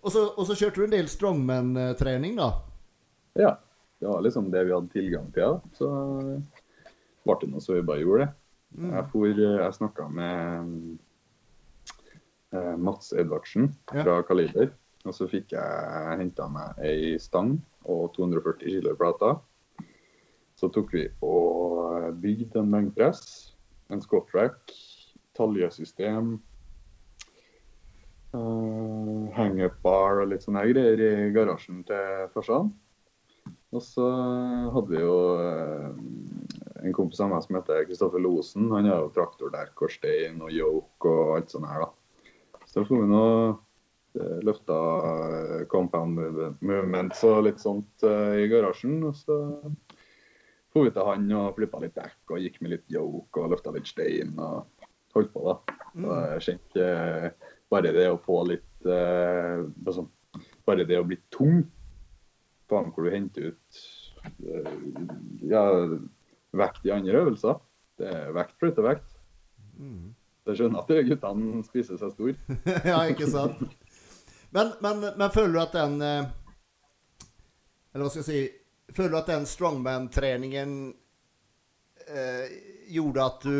Og, 0.00 0.12
så, 0.14 0.22
og 0.38 0.46
så 0.48 0.56
kjørte 0.56 0.80
du 0.80 0.84
en 0.86 0.94
del 0.94 1.08
strongman-trening, 1.12 2.38
da? 2.40 2.52
Ja. 3.38 3.56
Det 3.98 4.06
var 4.06 4.22
liksom 4.22 4.46
det 4.54 4.60
vi 4.68 4.70
hadde 4.72 4.92
tilgang 4.94 5.26
til. 5.34 5.42
da. 5.42 5.72
Så 5.74 5.88
ble 7.26 7.34
det 7.40 7.48
noe 7.50 7.60
så 7.64 7.74
vi 7.74 7.82
bare 7.82 8.04
gjorde 8.04 8.26
det. 8.28 8.28
Mm. 8.78 8.90
Jeg, 8.94 9.04
for, 9.10 9.40
jeg 9.42 9.74
snakka 9.74 10.04
med 10.14 10.98
eh, 12.54 12.76
Mats 12.78 13.10
Edvardsen 13.12 13.72
Ja. 13.92 14.04
fra 14.04 14.20
Kaliber. 14.28 14.70
Og 15.06 15.14
så 15.16 15.26
fikk 15.30 15.50
jeg 15.56 16.18
henta 16.20 16.46
meg 16.52 16.78
ei 16.84 17.16
stang 17.22 17.56
og 17.88 18.12
240 18.16 18.68
kilo 18.68 18.94
plater. 18.98 19.38
Så 20.58 20.70
tok 20.74 20.90
vi 20.96 21.04
og 21.22 22.18
bygde 22.18 22.58
en 22.58 22.72
benkpress, 22.74 23.22
en 23.94 24.02
squat 24.02 24.32
rack, 24.34 24.74
taljesystem, 25.38 26.34
uh, 28.34 29.22
hangup 29.38 29.78
bar 29.84 30.24
og 30.24 30.32
litt 30.32 30.42
sånne 30.42 30.66
greier 30.72 31.04
i 31.04 31.30
garasjen 31.36 31.84
til 31.86 32.26
farsan. 32.34 32.74
Og 33.76 33.84
så 33.84 34.04
hadde 34.72 34.94
vi 34.94 35.00
jo 35.02 35.16
eh, 35.42 35.88
en 36.88 36.94
kompis 36.96 37.20
av 37.20 37.28
meg 37.32 37.42
som 37.44 37.58
heter 37.58 37.84
Kristoffer 37.84 38.22
Losen. 38.24 38.70
Han 38.72 38.88
har 38.88 39.02
jo 39.02 39.10
traktordekk 39.12 39.82
og 39.84 39.92
stein 39.92 40.40
og 40.40 40.54
yoke 40.54 41.10
og 41.10 41.34
alt 41.36 41.52
sånt 41.52 41.68
her, 41.68 41.84
da. 41.84 42.30
Så 42.68 42.84
får 42.88 43.02
vi 43.02 43.10
nå 43.10 43.26
eh, 43.50 44.38
løfta 44.48 44.78
eh, 45.10 45.66
compound 45.72 46.16
movements 46.64 47.20
og 47.28 47.44
litt 47.44 47.60
sånt 47.60 48.08
eh, 48.08 48.46
i 48.46 48.48
garasjen. 48.48 49.02
Og 49.08 49.16
så 49.20 49.36
får 50.72 50.84
vi 50.84 50.90
til 50.94 51.08
han 51.08 51.30
og 51.38 51.54
flippa 51.56 51.80
litt 51.82 51.96
dekk 51.96 52.34
og 52.34 52.42
gikk 52.44 52.60
med 52.62 52.74
litt 52.74 52.92
yoke 52.92 53.42
og 53.42 53.52
løfta 53.54 53.72
litt 53.74 53.88
stein 53.88 54.34
og 54.36 54.66
holdt 55.16 55.32
på, 55.32 55.40
da. 55.46 55.54
Jeg 56.34 56.44
kjente 56.44 56.84
eh, 56.84 57.48
bare 57.72 57.92
det 57.96 58.06
å 58.10 58.20
få 58.22 58.42
litt 58.48 58.86
uh, 58.86 59.64
sånn, 59.92 60.10
Bare 60.68 60.84
det 60.86 60.98
å 61.00 61.06
bli 61.08 61.16
tung 61.32 61.62
faen 62.68 62.90
hvor 62.92 63.06
du 63.06 63.10
henter 63.14 63.50
ut 63.50 63.78
uh, 64.44 64.74
ja, 65.48 65.62
vekt 66.56 66.84
i 66.86 66.92
andre 66.92 67.22
øvelser. 67.24 67.56
Det 67.98 68.08
er 68.12 68.34
vekt 68.36 68.58
flytter 68.60 68.84
vekt. 68.84 69.08
Mm. 69.80 70.12
Jeg 70.48 70.60
skjønner 70.60 70.80
at 70.82 70.92
de 70.92 71.06
guttene 71.08 71.62
spiser 71.64 72.00
seg 72.00 72.12
stor. 72.14 72.32
ja, 72.92 73.00
ikke 73.08 73.28
sant? 73.32 73.64
Men, 74.52 74.66
men, 74.84 75.10
men 75.16 75.32
føler 75.32 75.52
du 75.56 75.60
at 75.60 75.74
den 75.76 75.98
Eller 77.92 78.04
hva 78.04 78.08
skal 78.08 78.22
jeg 78.22 78.28
si 78.28 78.57
Føler 78.92 79.12
du 79.12 79.18
at 79.18 79.30
den 79.30 79.46
strongman-treningen 79.46 80.74
eh, 82.08 82.46
gjorde 82.88 83.24
at 83.24 83.42
du 83.44 83.58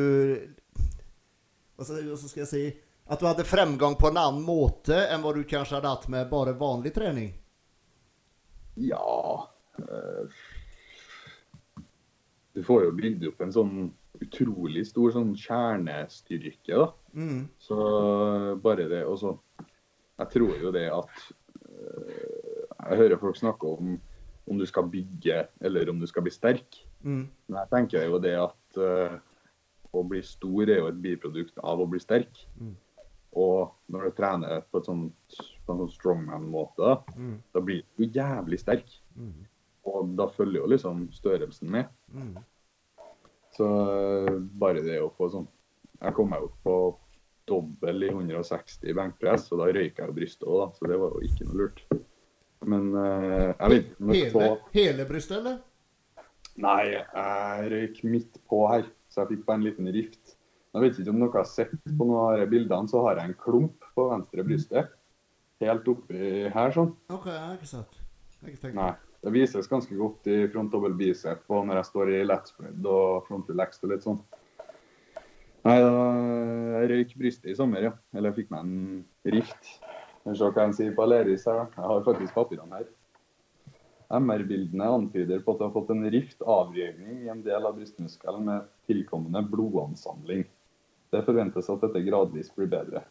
Hva 1.76 1.84
skal, 1.84 2.14
skal 2.22 2.44
jeg 2.44 2.50
si 2.50 2.62
At 3.08 3.20
du 3.20 3.28
hadde 3.28 3.46
fremgang 3.48 3.98
på 4.00 4.10
en 4.10 4.20
annen 4.20 4.44
måte 4.44 4.96
enn 5.08 5.22
hva 5.24 5.34
du 5.36 5.42
kanskje 5.48 5.78
hadde 5.78 5.92
hatt 5.92 6.08
med 6.12 6.30
bare 6.32 6.56
vanlig 6.58 6.94
trening? 6.96 7.30
Ja 8.80 9.48
eh, 9.78 10.40
Du 12.56 12.64
får 12.64 12.88
jo 12.88 12.98
bygd 12.98 13.28
opp 13.32 13.44
en 13.44 13.54
sånn 13.54 13.74
utrolig 14.18 14.82
stor 14.88 15.12
sånn 15.14 15.28
kjernestyrke, 15.38 16.74
da. 16.74 16.86
Mm. 17.14 17.44
Så 17.62 17.76
bare 18.64 18.88
det 18.90 19.04
Og 19.06 19.20
så 19.20 19.36
Jeg 20.18 20.32
tror 20.32 20.56
jo 20.62 20.72
det 20.74 20.88
at 20.90 21.26
eh, 21.68 22.64
Jeg 22.88 23.02
hører 23.04 23.20
folk 23.22 23.38
snakke 23.38 23.76
om 23.76 23.98
om 24.48 24.58
du 24.58 24.66
skal 24.68 24.88
bygge 24.90 25.42
eller 25.60 25.90
om 25.92 26.00
du 26.00 26.06
skal 26.08 26.24
bli 26.26 26.32
sterk. 26.32 26.80
Mm. 27.04 27.24
Men 27.48 27.58
jeg 27.60 27.70
tenker 27.72 28.06
jo 28.08 28.20
det 28.22 28.34
at 28.40 28.80
uh, 28.80 29.16
å 29.94 30.02
bli 30.08 30.22
stor 30.24 30.68
er 30.68 30.82
jo 30.82 30.90
et 30.90 31.00
biprodukt 31.04 31.60
av 31.62 31.80
å 31.80 31.88
bli 31.90 32.00
sterk. 32.02 32.44
Mm. 32.60 32.74
Og 33.38 33.74
når 33.92 34.08
du 34.08 34.16
trener 34.16 34.62
på, 34.72 34.80
sånt, 34.84 35.38
på 35.66 35.74
en 35.74 35.82
sånn 35.84 35.92
strongman-måte, 35.94 36.96
Mm. 37.16 37.36
da 37.54 37.60
blir 37.60 37.84
du 37.96 38.04
jævlig 38.04 38.58
sterk. 38.60 38.88
Mm. 39.16 39.44
Og 39.88 40.14
da 40.16 40.26
følger 40.32 40.62
jo 40.62 40.70
liksom 40.72 41.08
størrelsen 41.12 41.70
med. 41.70 41.92
Mm. 42.12 42.38
Så 43.56 43.66
eh, 43.66 44.34
bare 44.60 44.84
det 44.84 45.00
å 45.02 45.12
få 45.16 45.30
sånn 45.32 45.48
Jeg 45.98 46.14
kom 46.14 46.28
meg 46.30 46.44
opp 46.46 46.58
på 46.62 46.74
dobbel 47.48 48.04
i 48.06 48.10
160 48.12 48.92
benkpress, 48.94 49.48
og 49.50 49.58
da 49.58 49.70
røyka 49.72 50.04
jeg 50.04 50.12
jo 50.12 50.14
brystet 50.14 50.44
òg. 50.46 50.76
Så 50.76 50.86
det 50.86 50.98
var 51.00 51.16
jo 51.16 51.24
ikke 51.26 51.46
noe 51.48 51.58
lurt. 51.58 51.80
Men 52.66 52.88
eh, 52.98 53.52
jeg 53.52 53.70
vet 53.70 53.90
ikke 53.90 54.02
om 54.02 54.12
Hele, 54.14 54.50
hele 54.74 55.06
brystet, 55.08 55.38
eller? 55.38 55.58
Nei, 56.58 56.80
jeg 56.90 57.70
røyk 57.72 58.00
midt 58.10 58.38
på 58.50 58.64
her, 58.72 58.88
så 59.12 59.22
jeg 59.22 59.36
fikk 59.36 59.44
bare 59.46 59.60
en 59.60 59.66
liten 59.68 59.90
rift. 59.94 60.34
Jeg 60.74 60.84
vet 60.84 60.98
ikke 60.98 61.12
om 61.14 61.20
dere 61.22 61.40
har 61.40 61.48
sett 61.48 61.76
på 61.86 62.06
noen 62.06 62.18
av 62.24 62.40
de 62.40 62.48
bildene, 62.50 62.90
så 62.90 63.02
har 63.06 63.20
jeg 63.20 63.30
en 63.30 63.38
klump 63.40 63.86
på 63.94 64.08
venstre 64.10 64.44
brystet. 64.46 64.90
Helt 65.62 65.86
oppi 65.90 66.48
her, 66.54 66.74
sånn. 66.74 66.90
OK, 67.14 67.28
jeg 67.30 67.44
har 67.44 67.54
ikke 67.56 67.70
sett. 67.70 68.00
Jeg 68.38 68.42
har 68.42 68.52
ikke 68.52 68.64
tenkt. 68.66 68.78
Nei. 68.78 68.90
Det 69.18 69.32
vises 69.34 69.66
ganske 69.66 69.96
godt 69.98 70.28
i 70.30 70.36
front 70.52 70.70
double 70.70 70.94
bicep 70.94 71.48
og 71.50 71.64
når 71.66 71.80
jeg 71.80 71.86
står 71.88 72.10
i 72.14 72.18
lat 72.22 72.46
spread 72.46 72.84
og 72.86 73.24
front 73.26 73.48
relax 73.50 73.82
og 73.82 73.90
litt 73.90 74.04
sånn. 74.06 74.20
Nei, 75.66 75.74
da 75.82 75.94
jeg 76.78 76.90
røyk 76.92 77.14
brystet 77.18 77.50
i 77.50 77.56
sommer, 77.58 77.88
ja. 77.88 77.90
Eller 78.14 78.30
jeg 78.30 78.44
fikk 78.44 78.52
meg 78.54 78.62
en 78.62 79.34
rift. 79.34 79.72
Vi 80.28 80.36
se 80.36 80.48
hva 80.52 80.64
han 80.64 80.74
sier 80.76 80.94
på 80.96 81.04
Aleris 81.06 81.46
her, 81.48 81.62
da. 81.62 81.66
Jeg 81.78 81.90
har 81.90 82.02
faktisk 82.04 82.34
papirene 82.36 82.80
her. 82.80 82.88
MR-bildene 84.08 84.88
antyder 84.88 85.40
på 85.44 85.52
at 85.52 85.60
du 85.60 85.64
har 85.66 85.72
fått 85.74 85.90
en 85.92 86.04
rift 86.12 86.42
avrivning 86.44 87.22
i 87.24 87.30
en 87.32 87.42
del 87.44 87.66
av 87.68 87.76
brystmuskelen 87.76 88.44
med 88.46 88.68
tilkommende 88.88 89.42
blodansamling. 89.48 90.46
Det 91.12 91.24
forventes 91.24 91.68
at 91.72 91.84
dette 91.84 92.04
gradvis 92.04 92.50
blir 92.56 92.70
bedre. 92.72 93.04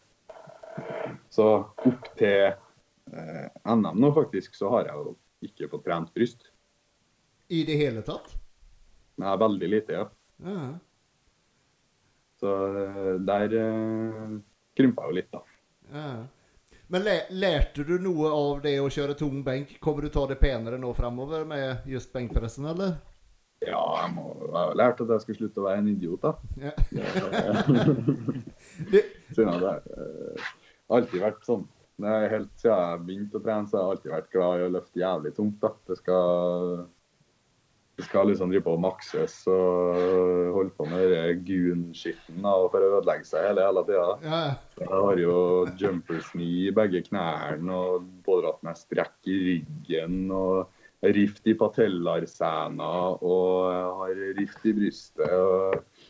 Så 1.30 1.46
opp 1.90 2.08
til 2.18 2.50
eh, 2.50 3.46
NM 3.66 3.98
nå 3.98 4.12
faktisk, 4.14 4.54
så 4.58 4.70
har 4.74 4.90
jeg 4.90 5.02
jo 5.02 5.14
ikke 5.48 5.70
fått 5.74 5.86
trent 5.86 6.14
bryst. 6.14 6.50
I 7.48 7.64
det 7.66 7.78
hele 7.80 8.02
tatt? 8.06 8.34
Nei, 9.18 9.34
veldig 9.42 9.70
lite, 9.70 10.02
ja. 10.02 10.08
Ja. 10.46 10.66
Så 12.38 12.56
eh, 12.78 13.14
der 13.26 13.54
eh, 13.58 14.34
krympa 14.78 15.06
jeg 15.06 15.14
jo 15.14 15.18
litt, 15.22 15.32
da. 15.34 15.46
ja. 15.94 16.10
Men 16.88 17.04
lærte 17.30 17.84
du 17.84 17.98
noe 18.00 18.30
av 18.32 18.62
det 18.64 18.78
å 18.80 18.88
kjøre 18.92 19.16
tung 19.18 19.42
benk? 19.44 19.74
Kommer 19.84 20.06
du 20.06 20.12
ta 20.12 20.24
det 20.30 20.38
penere 20.40 20.78
nå 20.80 20.94
framover 20.96 21.44
med 21.48 21.88
just 21.88 22.12
benkpressen, 22.14 22.64
eller? 22.70 22.96
Ja, 23.60 23.82
jeg, 24.04 24.12
må, 24.14 24.28
jeg 24.38 24.54
har 24.54 24.76
lært 24.78 25.00
at 25.02 25.10
jeg 25.12 25.24
skal 25.24 25.36
slutte 25.40 25.60
å 25.60 25.66
være 25.66 25.82
en 25.82 25.90
idiot, 25.90 26.22
da. 26.22 26.32
Ja. 26.62 26.72
Siden 29.34 29.50
jeg 29.50 29.58
har 29.58 29.82
alltid 30.94 31.24
vært 31.24 31.42
sånn. 31.44 31.66
Helt 31.98 32.52
siden 32.62 32.78
jeg 32.78 33.02
begynte 33.08 33.40
å 33.40 33.42
trene, 33.42 33.66
så 33.66 33.80
har 33.80 33.82
jeg 33.82 33.96
alltid 33.96 34.14
vært 34.14 34.30
glad 34.36 34.52
i 34.60 34.64
å 34.64 34.74
løfte 34.76 35.02
jævlig 35.02 35.32
tungt. 35.34 35.58
da. 35.64 35.72
Det 35.90 35.96
skal, 35.98 36.86
det 37.98 38.04
skal 38.06 38.28
liksom 38.30 38.52
drive 38.52 38.62
på 38.62 38.76
og 38.76 38.82
makses 38.84 39.32
og 39.50 39.96
holde 40.54 40.70
på 40.78 40.84
med 40.86 41.08
den 41.10 41.40
gun-skitten 41.42 42.44
for 42.46 42.78
å 42.78 42.90
ødelegge 43.00 43.26
seg 43.26 43.48
hele 43.48 43.64
hele 43.66 43.82
tida. 43.88 44.04
Ja. 44.22 44.42
Jeg 44.78 44.90
har 44.92 45.22
jo 45.24 45.38
jumpers 45.80 46.28
knee 46.30 46.68
i 46.68 46.74
begge 46.76 47.00
knærne 47.08 47.74
og 47.74 48.04
pådratt 48.26 48.62
meg 48.62 48.78
strekk 48.78 49.16
i 49.26 49.38
ryggen 49.48 50.30
og 50.30 51.08
rift 51.18 51.50
i 51.50 51.56
patellarsena 51.58 52.92
og 53.18 53.66
jeg 53.72 53.90
har 53.98 54.22
rift 54.38 54.70
i 54.70 54.76
brystet. 54.78 55.34
og, 55.34 56.06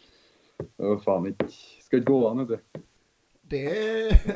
og 0.84 1.00
faen 1.06 1.30
ikke 1.32 1.48
Skal 1.86 2.02
ikke 2.02 2.12
gå 2.12 2.20
an, 2.28 2.44
vet 2.44 2.52
du. 2.52 2.84
Det, 3.48 3.64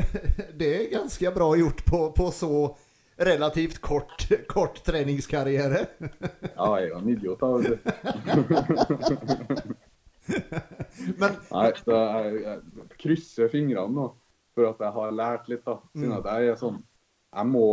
det 0.63 0.73
er 0.79 0.91
ganske 0.97 1.35
bra 1.37 1.53
gjort 1.61 1.85
på, 1.85 2.01
på 2.17 2.31
så 2.33 2.63
relativt 3.17 3.81
kort, 3.85 4.27
kort 4.55 4.83
treningskarriere. 4.87 5.87
Ja, 6.57 6.69
jeg 6.81 6.91
er 6.91 6.97
en 6.99 7.09
idiot, 7.13 7.41
du. 7.41 7.47
Men 11.19 11.33
Nei, 11.51 11.73
så 11.83 11.97
jeg, 11.99 12.43
jeg 12.45 12.59
krysser 13.03 13.49
fingrene 13.51 13.91
nå 13.97 14.05
for 14.55 14.63
at 14.69 14.79
jeg 14.85 14.93
har 14.95 15.11
lært 15.17 15.49
litt, 15.51 15.65
da. 15.67 15.75
Siden 15.97 16.15
at 16.15 16.27
jeg 16.31 16.43
er 16.53 16.57
sånn 16.61 16.79
Jeg 17.33 17.47
må 17.49 17.65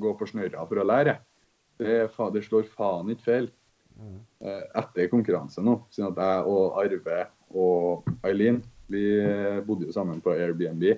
gå 0.00 0.10
på 0.18 0.26
snørra 0.28 0.66
for 0.68 0.76
å 0.82 0.84
lære. 0.86 1.14
Det, 1.80 1.94
det 2.34 2.42
slår 2.44 2.64
faen 2.74 3.10
ikke 3.14 3.26
feil. 3.28 3.46
Eh, 4.40 4.64
Etter 4.80 5.08
konkurranse 5.12 5.60
nå, 5.64 5.74
siden 5.92 6.10
at 6.12 6.18
jeg 6.20 6.38
og 6.50 6.64
Arve 6.80 7.20
og 7.60 7.80
Eileen 8.26 8.58
vi 8.90 9.02
bodde 9.66 9.86
jo 9.86 9.92
sammen 9.94 10.18
på 10.24 10.30
Airbnb 10.34 10.82
eh, 10.90 10.96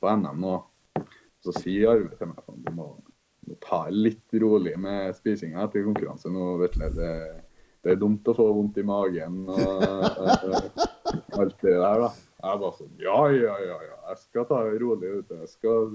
på 0.00 0.04
NM 0.16 0.38
nå. 0.40 0.54
Så 1.44 1.52
sier 1.58 1.90
Arve 1.92 2.14
til 2.16 2.30
meg 2.30 2.40
at 2.40 2.60
du 2.64 2.70
må, 2.76 2.90
må 3.44 3.56
ta 3.64 3.84
litt 3.92 4.38
rolig 4.40 4.74
med 4.80 5.12
spisinga 5.18 5.66
etter 5.66 5.84
konkurranse 5.84 6.32
nå. 6.32 6.54
vet 6.62 6.78
du, 6.78 6.86
det, 6.96 7.10
det 7.84 7.92
er 7.94 8.00
dumt 8.00 8.30
å 8.30 8.36
få 8.36 8.48
vondt 8.56 8.80
i 8.80 8.86
magen 8.88 9.42
og 9.52 9.84
eh, 9.84 10.86
alt 11.36 11.60
det 11.60 11.74
der, 11.76 12.06
da. 12.06 12.10
Jeg 12.44 12.60
bare 12.60 12.76
sånn 12.76 12.98
Ja, 13.00 13.20
ja, 13.32 13.54
ja, 13.60 13.78
ja. 13.88 14.00
jeg 14.10 14.20
skal 14.20 14.48
ta 14.48 14.64
det 14.66 14.80
rolig. 14.82 15.12
Du. 15.28 15.36
Jeg 15.40 15.52
skal 15.52 15.94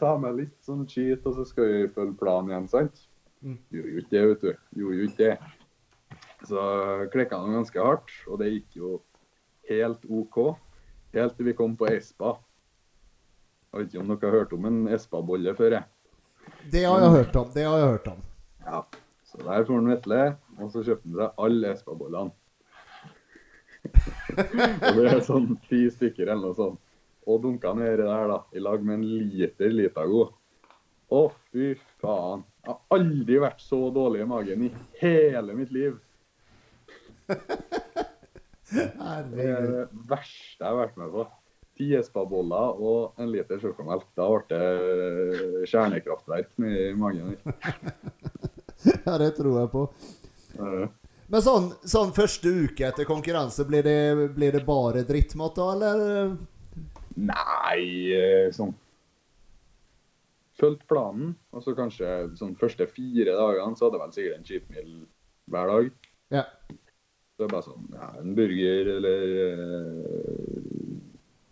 ta 0.00 0.16
meg 0.20 0.36
litt 0.42 0.56
sånn 0.64 0.86
cheat, 0.88 1.24
og 1.28 1.38
så 1.38 1.46
skal 1.48 1.70
vi 1.70 1.86
følge 1.94 2.18
planen 2.20 2.52
igjen, 2.52 2.68
sant? 2.72 3.04
Mm. 3.40 3.56
Gjorde 3.72 3.94
jo 3.94 4.02
ikke 4.02 4.14
det, 4.14 4.24
vet 4.30 4.44
du. 4.44 4.50
Gjorde 4.80 4.98
jo 4.98 5.08
ikke 5.08 5.22
det. 5.22 6.18
Så 6.48 6.64
klikka 7.12 7.40
han 7.40 7.56
ganske 7.56 7.84
hardt, 7.84 8.12
og 8.28 8.40
det 8.42 8.50
gikk 8.52 8.80
jo 8.80 8.92
helt 9.70 10.04
OK. 10.08 10.40
Helt 11.16 11.36
til 11.36 11.48
vi 11.48 11.56
kom 11.56 11.76
på 11.80 11.88
Espa. 11.90 12.36
Jeg 13.70 13.78
vet 13.78 13.92
ikke 13.92 14.02
om 14.02 14.08
dere 14.10 14.30
har 14.30 14.34
hørt 14.34 14.52
om 14.56 14.64
en 14.66 14.78
Espa-bolle 14.90 15.52
før? 15.54 15.76
jeg. 15.76 15.84
det 16.72 16.82
har 16.84 17.00
jeg 17.04 17.10
hørt 17.14 17.36
om. 17.38 17.50
Det 17.54 17.64
har 17.64 17.78
jeg 17.78 17.90
hørt 17.92 18.08
om. 18.10 18.22
Ja. 18.66 18.80
Så 19.30 19.38
der 19.44 19.64
får 19.64 19.76
han 19.78 19.90
Vetle, 19.92 20.22
og 20.58 20.72
så 20.72 20.82
kjøpte 20.82 21.06
han 21.06 21.18
seg 21.20 21.44
alle 21.44 21.70
Espa-bollene. 21.76 22.32
og 24.90 24.98
det 24.98 25.06
er 25.12 25.22
sånn 25.24 25.54
ti 25.68 25.84
stykker 25.94 26.26
eller 26.26 26.48
noe 26.48 26.58
sånt. 26.58 26.82
Og 27.30 27.38
dunka 27.44 27.70
nedi 27.78 28.02
der, 28.02 28.26
da, 28.32 28.40
i 28.50 28.62
lag 28.62 28.82
med 28.82 28.98
en 28.98 29.06
liter 29.06 29.70
Litago. 29.70 30.26
Å, 31.10 31.22
fy 31.52 31.72
faen. 32.02 32.42
Jeg 32.64 32.74
har 32.74 32.98
aldri 32.98 33.38
vært 33.46 33.62
så 33.62 33.78
dårlig 33.94 34.24
i 34.24 34.30
magen 34.34 34.66
i 34.66 34.72
hele 34.98 35.54
mitt 35.58 35.70
liv. 35.74 35.94
Det 38.70 38.84
er 39.02 39.24
det 39.26 39.86
verste 40.06 40.62
jeg 40.62 40.68
har 40.68 40.76
vært 40.78 40.98
med 41.00 41.08
på. 41.10 41.24
Ti 41.80 41.94
Espa-boller 41.96 42.76
og 42.76 43.20
en 43.20 43.30
liter 43.32 43.56
sjokomelk. 43.62 44.04
Da 44.18 44.26
ble 44.28 44.42
det 44.52 45.68
kjernekraftverk 45.70 46.52
i 46.60 46.90
magen. 47.00 47.36
Ja, 48.80 49.18
det 49.20 49.34
tror 49.36 49.58
jeg 49.58 49.68
på. 49.74 49.80
Ja. 50.56 50.86
Men 51.28 51.42
sånn, 51.44 51.66
sånn 51.84 52.14
første 52.16 52.48
uke 52.48 52.86
etter 52.88 53.04
konkurranse, 53.04 53.66
blir 53.68 53.84
det, 53.84 54.30
blir 54.32 54.54
det 54.56 54.62
bare 54.64 55.02
drittmat 55.04 55.58
da, 55.58 55.66
eller? 55.74 56.30
Nei, 57.20 57.82
eh, 58.16 58.46
sånn 58.56 58.72
Fulgt 60.60 60.86
planen. 60.88 61.34
Og 61.52 61.64
så 61.64 61.76
kanskje 61.76 62.08
sånn 62.40 62.56
første 62.60 62.88
fire 62.88 63.36
dagene 63.36 63.76
så 63.76 63.86
hadde 63.86 64.00
jeg 64.00 64.04
vel 64.06 64.16
sikkert 64.16 64.38
en 64.38 64.48
cheap 64.48 64.72
meal 64.72 64.90
hver 65.52 65.74
dag. 65.74 65.92
Ja. 66.40 66.46
Så 66.72 67.44
det 67.44 67.46
er 67.46 67.54
bare 67.54 67.68
sånn 67.68 67.86
ja, 67.96 68.08
en 68.20 68.34
burger 68.36 68.90
eller 68.96 69.22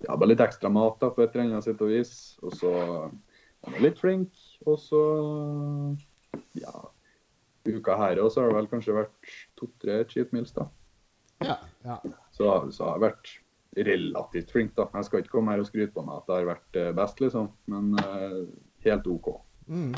Ja, 0.08 0.16
bare 0.16 0.30
litt 0.30 0.40
ekstra 0.40 0.70
mat 0.72 0.96
da, 1.02 1.10
på 1.12 1.20
et 1.20 1.34
eller 1.34 1.50
annet 1.50 1.66
sett 1.66 1.82
og 1.84 1.90
vis. 1.92 2.12
Og 2.40 2.54
så 2.56 2.70
er 2.72 3.74
man 3.74 3.82
litt 3.84 3.98
flink, 4.00 4.38
og 4.66 4.78
så 4.80 5.02
Ja. 6.56 6.72
Uka 7.68 7.96
her 8.00 8.22
òg 8.22 8.30
så 8.32 8.40
har 8.40 8.48
det 8.48 8.56
vel 8.56 8.68
kanskje 8.70 8.94
vært 8.96 9.32
to-tre 9.58 9.98
cheat 10.08 10.32
meals, 10.32 10.54
da. 10.56 10.64
Ja. 11.44 11.58
ja. 11.84 11.98
Så, 12.32 12.48
så 12.72 12.86
har 12.86 12.96
jeg 12.96 13.04
vært 13.04 13.32
relativt 13.76 14.54
flink, 14.54 14.72
da. 14.78 14.86
Jeg 14.94 15.04
skal 15.04 15.20
ikke 15.20 15.34
komme 15.34 15.52
her 15.52 15.60
og 15.60 15.68
skryte 15.68 15.92
på 15.92 16.04
meg 16.06 16.22
at 16.22 16.30
det 16.30 16.38
har 16.38 16.48
vært 16.48 16.78
eh, 16.80 16.94
best, 16.96 17.20
liksom. 17.20 17.50
Men 17.68 17.90
uh, 18.00 18.46
helt 18.86 19.10
OK. 19.12 19.28
Mm. 19.68 19.92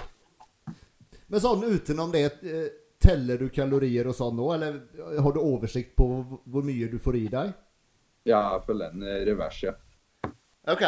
Men 1.30 1.44
sånn 1.44 1.62
utenom 1.68 2.10
det, 2.10 2.24
eh, 2.42 2.66
teller 2.98 3.38
du 3.38 3.46
kalorier 3.54 4.10
og 4.10 4.18
sånn 4.18 4.34
nå, 4.40 4.48
eller 4.56 4.80
har 5.22 5.36
du 5.36 5.38
oversikt 5.38 5.94
på 5.96 6.08
hvor 6.26 6.66
mye 6.66 6.90
du 6.90 6.98
får 6.98 7.20
i 7.20 7.28
deg? 7.30 7.54
Ja, 8.26 8.42
jeg 8.56 8.66
følger 8.66 8.90
en 8.90 9.06
revers, 9.30 9.62
ja. 9.62 9.76
OK. 10.68 10.84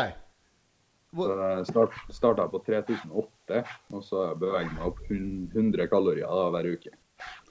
Så 1.12 1.28
jeg 1.36 1.66
start, 1.68 1.96
starta 2.12 2.44
på 2.48 2.60
3008, 2.66 3.62
og 3.92 4.04
så 4.04 4.22
har 4.24 4.62
jeg 4.62 4.72
meg 4.72 4.86
opp 4.86 5.00
100 5.08 5.88
kalorier 5.92 6.28
da, 6.28 6.46
hver 6.54 6.68
uke. 6.72 6.94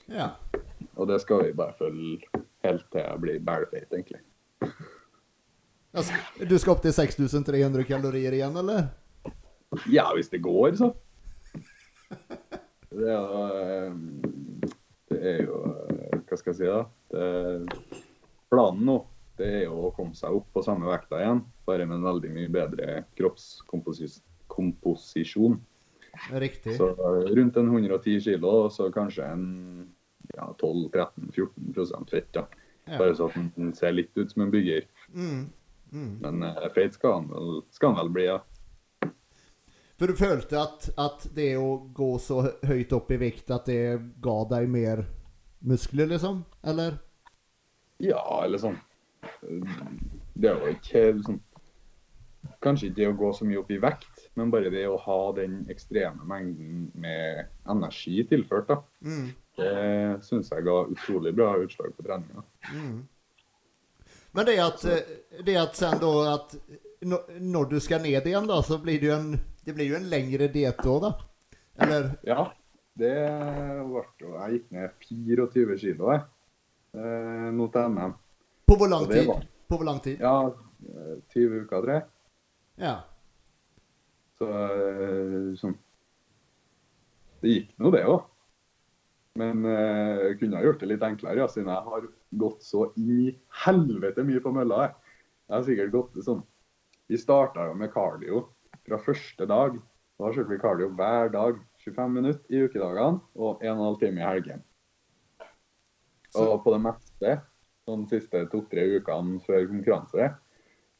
ja. 0.10 0.32
Og 0.98 1.08
det 1.08 1.22
skal 1.24 1.46
vi 1.46 1.54
bare 1.56 1.74
følge 1.78 2.42
helt 2.66 2.88
til 2.92 3.02
jeg 3.02 3.22
blir 3.22 3.40
bælfeit, 3.46 3.94
egentlig. 3.94 4.22
Du 6.50 6.58
skal 6.58 6.74
opp 6.74 6.82
til 6.84 6.94
6300 6.94 7.86
kalorier 7.88 8.36
igjen, 8.38 8.58
eller? 8.58 8.90
Ja, 9.90 10.10
hvis 10.16 10.30
det 10.30 10.42
går, 10.44 10.76
så. 10.78 10.92
Det 12.92 13.08
er, 13.08 13.56
eh, 13.56 13.94
det 15.10 15.20
er 15.32 15.38
jo 15.46 15.60
eh, 15.64 16.18
Hva 16.28 16.38
skal 16.38 16.52
jeg 16.52 16.58
si, 16.58 16.68
da? 16.68 16.82
Det, 17.14 18.02
planen 18.52 18.84
nå 18.84 18.98
det 19.42 19.48
er 19.48 19.64
jo 19.66 19.88
å 19.88 19.94
komme 19.96 20.16
seg 20.18 20.36
opp 20.38 20.50
på 20.54 20.64
samme 20.66 20.90
vekta 20.90 21.22
igjen, 21.22 21.42
bare 21.72 21.88
med 21.88 22.02
en 22.02 22.10
veldig 22.10 22.32
mye 22.36 22.52
bedre 22.52 22.88
kroppskomposisjon. 23.20 25.56
Riktig. 26.32 26.78
Så 26.78 26.90
eh, 26.90 27.36
rundt 27.36 27.58
en 27.58 27.68
110 27.68 28.22
kilo, 28.22 28.50
og 28.66 28.72
så 28.76 28.92
kanskje 28.92 29.26
en 29.32 29.46
ja, 30.36 30.56
12-13-14 30.60 32.10
fett. 32.12 32.34
da. 32.34 32.48
Ja. 32.86 32.98
Bare 32.98 33.16
så 33.16 33.26
at 33.30 33.36
den 33.56 33.74
ser 33.78 33.92
litt 33.96 34.18
ut 34.18 34.32
som 34.32 34.42
en 34.46 34.52
bygger. 34.52 34.82
Mm. 35.14 35.50
Mm. 35.92 36.20
Men 36.24 36.44
uh, 36.44 36.68
feit 36.76 36.94
skal 36.96 37.14
han 37.20 37.30
vel, 37.32 37.62
skal 37.72 37.90
han 37.92 38.00
vel 38.02 38.10
bli, 38.16 38.26
ja. 38.30 38.40
For 40.00 40.06
du 40.10 40.16
følte 40.18 40.58
at, 40.58 40.90
at 40.98 41.28
det 41.36 41.58
å 41.62 41.78
gå 41.94 42.18
så 42.20 42.42
høyt 42.66 42.94
opp 42.98 43.12
i 43.14 43.20
vekt, 43.22 43.52
at 43.54 43.66
det 43.70 44.00
ga 44.24 44.38
deg 44.50 44.70
mer 44.72 45.06
muskler, 45.60 46.08
liksom? 46.10 46.42
Eller? 46.66 46.98
Ja, 48.02 48.24
eller 48.42 48.58
sånn. 48.58 48.80
Det 49.42 50.50
jo 50.50 50.68
ikke 50.74 51.22
sånn 51.22 51.38
Kanskje 52.62 52.90
ikke 52.92 52.96
det 53.00 53.08
å 53.10 53.18
gå 53.18 53.30
så 53.34 53.46
mye 53.50 53.58
opp 53.58 53.72
i 53.74 53.80
vekt, 53.82 54.28
men 54.38 54.52
bare 54.54 54.70
det 54.70 54.84
å 54.88 54.98
ha 55.02 55.20
den 55.34 55.64
ekstreme 55.74 56.22
mengden 56.30 56.92
med 57.02 57.48
energi 57.74 58.22
tilført, 58.30 58.68
da. 58.70 58.78
Mm. 59.02 59.32
Det 59.58 59.72
syns 60.28 60.52
jeg 60.54 60.64
ga 60.68 60.76
utrolig 60.94 61.34
bra 61.36 61.56
utslag 61.64 61.96
på 61.98 62.06
treninga. 62.06 62.44
Mm. 62.74 63.00
Men 64.38 64.46
det 64.48 64.60
at, 64.64 64.86
eh, 64.86 65.42
det 65.44 65.58
at 65.58 65.76
sen 65.76 65.98
da 66.00 66.12
at 66.36 66.56
når 67.42 67.70
du 67.74 67.80
skal 67.84 68.04
ned 68.06 68.30
igjen, 68.30 68.48
da, 68.48 68.62
så 68.62 68.78
blir 68.82 69.02
det 69.02 69.10
jo 69.10 69.16
en, 69.18 69.34
det 69.66 69.76
blir 69.76 69.90
jo 69.90 69.98
en 69.98 70.10
lengre 70.12 70.48
diet 70.54 70.78
da, 70.86 70.98
da? 71.08 71.12
Eller? 71.82 72.12
Ja, 72.28 72.46
det 73.00 73.12
ble 73.90 74.06
jo 74.22 74.36
Jeg 74.38 74.54
gikk 74.60 74.72
ned 74.78 74.90
24 75.10 75.78
kilo, 75.82 76.12
jeg. 76.14 76.24
Eh, 76.94 77.50
til 77.74 77.90
NM. 77.98 78.14
På 78.68 78.78
hvor 78.78 78.88
lang 78.92 79.08
tid? 79.10 79.26
var- 79.28 79.46
På 79.68 79.78
hvor 79.80 79.86
lang 79.88 80.00
tid? 80.04 80.20
Ja, 80.20 80.48
eh, 80.48 81.16
20 81.34 81.64
uker, 81.66 81.82
tror 81.82 81.94
jeg. 81.98 82.04
Ja. 82.80 83.02
Så 84.40 84.48
sånn 85.60 85.76
Det 87.42 87.52
gikk 87.56 87.74
nå, 87.82 87.92
det 87.94 88.06
òg. 88.10 88.24
Men 89.40 89.66
eh, 89.66 90.24
jeg 90.28 90.40
kunne 90.42 90.60
ha 90.60 90.66
gjort 90.66 90.82
det 90.82 90.90
litt 90.92 91.04
enklere, 91.06 91.40
ja, 91.40 91.48
siden 91.50 91.72
jeg 91.72 91.88
har 91.88 92.08
gått 92.42 92.66
så 92.66 92.90
i 93.00 93.32
helvete 93.64 94.26
mye 94.28 94.42
på 94.44 94.52
mølla. 94.56 94.86
Jeg, 94.86 95.16
jeg 95.48 95.56
har 95.56 95.68
sikkert 95.68 95.94
gått 95.96 96.20
sånn 96.26 96.42
Vi 97.12 97.20
starta 97.20 97.70
jo 97.70 97.78
med 97.80 97.94
cardio 97.94 98.44
fra 98.88 99.00
første 99.02 99.48
dag. 99.48 99.78
Da 100.22 100.30
kjørte 100.30 100.52
vi 100.52 100.62
cardio 100.62 100.92
hver 100.96 101.32
dag. 101.34 101.60
25 101.82 102.12
minutter 102.14 102.54
i 102.54 102.62
ukedagene 102.68 103.24
og 103.42 103.64
1 103.66 103.80
12 103.82 103.96
time 104.04 104.22
i 104.22 104.28
helgen. 104.28 104.62
Og 106.38 106.62
på 106.64 106.72
det 106.76 106.82
meste, 106.84 107.32
sånn 107.88 108.06
siste 108.08 108.46
to-tre 108.52 108.86
ukene 109.00 109.42
før 109.44 109.66
konkurranse, 109.72 110.30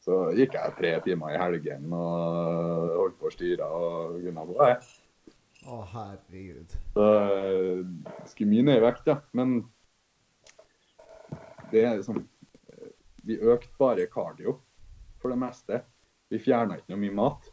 så 0.02 0.18
gikk 0.34 0.56
jeg 0.58 0.74
tre 0.78 0.92
timer 1.04 1.36
i 1.36 1.38
helgen 1.38 1.92
og 1.94 2.96
holdt 2.96 3.18
på 3.20 3.28
å 3.28 3.34
styre 3.34 3.68
og 3.70 4.18
gunna 4.24 4.44
på. 4.48 4.56
Jeg. 4.66 4.80
Å, 5.62 5.78
herregud. 5.92 6.74
Så 6.96 7.06
eh, 7.06 7.84
skulle 8.32 8.50
mye 8.50 8.66
ned 8.66 8.80
i 8.80 8.82
vekt, 8.82 9.06
ja. 9.06 9.20
Men 9.38 9.60
det 11.70 11.84
er 11.86 12.02
sånn 12.02 12.18
eh, 12.18 12.88
Vi 13.28 13.38
økte 13.38 13.78
bare 13.78 14.08
cardio 14.10 14.56
for 15.22 15.30
det 15.30 15.38
meste. 15.38 15.78
Vi 16.32 16.40
fjerna 16.42 16.80
ikke 16.80 16.96
noe 16.96 17.02
mye 17.04 17.18
mat. 17.20 17.46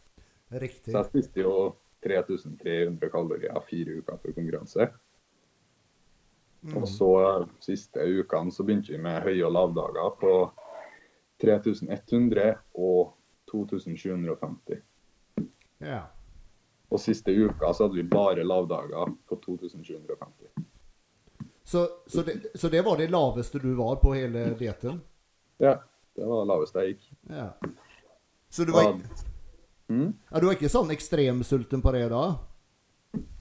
Riktig. 0.49 0.89
Så 0.89 0.97
jeg 0.97 1.09
spiste 1.11 1.45
jo 1.45 1.53
3300 2.01 3.11
kalorier 3.13 3.61
fire 3.67 3.99
uker 3.99 4.17
før 4.23 4.33
konkurranse. 4.39 4.89
Mm. 6.65 6.79
Og 6.81 6.89
så 6.89 7.11
siste 7.63 8.03
ukene 8.03 8.51
så 8.51 8.65
begynte 8.65 8.95
vi 8.95 9.03
med 9.03 9.21
høye 9.23 9.45
og 9.45 9.53
lavdager 9.53 10.17
på 10.19 10.33
3100 11.41 12.55
og 12.75 13.13
2750. 13.51 14.81
Ja. 15.79 16.01
Og 16.89 16.99
siste 17.01 17.31
uka 17.31 17.71
så 17.73 17.85
hadde 17.87 17.99
vi 17.99 18.03
bare 18.09 18.43
lavdager 18.43 19.13
på 19.29 19.37
2750. 19.45 20.49
Så, 21.63 21.83
så, 22.09 22.23
det, 22.25 22.39
så 22.57 22.69
det 22.73 22.81
var 22.85 22.97
det 22.97 23.11
laveste 23.13 23.59
du 23.61 23.71
var 23.77 23.99
på 24.01 24.13
hele 24.17 24.47
dieten? 24.57 25.01
Ja, 25.61 25.75
det 26.17 26.25
var 26.25 26.41
det 26.43 26.49
laveste 26.49 26.81
jeg 26.85 26.95
gikk. 26.95 27.09
Ja. 27.29 27.49
Så 28.49 28.65
du 28.65 28.71
var, 28.73 28.93
ikke, 28.95 29.25
Mm? 29.89 30.11
ja, 30.29 30.39
du 30.39 30.45
var 30.45 30.53
ikke 30.53 30.69
sånn 30.69 30.91
ekstremsulten 30.93 31.81
på 31.81 31.91
det 31.95 32.03
da? 32.11 32.23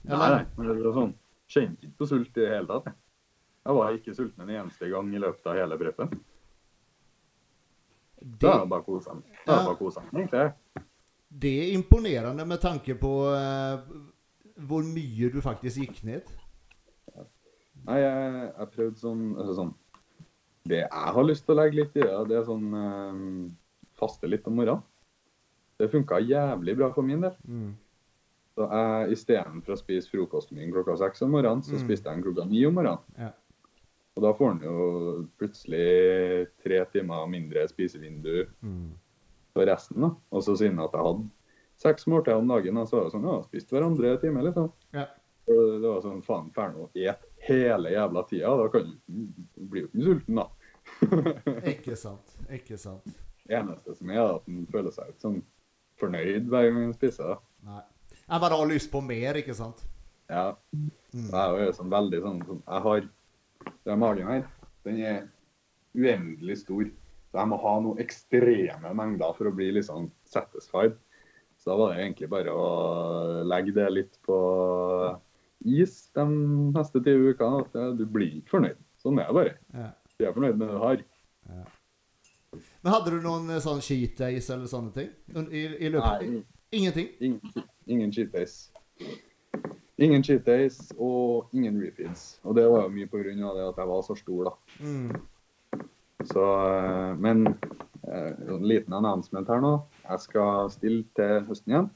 Nei, 0.09 0.17
nei, 0.17 0.45
men 0.57 0.69
det 0.71 0.85
var 0.87 0.95
sånn, 0.95 1.11
kjente 1.49 1.85
ikke 1.85 1.99
på 2.01 2.07
sult 2.09 2.37
i 2.37 2.41
det 2.41 2.47
hele 2.55 2.65
tatt. 2.69 2.87
jeg. 2.89 3.75
Var 3.77 3.97
ikke 3.99 4.15
sulten 4.17 4.45
en 4.47 4.55
eneste 4.55 4.89
gang 4.89 5.11
i 5.13 5.21
løpet 5.21 5.45
av 5.51 5.59
hele 5.59 5.77
preppen. 5.77 6.15
Det, 8.21 8.49
er 8.49 8.65
bare 8.67 8.83
kosa 8.83 9.13
meg. 9.15 9.23
Det 9.45 9.53
er 9.53 9.57
Ja. 9.59 9.65
bare 9.65 9.77
koset 9.79 10.03
meg, 10.13 10.29
egentlig. 10.29 10.85
det 11.39 11.53
er 11.63 11.73
imponerende 11.77 12.45
med 12.47 12.59
tanke 12.59 12.95
på 12.99 13.11
uh, 13.31 13.79
hvor 14.67 14.83
mye 14.83 15.29
du 15.31 15.39
faktisk 15.41 15.77
gikk 15.85 16.03
ned. 16.03 16.21
Nei, 17.87 17.97
jeg, 18.01 18.53
har 18.57 18.65
prøvde 18.73 18.99
sånn, 18.99 19.21
altså 19.39 19.53
sånn 19.55 19.69
Det 20.67 20.81
jeg 20.81 21.13
har 21.15 21.23
lyst 21.23 21.45
til 21.47 21.55
å 21.55 21.59
legge 21.61 21.77
litt 21.79 21.95
i 21.95 22.01
det, 22.03 22.15
det 22.29 22.35
er 22.37 22.43
sånn 22.45 22.65
um, 22.75 23.45
faste 23.97 24.27
litt 24.29 24.45
om 24.51 24.57
morgenen. 24.59 24.83
Det 25.79 25.87
funka 25.93 26.19
jævlig 26.19 26.75
bra 26.77 26.89
for 26.93 27.07
min 27.07 27.21
del. 27.23 27.37
Mm. 27.47 27.69
Så 28.53 28.67
jeg 28.67 29.15
istedenfor 29.15 29.73
å 29.73 29.79
spise 29.79 30.11
frokosten 30.11 30.57
min 30.59 30.73
klokka 30.75 30.97
seks 30.99 31.21
om 31.23 31.31
morgenen, 31.31 31.63
så 31.63 31.77
Mm. 31.77 31.85
spiste 31.85 32.09
jeg 32.11 32.19
den 32.19 32.23
klokka 32.27 32.45
ni 32.49 32.65
om 32.67 32.75
morgenen. 32.75 32.99
Ja. 33.17 33.31
Og 34.19 34.23
da 34.25 34.33
får 34.35 34.49
han 34.51 34.63
jo 34.65 35.27
plutselig 35.39 36.47
tre 36.63 36.81
timer 36.91 37.27
mindre 37.31 37.63
spisevindu 37.71 38.47
Mm. 38.61 38.89
for 39.55 39.65
resten. 39.65 40.01
da. 40.01 40.09
Og 40.31 40.43
så 40.43 40.57
siden 40.59 40.79
at 40.83 40.91
jeg 40.91 41.01
hadde 41.05 41.29
seks 41.79 42.05
måltider 42.11 42.37
om 42.41 42.47
dagen, 42.51 42.75
da, 42.75 42.83
så 42.85 42.97
var 42.97 43.03
det 43.07 43.13
sånn, 43.13 43.23
ja, 43.29 43.41
spiste 43.47 43.71
hverandre 43.77 44.17
time, 44.21 44.43
liksom. 44.43 44.71
Ja. 44.93 45.05
Og 45.47 45.81
det 45.81 45.87
var 45.89 46.01
sånn, 46.03 46.21
faen, 46.25 46.51
ferdig 46.53 46.75
nå 46.75 46.89
et 47.09 47.23
hele 47.47 47.89
jævla 47.95 48.23
tida, 48.29 48.51
da 48.59 48.67
kan 48.69 48.83
du 48.83 48.97
bli 49.07 49.69
blir 49.69 49.81
jo 49.81 49.87
ikke 49.87 50.03
sulten, 50.03 50.35
da. 50.35 50.49
Ikke 51.73 51.95
sant. 51.97 52.35
Ikke 52.51 52.77
sant. 52.77 53.05
Det 53.47 53.55
eneste 53.57 53.95
som 53.97 54.09
er 54.09 54.19
at 54.35 54.47
en 54.47 54.67
føler 54.69 54.91
seg 54.91 55.07
ikke 55.13 55.21
sånn 55.23 55.39
fornøyd 55.99 56.49
hver 56.51 56.67
gang 56.69 56.83
en 56.83 56.93
spiser. 56.93 57.23
da. 57.23 57.39
Nei. 57.63 57.81
Jeg 58.29 58.41
bare 58.41 58.57
har 58.59 58.67
lyst 58.67 58.91
på 58.91 59.01
mer, 59.01 59.33
ikke 59.39 59.55
sant? 59.55 59.85
Ja, 60.29 60.55
Mm. 60.75 60.91
jeg 61.31 61.33
er 61.33 61.65
jo 61.65 61.71
sånn 61.73 61.89
veldig 61.89 62.19
sånn, 62.21 62.43
sånn 62.45 62.61
Jeg 62.67 62.81
har 62.83 63.09
den 63.87 63.99
magen 64.01 64.27
her, 64.29 64.47
den 64.87 64.99
er 65.03 65.21
uendelig 65.97 66.61
stor. 66.63 66.89
Så 67.29 67.37
jeg 67.37 67.49
må 67.51 67.59
ha 67.61 67.75
noen 67.83 68.01
ekstreme 68.01 68.91
mengder 68.97 69.35
for 69.37 69.49
å 69.49 69.53
bli 69.53 69.69
sånn 69.85 70.09
satisfied. 70.25 70.95
Så 71.59 71.71
da 71.73 71.75
var 71.77 71.93
det 71.93 72.05
egentlig 72.05 72.29
bare 72.31 72.53
å 72.55 72.67
legge 73.45 73.73
det 73.75 73.89
litt 73.91 74.15
på 74.25 74.37
is 75.67 75.97
de 76.15 76.23
neste 76.73 77.01
ti 77.03 77.11
ukene. 77.11 77.65
At 77.67 77.97
du 77.99 78.05
blir 78.09 78.39
ikke 78.39 78.55
fornøyd. 78.55 78.79
Sånn 79.01 79.19
er 79.19 79.29
det 79.29 79.35
bare. 79.37 79.53
Ja. 79.75 79.89
Du 80.19 80.25
er 80.25 80.35
fornøyd 80.35 80.57
med 80.57 80.65
det 80.67 80.77
du 80.77 80.83
har. 80.85 81.03
Men 82.81 82.93
hadde 82.95 83.11
du 83.13 83.19
noen 83.21 83.51
eh, 83.53 83.61
sånn 83.61 83.81
cheat 83.83 84.17
days 84.17 84.47
eller 84.49 84.69
sånne 84.71 84.93
ting? 84.95 85.11
I, 85.51 85.65
i 85.85 85.91
løpet? 85.93 86.23
Nei, 86.25 86.41
Ingenting? 86.79 87.09
ingen, 87.19 87.65
ingen 87.89 88.11
cheat 88.13 88.31
days. 88.33 88.55
Ingen 89.99 90.23
cheat 90.23 90.45
days 90.45 90.77
og 90.95 91.49
ingen 91.51 91.81
refeeds. 91.83 92.39
Og 92.47 92.55
det 92.55 92.63
var 92.71 92.85
jo 92.85 92.93
mye 92.93 93.09
av 93.11 93.57
det 93.57 93.65
at 93.67 93.81
jeg 93.81 93.89
var 93.89 94.03
så 94.07 94.15
stor, 94.15 94.47
da. 94.47 94.53
Mm. 94.79 95.11
Så, 96.29 96.45
eh, 96.67 97.15
men 97.19 97.47
eh, 97.47 98.31
en 98.47 98.67
liten 98.67 98.93
announcement 98.93 99.47
her 99.47 99.59
nå. 99.63 99.73
Jeg 100.05 100.23
skal 100.23 100.71
stille 100.71 101.03
til 101.19 101.43
høsten 101.49 101.73
igjen. 101.73 101.89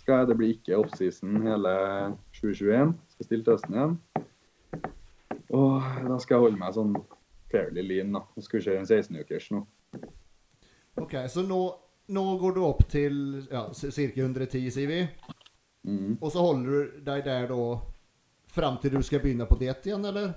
Skal 0.00 0.14
jeg, 0.22 0.28
det 0.30 0.36
blir 0.40 0.54
ikke 0.54 0.78
offseason 0.80 1.42
hele 1.44 1.74
2021. 2.40 2.94
Skal 3.12 3.28
stille 3.28 3.44
til 3.44 3.58
høsten 3.58 3.76
igjen. 3.76 3.98
Og 5.48 5.84
da 6.08 6.18
skal 6.20 6.38
jeg 6.38 6.44
holde 6.46 6.60
meg 6.60 6.76
sånn 6.76 6.96
fairly 7.52 7.84
lean. 7.84 8.16
da. 8.16 8.24
Jeg 8.36 8.48
skal 8.48 8.64
kjøre 8.64 8.84
en 8.84 8.88
16-ukers 8.88 9.50
nå. 9.52 9.64
Ok, 10.98 11.14
så 11.30 11.44
nå, 11.44 11.60
nå 12.16 12.24
går 12.40 12.56
du 12.56 12.62
opp 12.66 12.84
til 12.90 13.44
ja, 13.52 13.68
ca. 13.68 13.92
110, 13.92 14.70
sier 14.72 14.88
vi. 14.90 15.02
Mm. 15.88 16.16
Og 16.20 16.32
så 16.32 16.44
holder 16.44 16.70
du 16.70 17.02
deg 17.06 17.24
der 17.24 17.48
da 17.50 17.62
fram 18.52 18.78
til 18.82 18.96
du 18.96 19.02
skal 19.04 19.22
begynne 19.24 19.48
på 19.48 19.58
diett 19.60 19.86
igjen, 19.88 20.04
eller? 20.08 20.34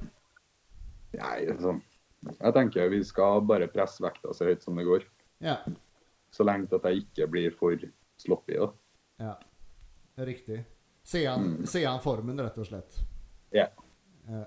Nei, 1.19 1.37
sånn. 1.59 1.81
Jeg 2.31 2.53
tenker 2.55 2.91
vi 2.93 3.01
skal 3.05 3.41
bare 3.49 3.69
presse 3.71 4.03
vekta 4.03 4.33
så 4.37 4.47
høyt 4.47 4.63
som 4.63 4.77
det 4.77 4.85
går. 4.87 5.07
Ja. 5.43 5.57
Så 6.31 6.45
lenge 6.47 6.69
at 6.77 6.85
jeg 6.87 7.03
ikke 7.05 7.27
blir 7.33 7.55
for 7.57 7.87
sloppy. 8.21 8.59
da. 8.61 8.69
ja. 9.27 9.39
Riktig. 10.21 10.63
Se 11.03 11.25
han, 11.25 11.67
se 11.67 11.81
an 11.87 12.01
formen, 12.03 12.39
rett 12.39 12.57
og 12.61 12.67
slett. 12.67 12.99
Ja. 13.55 13.65
Ja. 14.29 14.43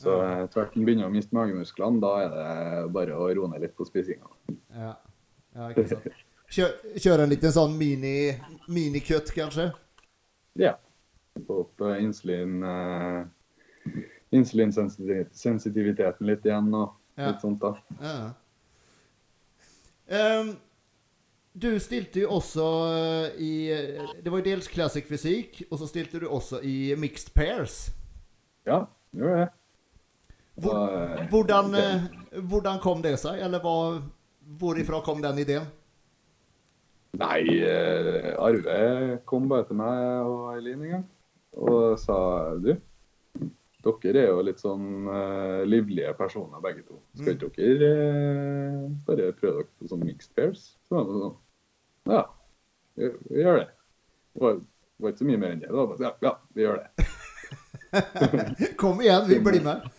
Så 0.00 0.14
eh, 0.24 0.46
tvert 0.48 0.74
han 0.74 0.86
begynner 0.86 1.10
å 1.10 1.12
miste 1.12 1.36
magemusklene, 1.36 2.00
da 2.00 2.12
er 2.22 2.30
det 2.32 2.92
bare 2.94 3.18
å 3.18 3.26
roe 3.36 3.50
ned 3.52 3.66
litt 3.66 3.74
på 3.76 3.84
spisinga. 3.84 4.30
Ja, 4.72 4.94
ja 5.58 5.68
ikke 5.74 5.84
sant. 5.90 6.08
Kjør, 6.50 7.20
en 7.22 7.30
liten 7.30 7.52
sånn 7.54 7.76
mini, 7.78 8.32
mini 8.72 9.02
kanskje? 9.04 9.68
Ja. 10.60 10.74
Få 11.46 11.60
opp 11.64 11.80
eh, 11.86 11.98
insulin 12.04 12.58
eh, 12.66 13.24
insulinsensitiviteten 14.36 16.26
litt 16.28 16.44
igjen 16.46 16.72
og 16.74 16.96
Ja. 17.18 17.30
litt 17.30 17.40
sånt, 17.42 17.60
da. 17.60 17.74
Ja. 18.00 18.32
Um, 20.40 20.56
du 21.52 21.68
stilte 21.82 22.20
jo 22.24 22.28
også 22.38 22.64
eh, 22.94 23.40
i 23.42 23.52
Det 24.22 24.30
var 24.30 24.38
jo 24.40 24.44
dels 24.46 24.68
classic 24.70 25.06
fysikk, 25.06 25.62
og 25.70 25.78
så 25.80 25.86
stilte 25.90 26.20
du 26.22 26.26
også 26.28 26.60
i 26.66 26.94
mixed 26.98 27.32
pairs. 27.34 27.90
Ja, 28.66 28.84
det. 29.12 29.48
Hvor, 30.60 30.72
Da, 30.74 30.86
eh, 31.22 31.28
hvordan, 31.30 31.72
det- 31.72 32.42
hvordan 32.50 32.80
kom 32.80 33.02
det 33.02 33.18
seg? 33.18 33.38
Eller 33.40 33.60
hva, 33.60 34.02
hvorifra 34.58 35.00
kom 35.04 35.22
den 35.22 35.38
ideen? 35.38 35.66
Nei, 37.18 37.40
eh, 37.66 38.30
Arve 38.38 39.18
kom 39.26 39.48
bare 39.50 39.66
til 39.66 39.80
meg 39.80 40.28
og 40.28 40.52
Eileen 40.54 40.84
en 40.84 40.94
gang 40.94 41.08
og 41.58 41.98
sa 41.98 42.16
du, 42.62 42.74
dere 43.80 44.22
er 44.22 44.28
jo 44.28 44.42
litt 44.44 44.60
sånn 44.62 45.08
uh, 45.08 45.62
livlige 45.66 46.12
personer 46.18 46.62
begge 46.62 46.84
to. 46.86 46.98
Skal 47.18 47.36
ikke 47.36 47.50
dere 47.56 47.92
uh, 47.96 48.90
bare 49.06 49.30
prøve 49.36 49.62
dere 49.62 49.70
på 49.80 49.90
sånn 49.90 50.04
mixed 50.04 50.34
pairs? 50.36 50.66
Så 50.86 50.98
var 50.98 51.08
det 51.08 51.22
sånn, 51.24 51.38
ja, 52.10 52.24
vi, 53.00 53.12
vi 53.30 53.44
gjør 53.44 53.62
det. 53.62 53.68
Det 54.30 54.44
var, 54.44 54.60
var 55.00 55.14
ikke 55.14 55.22
så 55.22 55.30
mye 55.30 55.42
mer 55.42 55.56
enn 55.56 55.64
det. 55.64 55.70
da, 55.74 55.86
ja, 56.04 56.12
ja, 56.28 56.34
vi 56.54 56.66
gjør 56.66 56.82
det. 56.82 57.08
Kom 58.80 59.00
igjen, 59.02 59.24
vi 59.30 59.40
blir 59.50 59.64
med. 59.66 59.88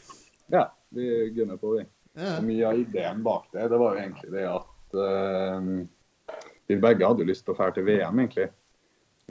Ja, 0.51 0.65
vi 0.91 1.05
gunner 1.31 1.55
på, 1.55 1.77
vi. 1.77 1.85
Ja. 2.19 2.33
Mye 2.43 2.65
av 2.67 2.75
ideen 2.75 3.21
bak 3.23 3.45
det, 3.53 3.69
det 3.71 3.77
var 3.79 3.93
jo 3.95 4.01
egentlig 4.01 4.33
det 4.33 4.41
at 4.51 4.95
eh, 4.99 5.67
vi 6.71 6.79
begge 6.81 7.07
hadde 7.07 7.23
jo 7.23 7.29
lyst 7.29 7.45
til 7.45 7.53
å 7.53 7.59
fære 7.59 7.77
til 7.77 7.87
VM, 7.89 8.23
egentlig. 8.23 8.49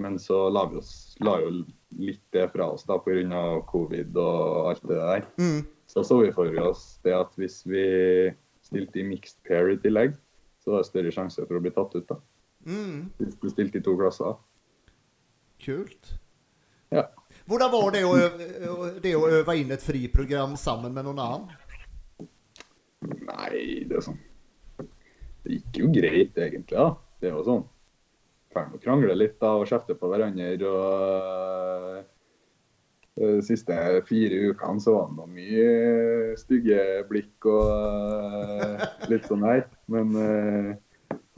Men 0.00 0.16
så 0.22 0.46
la 0.52 0.64
vi 0.70 0.78
oss, 0.80 0.92
la 1.24 1.36
jo 1.42 1.50
litt 2.00 2.22
det 2.32 2.46
fra 2.52 2.70
oss 2.72 2.86
da, 2.88 2.96
pga. 3.02 3.42
covid 3.68 4.16
og 4.20 4.70
alt 4.70 4.86
det 4.88 4.98
der. 5.00 5.26
Mm. 5.40 5.64
Så 5.90 6.04
så 6.06 6.20
vi 6.22 6.30
for 6.32 6.60
oss 6.62 6.84
det 7.04 7.16
at 7.16 7.34
hvis 7.40 7.62
vi 7.66 7.84
stilte 8.64 9.00
i 9.00 9.06
mixed 9.06 9.40
pair 9.48 9.72
i 9.72 9.78
tillegg, 9.82 10.14
så 10.62 10.74
var 10.76 10.84
det 10.84 10.90
større 10.90 11.14
sjanse 11.14 11.44
for 11.46 11.58
å 11.58 11.64
bli 11.64 11.72
tatt 11.74 11.96
ut. 11.96 12.06
da. 12.08 12.20
Mm. 12.68 13.10
Hvis 13.18 13.36
du 13.40 13.48
stilte 13.50 13.80
i 13.80 13.84
to 13.84 13.96
klasser. 13.98 14.36
Kult. 15.60 16.14
Ja. 16.94 17.08
Hvordan 17.50 17.72
var 17.72 17.90
det 17.94 18.04
å, 18.06 18.14
det 19.02 19.14
å 19.16 19.28
øve 19.28 19.56
inn 19.58 19.72
et 19.74 19.84
friprogram 19.84 20.56
sammen 20.60 20.94
med 20.94 21.06
noen 21.08 21.22
annen? 21.24 21.50
Nei, 23.00 23.86
det 23.88 23.96
er 23.96 24.02
sånn 24.04 24.18
Det 25.40 25.54
gikk 25.54 25.78
jo 25.80 25.86
greit, 25.94 26.36
egentlig. 26.36 26.76
da. 26.76 26.90
Det 27.20 27.28
er 27.28 27.36
jo 27.36 27.44
sånn 27.46 27.68
Ferdig 28.50 28.80
å 28.80 28.82
krangle 28.82 29.14
litt 29.14 29.36
da, 29.38 29.52
og 29.60 29.68
kjefte 29.70 29.94
på 29.94 30.08
hverandre. 30.10 30.48
og 30.66 31.98
eh, 32.00 32.00
De 33.20 33.44
siste 33.46 33.76
fire 34.08 34.40
ukene 34.50 34.82
så 34.82 34.96
var 34.96 35.04
det 35.06 35.18
noe 35.20 35.30
mye 35.30 36.38
stygge 36.40 36.80
blikk 37.06 37.46
og 37.46 38.64
eh, 38.64 38.86
litt 39.12 39.28
sånn 39.30 39.46
her. 39.46 39.68
Men 39.94 40.16
eh, 40.18 40.72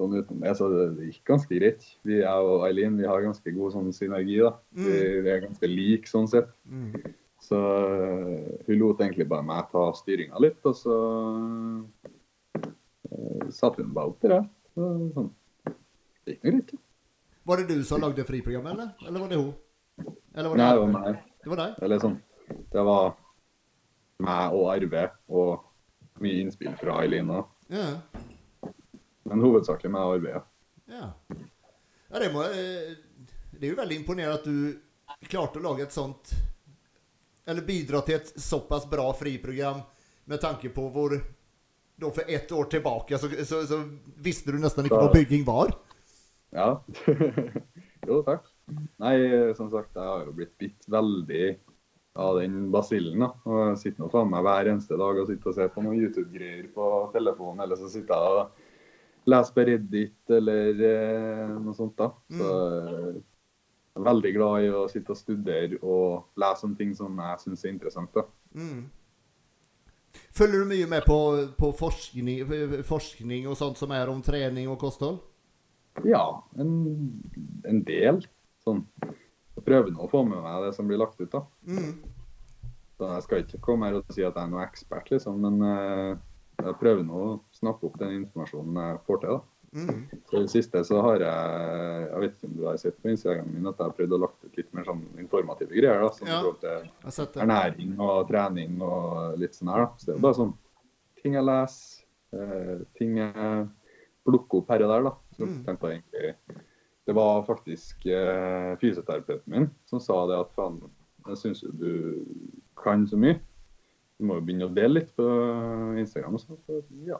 sånn 0.00 0.16
uten 0.16 0.40
det, 0.40 0.54
så 0.56 0.70
det, 0.72 1.10
gikk 1.10 1.26
ganske 1.34 1.58
greit. 1.58 1.84
Vi, 2.08 2.22
jeg 2.22 2.48
og 2.48 2.64
Eileen 2.70 2.96
vi 2.96 3.10
har 3.10 3.26
ganske 3.26 3.54
god 3.58 3.76
sånn 3.76 3.92
synergi. 3.92 4.40
da. 4.40 4.54
Vi, 4.80 4.96
vi 5.26 5.34
er 5.34 5.44
ganske 5.44 5.68
like 5.68 6.08
sånn 6.08 6.30
sett. 6.32 6.48
Mm. 6.64 6.96
Så 7.42 7.58
hun 7.58 8.78
lot 8.78 9.02
egentlig 9.02 9.28
bare 9.28 9.44
meg 9.44 9.68
ta 9.74 9.84
styringa 9.98 10.40
litt, 10.40 10.62
og 10.64 10.76
så 10.78 10.96
øh, 12.56 13.46
satte 13.52 13.84
hun 13.84 13.92
opp 14.00 14.16
til 14.22 14.38
det. 14.38 14.42
Sånn. 14.78 15.32
Det 16.24 16.36
gikk 16.36 16.42
greit. 16.46 16.72
Var 17.42 17.56
det 17.56 17.74
du 17.74 17.84
som 17.84 18.00
lagde 18.00 18.24
friprogrammet, 18.24 18.72
eller? 18.72 19.08
Eller 19.08 19.20
var 19.20 19.28
det 19.28 19.40
hun? 19.40 19.52
Eller 20.34 20.48
var 20.48 20.56
det 20.56 20.62
Nei, 20.62 20.72
det 20.72 20.80
var 20.80 20.92
meg. 20.92 21.18
Det 21.42 21.50
var 21.50 21.60
deg? 21.62 21.82
Eller 21.82 22.02
sånn. 22.02 22.16
Det 22.72 22.84
var 22.86 23.16
meg 24.22 24.54
og 24.54 24.68
RV 24.84 24.96
og 25.34 26.22
mye 26.22 26.44
innspill 26.44 26.76
fra 26.78 27.00
Eileen. 27.02 27.32
Ja. 27.72 27.88
Men 29.26 29.42
hovedsakelig 29.42 29.90
meg 29.90 30.06
og 30.06 30.20
RV. 30.20 30.30
ja. 30.30 30.42
Ja. 30.92 31.10
ja 32.10 32.18
det, 32.18 32.30
må, 32.34 32.42
eh, 32.42 32.94
det 33.50 33.66
er 33.66 33.70
jo 33.70 33.78
veldig 33.78 34.00
imponerende 34.02 34.38
at 34.38 34.46
du 34.46 35.28
klarte 35.30 35.60
å 35.60 35.62
lage 35.62 35.86
et 35.86 35.94
sånt 35.94 36.32
Eller 37.46 37.64
bidra 37.64 38.02
til 38.06 38.18
et 38.18 38.32
såpass 38.38 38.84
bra 38.90 39.06
friprogram 39.16 39.80
med 40.30 40.40
tanke 40.42 40.70
på 40.74 40.88
hvor 40.92 41.14
da 42.02 42.10
For 42.10 42.24
ett 42.26 42.52
år 42.52 42.64
tilbake 42.70 43.18
så, 43.18 43.30
så, 43.46 43.62
så 43.66 43.78
visste 44.22 44.52
du 44.52 44.58
nesten 44.58 44.86
ikke 44.88 44.98
hva 44.98 45.12
bygging 45.14 45.44
var. 45.46 45.70
Ja. 46.52 46.82
jo, 48.08 48.22
takk. 48.26 48.48
Nei, 49.02 49.16
som 49.58 49.70
sagt, 49.72 49.94
jeg 49.96 50.08
har 50.08 50.26
jo 50.26 50.34
blitt 50.36 50.54
bitt 50.60 50.88
veldig 50.90 51.46
av 52.14 52.38
den 52.40 52.70
basillen. 52.72 53.24
da. 53.24 53.30
Og 53.48 53.62
jeg 53.70 53.80
sitter 53.82 54.04
nå 54.04 54.10
faen 54.12 54.30
meg 54.32 54.44
hver 54.46 54.72
eneste 54.74 54.98
dag 55.00 55.20
og 55.22 55.28
sitter 55.28 55.52
og 55.52 55.56
ser 55.56 55.72
på 55.72 55.84
noen 55.84 56.00
YouTube-greier 56.00 56.68
på 56.74 56.88
telefonen, 57.14 57.64
eller 57.64 57.80
så 57.80 57.90
sitter 57.92 58.14
jeg 58.14 58.38
og 58.38 59.32
leser 59.32 59.56
på 59.56 59.66
Reddit 59.68 60.34
eller 60.38 60.82
eh, 60.88 61.52
noe 61.58 61.76
sånt. 61.76 61.96
da. 61.98 62.10
Så 62.38 62.48
eh, 62.48 63.12
jeg 63.92 64.00
er 64.00 64.08
veldig 64.08 64.32
glad 64.36 64.66
i 64.66 64.72
å 64.72 64.86
sitte 64.88 65.12
og 65.12 65.20
studere 65.20 65.78
og 65.84 66.40
lese 66.40 66.68
om 66.68 66.76
ting 66.76 66.94
som 66.96 67.18
jeg 67.20 67.44
syns 67.46 67.64
er 67.64 67.74
interessant. 67.74 68.12
da. 68.16 68.26
Mm. 68.56 68.90
Følger 70.36 70.60
du 70.60 70.68
mye 70.68 70.88
med 70.88 71.04
på, 71.08 71.18
på 71.56 71.72
forskning, 71.76 72.84
forskning 72.84 73.46
og 73.48 73.56
sånt 73.56 73.80
som 73.80 73.92
er 73.96 74.12
om 74.12 74.20
trening 74.24 74.68
og 74.68 74.80
kosthold? 74.80 75.20
Ja, 76.04 76.42
en, 76.58 76.72
en 77.68 77.82
del. 77.84 78.22
Sånn. 78.64 78.84
Jeg 79.02 79.64
prøver 79.66 79.92
nå 79.92 80.06
å 80.06 80.10
få 80.10 80.22
med 80.26 80.40
meg 80.42 80.64
det 80.66 80.74
som 80.76 80.88
blir 80.88 80.98
lagt 81.02 81.20
ut. 81.20 81.30
da. 81.30 81.42
Mm. 81.68 82.00
Så 82.98 83.08
jeg 83.14 83.22
skal 83.26 83.42
ikke 83.44 83.60
komme 83.64 83.88
her 83.88 83.98
og 84.00 84.12
si 84.14 84.22
at 84.24 84.34
jeg 84.36 84.44
er 84.46 84.52
noe 84.52 84.64
ekspert, 84.64 85.10
liksom, 85.12 85.40
men 85.42 85.62
eh, 85.66 86.12
jeg 86.62 86.78
prøver 86.80 87.02
nå 87.06 87.18
å 87.26 87.40
snappe 87.56 87.88
opp 87.88 87.98
den 88.00 88.22
informasjonen 88.22 88.78
jeg 88.80 89.00
får 89.08 89.20
til. 89.24 89.36
da. 89.36 89.40
Mm. 89.72 90.00
Så 90.28 90.40
det 90.42 90.50
siste 90.52 90.82
så 90.84 90.98
har 91.00 91.22
jeg 91.24 92.08
jeg 92.12 92.20
vet 92.20 92.34
ikke 92.36 92.48
om 92.50 92.56
du 92.58 92.64
har 92.68 92.76
sett 92.80 92.98
på 93.00 93.08
Instagram 93.08 93.46
min 93.54 93.68
at 93.70 93.78
jeg 93.80 93.88
har 93.88 93.94
prøvd 93.96 94.12
å 94.12 94.18
lagt 94.20 94.42
ut 94.44 94.58
litt 94.60 94.74
mer 94.76 94.84
sånn 94.84 95.00
informative 95.22 95.72
greier. 95.72 96.02
da, 96.02 96.10
sånn 96.12 96.28
Ja. 96.28 96.40
forhold 96.42 96.60
til 96.60 97.40
ernæring 97.40 97.94
og 97.98 98.28
trening 98.28 98.82
og 98.84 99.38
litt 99.40 99.54
sånn 99.56 99.72
her. 99.72 99.86
da. 99.86 99.92
Så 99.96 100.06
det 100.10 100.14
er 100.16 100.20
bare 100.26 100.34
sånn 100.40 100.52
ting 101.22 101.32
jeg 101.38 101.44
leser, 101.44 102.04
eh, 102.36 102.84
ting 102.98 103.16
jeg 103.16 103.68
plukker 104.28 104.58
opp 104.60 104.68
her 104.68 104.82
og 104.84 104.92
der. 104.92 105.02
da. 105.08 105.14
Så 105.46 105.58
Mm. 105.58 105.64
tenkte 105.66 105.88
jeg 105.90 106.02
egentlig 106.02 106.60
Det 107.06 107.14
var 107.14 107.42
faktisk 107.46 108.06
eh, 108.06 108.76
fysioterapeuten 108.78 109.50
min 109.50 109.70
som 109.90 109.98
sa 110.00 110.20
det 110.30 110.36
at 110.38 110.52
faen, 110.54 110.76
jeg 111.26 111.36
syns 111.40 111.62
jo 111.64 111.70
du 111.72 112.24
kan 112.78 113.06
så 113.06 113.16
mye. 113.18 113.40
Du 114.18 114.24
må 114.28 114.34
jo 114.38 114.44
begynne 114.46 114.68
å 114.68 114.74
dele 114.74 115.00
litt 115.00 115.10
på 115.16 115.26
Instagram. 115.98 116.34
og 116.34 116.40
sånn. 116.40 116.58
Så 116.66 116.82
ja, 117.06 117.18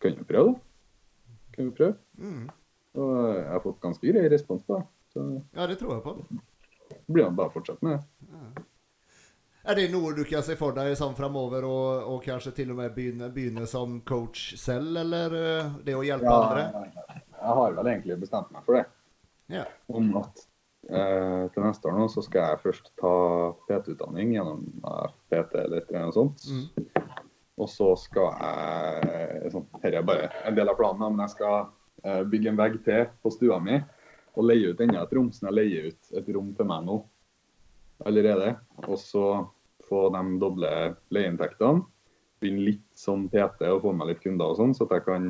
kan 0.00 0.16
jo 0.18 0.24
prøve, 0.26 0.54
da. 0.54 0.60
Kan 1.54 1.64
jo 1.70 1.76
prøve. 1.78 1.96
Mm. 2.18 2.48
Og 2.96 3.34
jeg 3.36 3.46
har 3.52 3.60
fått 3.60 3.80
ganske 3.80 4.12
grei 4.12 4.28
respons 4.28 4.62
på 4.66 4.80
det. 4.80 4.86
Ja, 5.54 5.66
det 5.66 5.78
tror 5.78 5.94
jeg 5.94 6.02
på. 6.02 6.26
Så 6.90 7.12
blir 7.12 7.24
han 7.24 7.36
bare 7.36 7.48
å 7.48 7.54
fortsette 7.54 7.82
med 7.86 8.00
det. 8.00 8.64
Er 9.66 9.74
det 9.74 9.88
noe 9.90 10.12
du 10.14 10.22
kan 10.28 10.44
se 10.46 10.54
for 10.58 10.74
deg 10.76 10.92
sånn 10.98 11.16
framover, 11.18 11.64
og, 11.66 12.10
og 12.12 12.20
kanskje 12.22 12.52
til 12.60 12.70
og 12.70 12.78
med 12.78 12.92
begynne, 12.94 13.32
begynne 13.34 13.66
som 13.66 13.98
coach 14.06 14.52
selv, 14.60 14.92
eller 15.02 15.34
eh, 15.34 15.72
det 15.86 15.96
å 15.98 16.04
hjelpe 16.06 16.30
andre? 16.30 16.68
jeg 17.46 17.56
har 17.58 17.74
vel 17.76 17.88
egentlig 17.90 18.18
bestemt 18.20 18.52
meg 18.54 18.62
for 18.66 18.78
det. 18.78 18.84
Ja. 19.52 19.64
Om 19.86 20.12
at 20.22 20.44
eh, 20.90 21.42
til 21.54 21.66
neste 21.66 21.90
år 21.90 21.98
nå 21.98 22.06
så 22.10 22.22
skal 22.24 22.52
jeg 22.52 22.62
først 22.64 22.92
ta 23.00 23.14
PT-utdanning 23.68 24.36
gjennom 24.36 24.62
eh, 24.86 25.16
PT 25.34 25.58
eller 25.64 25.90
annet 25.92 26.16
sånt. 26.16 26.46
Mm. 26.46 27.02
Og 27.56 27.70
så 27.72 27.90
skal 27.98 28.30
jeg 28.36 29.52
sånn, 29.54 29.66
Dette 29.80 29.92
er 29.98 30.06
bare 30.06 30.30
en 30.46 30.56
del 30.58 30.70
av 30.70 30.78
planen, 30.78 31.14
men 31.14 31.24
jeg 31.24 31.36
skal 31.36 31.58
eh, 32.04 32.22
bygge 32.28 32.52
en 32.52 32.62
vegg 32.62 32.80
til 32.86 33.06
på 33.22 33.34
stua 33.34 33.60
mi 33.62 33.78
og 34.36 34.44
leie 34.44 34.70
ut 34.70 34.80
enda 34.84 35.02
et 35.02 35.14
rom. 35.16 35.30
Så 35.32 35.48
jeg 35.48 35.56
leier 35.56 35.90
ut 35.90 36.16
et 36.20 36.32
rom 36.34 36.50
til 36.56 36.68
meg 36.68 36.86
nå 36.86 37.00
allerede. 38.04 38.56
Og 38.84 38.98
så 39.00 39.26
få 39.88 40.08
de 40.14 40.22
doble 40.42 40.70
leieinntektene. 41.14 41.84
Begynne 42.42 42.66
litt 42.68 42.86
som 42.98 43.26
PT 43.32 43.64
og 43.70 43.82
få 43.86 43.94
meg 43.96 44.12
litt 44.12 44.22
kunder 44.24 44.52
og 44.52 44.60
sånn, 44.60 44.74
så 44.76 44.84
at 44.86 44.98
jeg 44.98 45.06
kan 45.06 45.28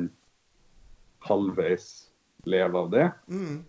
halvveis 1.27 1.87
leve 2.47 2.81
av 2.83 2.89
det. 2.93 3.05
Mm. 3.31 3.61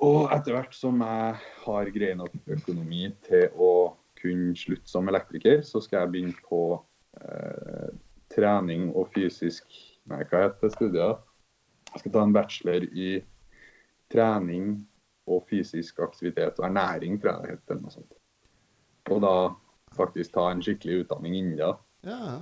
Og 0.00 0.30
etter 0.32 0.56
hvert 0.56 0.76
som 0.76 1.02
jeg 1.04 1.40
har 1.64 1.90
grei 1.94 2.12
nok 2.16 2.36
økonomi 2.56 3.10
til 3.26 3.50
å 3.60 3.72
kunne 4.20 4.54
slutte 4.56 4.88
som 4.88 5.08
elektriker, 5.10 5.60
så 5.66 5.82
skal 5.84 6.04
jeg 6.04 6.12
begynne 6.14 6.46
på 6.46 6.62
eh, 7.20 7.90
trening 8.32 8.90
og 8.94 9.10
fysisk 9.16 9.78
Nei, 10.10 10.24
hva 10.26 10.40
heter 10.42 10.72
studiet? 10.72 11.20
Jeg 11.92 12.00
skal 12.00 12.12
ta 12.16 12.22
en 12.24 12.32
bachelor 12.34 12.86
i 12.98 13.10
trening 14.10 14.72
og 15.30 15.44
fysisk 15.46 16.00
aktivitet 16.02 16.58
og 16.58 16.66
ernæring, 16.66 17.18
tror 17.20 17.44
jeg 17.44 17.60
det 17.60 17.76
heter. 17.76 18.08
Og 19.12 19.20
da 19.22 19.34
faktisk 19.96 20.34
ta 20.34 20.48
en 20.50 20.62
skikkelig 20.64 21.04
utdanning 21.04 21.36
innen 21.38 21.56
det. 21.58 21.70
Ja. 22.08 22.40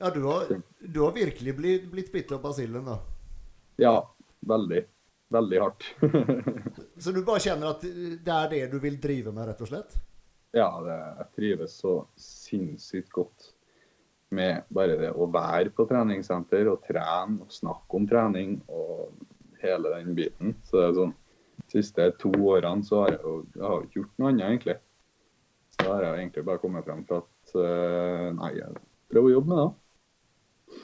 Ja, 0.00 0.10
du 0.14 0.22
har, 0.24 0.48
du 0.80 1.00
har 1.00 1.12
virkelig 1.12 1.56
blitt, 1.56 1.90
blitt 1.92 2.12
bitt 2.12 2.32
av 2.32 2.40
basillen, 2.42 2.86
da. 2.88 2.98
Ja, 3.80 3.96
veldig. 4.48 4.84
Veldig 5.30 5.58
hardt. 5.60 5.84
Så 7.02 7.12
du 7.12 7.20
bare 7.22 7.42
kjenner 7.44 7.74
at 7.74 7.84
det 7.84 8.36
er 8.36 8.48
det 8.50 8.64
du 8.72 8.78
vil 8.82 8.96
drive 9.00 9.34
med, 9.34 9.50
rett 9.50 9.60
og 9.62 9.68
slett? 9.70 9.98
ja, 10.56 10.68
det, 10.84 10.98
jeg 11.18 11.30
trives 11.36 11.78
så 11.82 11.94
sinnssykt 12.18 13.10
godt 13.14 13.50
med 14.34 14.66
bare 14.74 14.98
det 14.98 15.10
å 15.14 15.26
være 15.30 15.72
på 15.74 15.86
treningssenter 15.90 16.68
og 16.70 16.84
trene 16.86 17.44
og 17.44 17.54
snakke 17.54 17.98
om 17.98 18.06
trening 18.10 18.58
og 18.70 19.10
hele 19.62 19.90
den 19.96 20.14
biten. 20.18 20.54
Så 20.66 20.78
det 20.78 20.86
er 20.88 21.00
sånn, 21.00 21.16
De 21.70 21.76
siste 21.76 22.06
to 22.18 22.30
årene 22.50 22.82
så 22.82 23.04
har 23.04 23.12
jeg 23.12 23.20
jo 23.22 23.34
ikke 23.84 23.98
gjort 24.00 24.14
noe 24.18 24.30
annet, 24.30 24.46
egentlig. 24.46 24.76
Så 25.74 25.84
da 25.84 25.92
har 25.94 26.06
jeg 26.06 26.22
egentlig 26.24 26.46
bare 26.46 26.62
kommet 26.62 26.86
frem 26.86 27.04
til 27.08 27.20
at 27.20 27.54
uh, 27.56 28.30
nei, 28.36 28.52
prøver 29.10 29.30
å 29.30 29.34
jobbe 29.36 29.52
med 29.52 29.60
det. 29.62 30.80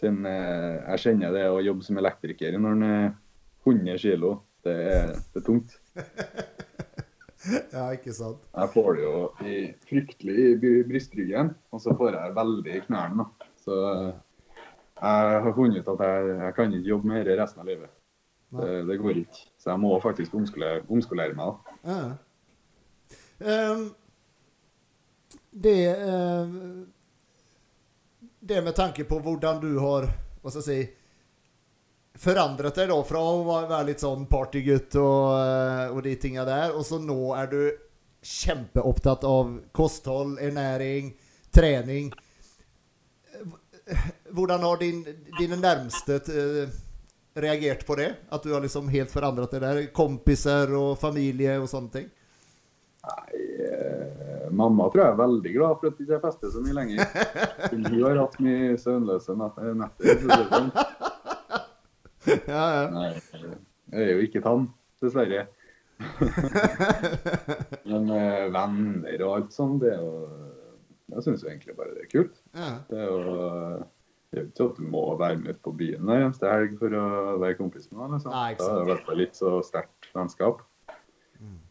Siden 0.00 0.22
uh, 0.26 0.78
jeg 0.92 1.04
kjenner 1.04 1.36
det 1.36 1.44
å 1.50 1.60
jobbe 1.64 1.86
som 1.86 2.00
elektriker 2.00 2.56
når 2.58 2.78
en 2.78 2.88
er 2.88 3.04
100 3.68 4.00
kilo, 4.00 4.34
det 4.64 4.78
det 5.34 5.42
er 5.42 5.46
tungt. 5.46 5.76
Ja, 7.72 7.86
ikke 7.94 8.12
sant? 8.12 8.42
Jeg 8.52 8.68
får 8.74 8.88
det 8.98 9.04
jo 9.06 9.20
i, 9.48 9.54
fryktelig 9.88 10.42
i 10.52 10.72
brystryggen, 10.84 11.54
og 11.72 11.80
så 11.80 11.94
får 11.96 12.18
jeg 12.18 12.34
veldig 12.36 12.74
i 12.76 12.82
knærne. 12.84 13.24
da. 13.24 13.46
Så 13.64 13.78
jeg 15.00 15.38
har 15.46 15.54
funnet 15.56 15.80
ut 15.80 15.88
at 15.94 16.02
jeg, 16.04 16.34
jeg 16.42 16.56
kan 16.58 16.74
ikke 16.76 16.90
jobbe 16.90 17.08
med 17.08 17.24
dette 17.24 17.38
resten 17.40 17.62
av 17.62 17.70
livet. 17.70 17.94
Det, 18.50 18.68
det 18.90 18.98
går 19.00 19.22
ikke. 19.22 19.46
Så 19.62 19.70
jeg 19.72 19.80
må 19.80 19.94
faktisk 20.04 20.34
omskolere, 20.36 20.82
omskolere 20.92 21.36
meg. 21.38 21.54
da. 21.54 21.78
Ja. 21.92 22.02
Ehm, 23.40 23.90
det 25.50 25.86
ehm, 25.86 26.86
Det 28.40 28.62
med 28.62 28.74
tanke 28.74 29.04
på 29.04 29.18
hvordan 29.20 29.60
du 29.60 29.78
har 29.78 30.08
hva 30.40 30.50
skal 30.50 30.62
jeg 30.64 30.64
si, 30.64 30.94
forandret 32.20 32.76
deg 32.76 32.88
da 32.88 32.96
fra 33.04 33.20
å 33.20 33.42
være 33.44 33.84
litt 33.90 34.00
sånn 34.00 34.24
partygutt 34.28 34.96
og, 35.00 35.24
eh, 35.36 35.92
og 35.92 36.00
de 36.04 36.14
tinga 36.20 36.46
der, 36.48 36.72
og 36.72 36.84
så 36.88 36.96
nå 37.00 37.34
er 37.36 37.50
du 37.52 37.60
kjempeopptatt 38.24 39.24
av 39.28 39.52
kosthold, 39.76 40.38
ernæring, 40.40 41.12
trening. 41.52 42.08
Hvordan 44.32 44.64
har 44.64 44.80
din, 44.80 45.02
dine 45.38 45.60
nærmeste 45.60 46.20
eh, 46.32 46.80
reagert 47.40 47.84
på 47.86 47.96
det? 48.00 48.10
At 48.32 48.44
du 48.44 48.54
har 48.54 48.64
liksom 48.64 48.88
helt 48.92 49.12
forandret 49.12 49.52
deg 49.56 49.64
der? 49.64 49.82
Kompiser 49.96 50.72
og 50.76 50.96
familie 51.00 51.58
og 51.60 51.68
sånne 51.68 51.94
ting? 51.98 52.08
Nei, 53.00 53.38
eh, 53.64 54.48
mamma 54.52 54.90
tror 54.92 55.00
jeg 55.06 55.12
er 55.14 55.20
veldig 55.20 55.52
glad 55.54 55.78
for 55.80 55.88
at 55.88 56.00
jeg 56.02 56.06
ikke 56.08 56.18
fester 56.26 56.50
så 56.52 56.60
mye 56.64 56.74
lenger. 56.76 56.98
Hun 57.72 57.86
har 58.04 58.18
hatt 58.20 58.34
mye 58.44 58.74
søvnløse 58.80 59.36
netter. 59.40 60.26
sånn. 60.52 60.72
Ja, 62.44 62.64
ja. 62.76 62.82
Nei, 62.92 63.06
jeg 63.16 64.02
er 64.04 64.10
jo 64.12 64.24
ikke 64.26 64.42
tann, 64.44 64.66
dessverre. 65.00 65.46
Men 67.88 68.10
eh, 68.12 68.44
venner 68.52 69.24
og 69.24 69.32
alt 69.38 69.56
sånt, 69.56 69.80
det 69.82 69.94
er 69.94 70.02
jo 70.04 70.12
Jeg 71.10 71.24
syns 71.26 71.42
egentlig 71.48 71.74
bare 71.78 71.94
det 71.96 72.04
er 72.04 72.10
kult. 72.12 72.36
ja. 72.56 72.68
Det 72.90 73.00
er 73.00 73.08
jo 73.08 73.24
det 74.30 74.38
er 74.38 74.44
ikke 74.46 74.66
at 74.68 74.76
du 74.78 74.84
må 74.86 75.00
være 75.18 75.40
med 75.42 75.56
på 75.64 75.72
byen 75.74 76.04
hver 76.06 76.20
eneste 76.28 76.46
helg 76.46 76.76
for 76.78 76.92
å 76.94 77.06
være 77.42 77.56
kompis 77.58 77.88
med 77.90 77.98
noen. 77.98 78.12
Liksom. 78.14 78.30
Nei, 78.30 78.52
ikke 78.52 78.62
Da 78.62 78.68
er 78.68 78.76
det 78.76 78.84
i 78.84 78.90
hvert 78.92 79.08
fall 79.08 79.18
litt 79.18 79.40
så 79.40 79.54
sterkt 79.66 80.06
vennskap. 80.14 80.60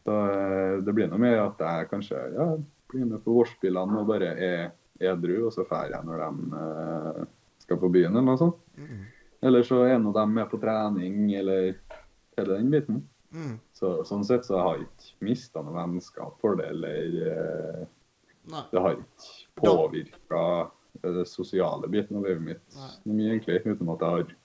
Så 0.10 0.30
eh, 0.30 0.78
det 0.82 0.94
blir 0.94 1.10
noe 1.12 1.22
med 1.22 1.36
at 1.38 1.60
jeg 1.62 1.90
kanskje 1.92 2.20
ja, 2.34 2.46
blir 2.90 3.06
med 3.06 3.22
på 3.22 3.36
vorspielene 3.36 4.00
og 4.02 4.08
bare 4.10 4.32
er 4.42 4.72
edru, 4.98 5.36
og 5.46 5.54
så 5.54 5.68
drar 5.70 5.92
jeg 5.94 6.08
når 6.08 6.24
de 6.24 6.62
eh, 6.62 7.20
skal 7.62 7.78
på 7.78 7.92
byen 7.94 8.16
eller 8.16 8.26
noe 8.32 8.42
sånt. 8.42 8.58
Mm. 8.80 9.04
Eller 9.46 9.68
så 9.68 9.84
er 9.86 10.02
nå 10.02 10.16
de 10.16 10.24
med 10.32 10.50
på 10.50 10.58
trening, 10.64 11.20
eller 11.38 11.78
hele 12.40 12.58
den 12.58 12.74
biten. 12.74 13.04
Mm. 13.30 13.54
Så, 13.78 13.94
sånn 14.10 14.26
sett 14.26 14.50
så 14.50 14.58
har 14.58 14.80
jeg 14.80 14.90
ikke 14.90 15.30
mista 15.30 15.62
noe 15.62 15.78
vennskap 15.78 16.42
for 16.42 16.58
det, 16.58 16.72
eller 16.74 17.86
Nei. 18.50 18.66
det 18.74 18.82
har 18.82 18.98
ikke 18.98 19.62
påvirka 19.62 20.44
det 21.06 21.30
sosiale 21.30 21.86
biten 21.94 22.18
av 22.18 22.26
livet 22.26 22.48
mitt 22.50 22.82
mye, 23.06 23.30
egentlig. 23.30 23.62
Uten 23.62 23.94
at 23.94 24.02
jeg 24.02 24.18
har 24.18 24.38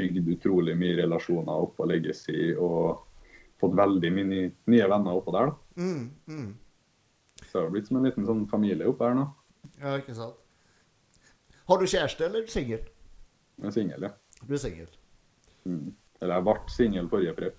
bygd 0.00 0.36
utrolig 0.38 0.80
mye 0.80 1.02
relasjoner 1.04 1.68
opp 1.68 1.84
og 1.84 1.92
legges 1.92 2.24
i. 2.32 2.54
og 2.56 3.04
fått 3.62 3.76
veldig 3.78 4.10
mye 4.16 4.26
nye- 4.28 4.52
nye 4.74 4.88
venner 4.90 5.18
oppå 5.20 5.32
der. 5.36 5.46
da. 5.52 5.82
Mm. 5.82 6.10
Mm. 6.28 6.50
Så 7.42 7.52
det 7.58 7.62
har 7.64 7.70
blitt 7.74 7.86
som 7.88 7.96
en 8.00 8.06
liten 8.08 8.26
sånn 8.28 8.44
familie 8.50 8.86
oppå 8.90 9.06
her 9.08 9.14
nå. 9.18 9.26
Ja, 9.80 9.96
ikke 10.00 10.14
sant. 10.18 10.36
Har 11.70 11.78
du 11.78 11.86
kjæreste 11.86 12.26
eller 12.26 12.46
singel? 12.50 12.82
Jeg 13.62 13.66
er 13.68 13.74
singel, 13.76 14.02
ja. 14.08 14.12
Du 14.42 14.54
er 14.54 14.58
singel. 14.62 14.88
Mm. 15.64 15.92
Eller 16.20 16.34
jeg 16.34 16.44
ble 16.48 16.54
singel 16.74 17.08
forrige 17.12 17.34
prøve. 17.38 17.54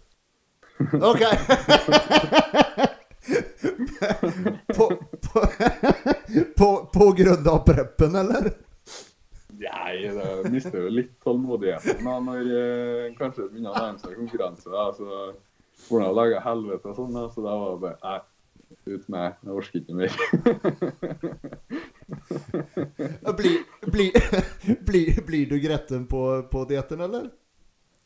OK. 0.99 1.23
på, 4.75 4.87
på, 5.33 5.39
på, 6.57 6.89
på 6.93 7.11
grunn 7.17 7.47
av 7.47 7.59
preppen, 7.65 8.15
eller? 8.19 8.51
Nei, 9.63 10.09
det 10.11 10.51
mister 10.51 10.81
jo 10.81 10.89
litt 10.91 11.13
tålmodigheten 11.23 12.01
da, 12.03 12.17
når 12.25 12.49
eh, 12.57 13.05
kanskje 13.15 13.45
begynner 13.51 13.71
å 13.71 13.83
nærme 13.85 14.01
seg 14.01 14.17
konkurranse. 14.17 14.67
da, 14.73 14.87
så 14.97 15.05
får 15.87 16.03
jeg 16.03 16.17
laga 16.19 16.43
helvete 16.45 16.91
og 16.91 16.95
sånn, 16.99 17.17
så 17.33 17.43
da 17.45 17.53
var 17.59 17.69
det 17.73 17.81
bare 17.83 17.97
Nei, 18.03 18.19
ut 18.89 19.05
med 19.13 19.35
Jeg 19.43 19.53
orker 19.53 19.79
ikke 19.79 19.95
mer. 19.99 20.11
Blir 23.37 23.57
blir, 23.93 24.11
blir, 24.87 25.21
blir 25.27 25.45
du 25.49 25.57
gretten 25.61 26.07
på, 26.09 26.21
på 26.51 26.65
dietten, 26.69 27.01
eller? 27.05 27.31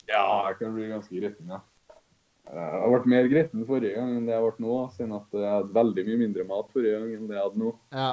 ja, 0.08 0.24
jeg 0.48 0.56
kan 0.62 0.72
bli 0.76 0.88
ganske 0.88 1.12
gretten, 1.20 1.50
ja. 1.52 1.60
Jeg 2.48 2.80
har 2.80 2.92
vært 2.94 3.08
mer 3.12 3.26
gretten 3.28 3.66
forrige 3.68 3.98
gang 3.98 4.14
enn 4.16 4.24
det 4.28 4.32
jeg 4.32 4.44
ble 4.46 4.64
nå, 4.64 4.76
siden 4.94 5.10
at 5.18 5.36
jeg 5.36 5.50
hadde 5.52 5.76
veldig 5.76 6.04
mye 6.06 6.20
mindre 6.22 6.46
mat 6.48 6.70
forrige 6.72 6.96
gang 6.96 7.10
enn 7.12 7.26
det 7.28 7.36
jeg 7.36 7.44
hadde 7.44 7.60
nå. 7.60 7.72
Ja. 7.92 8.10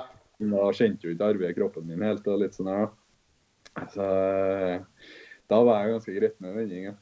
Da 0.51 0.65
kjente 0.75 1.07
jo 1.07 1.13
ikke 1.15 1.29
arbeidet 1.31 1.55
kroppen 1.55 1.87
min 1.87 2.03
helt 2.03 2.27
og 2.27 2.41
litt 2.41 2.57
sånn 2.57 2.71
her, 2.71 2.89
da. 2.89 3.85
Så 3.93 4.03
eh, 4.03 5.07
da 5.51 5.61
var 5.63 5.81
jeg 5.81 5.95
ganske 5.95 6.17
gretten 6.17 6.49
i 6.49 6.53
vending, 6.57 6.89
ja. 6.89 6.95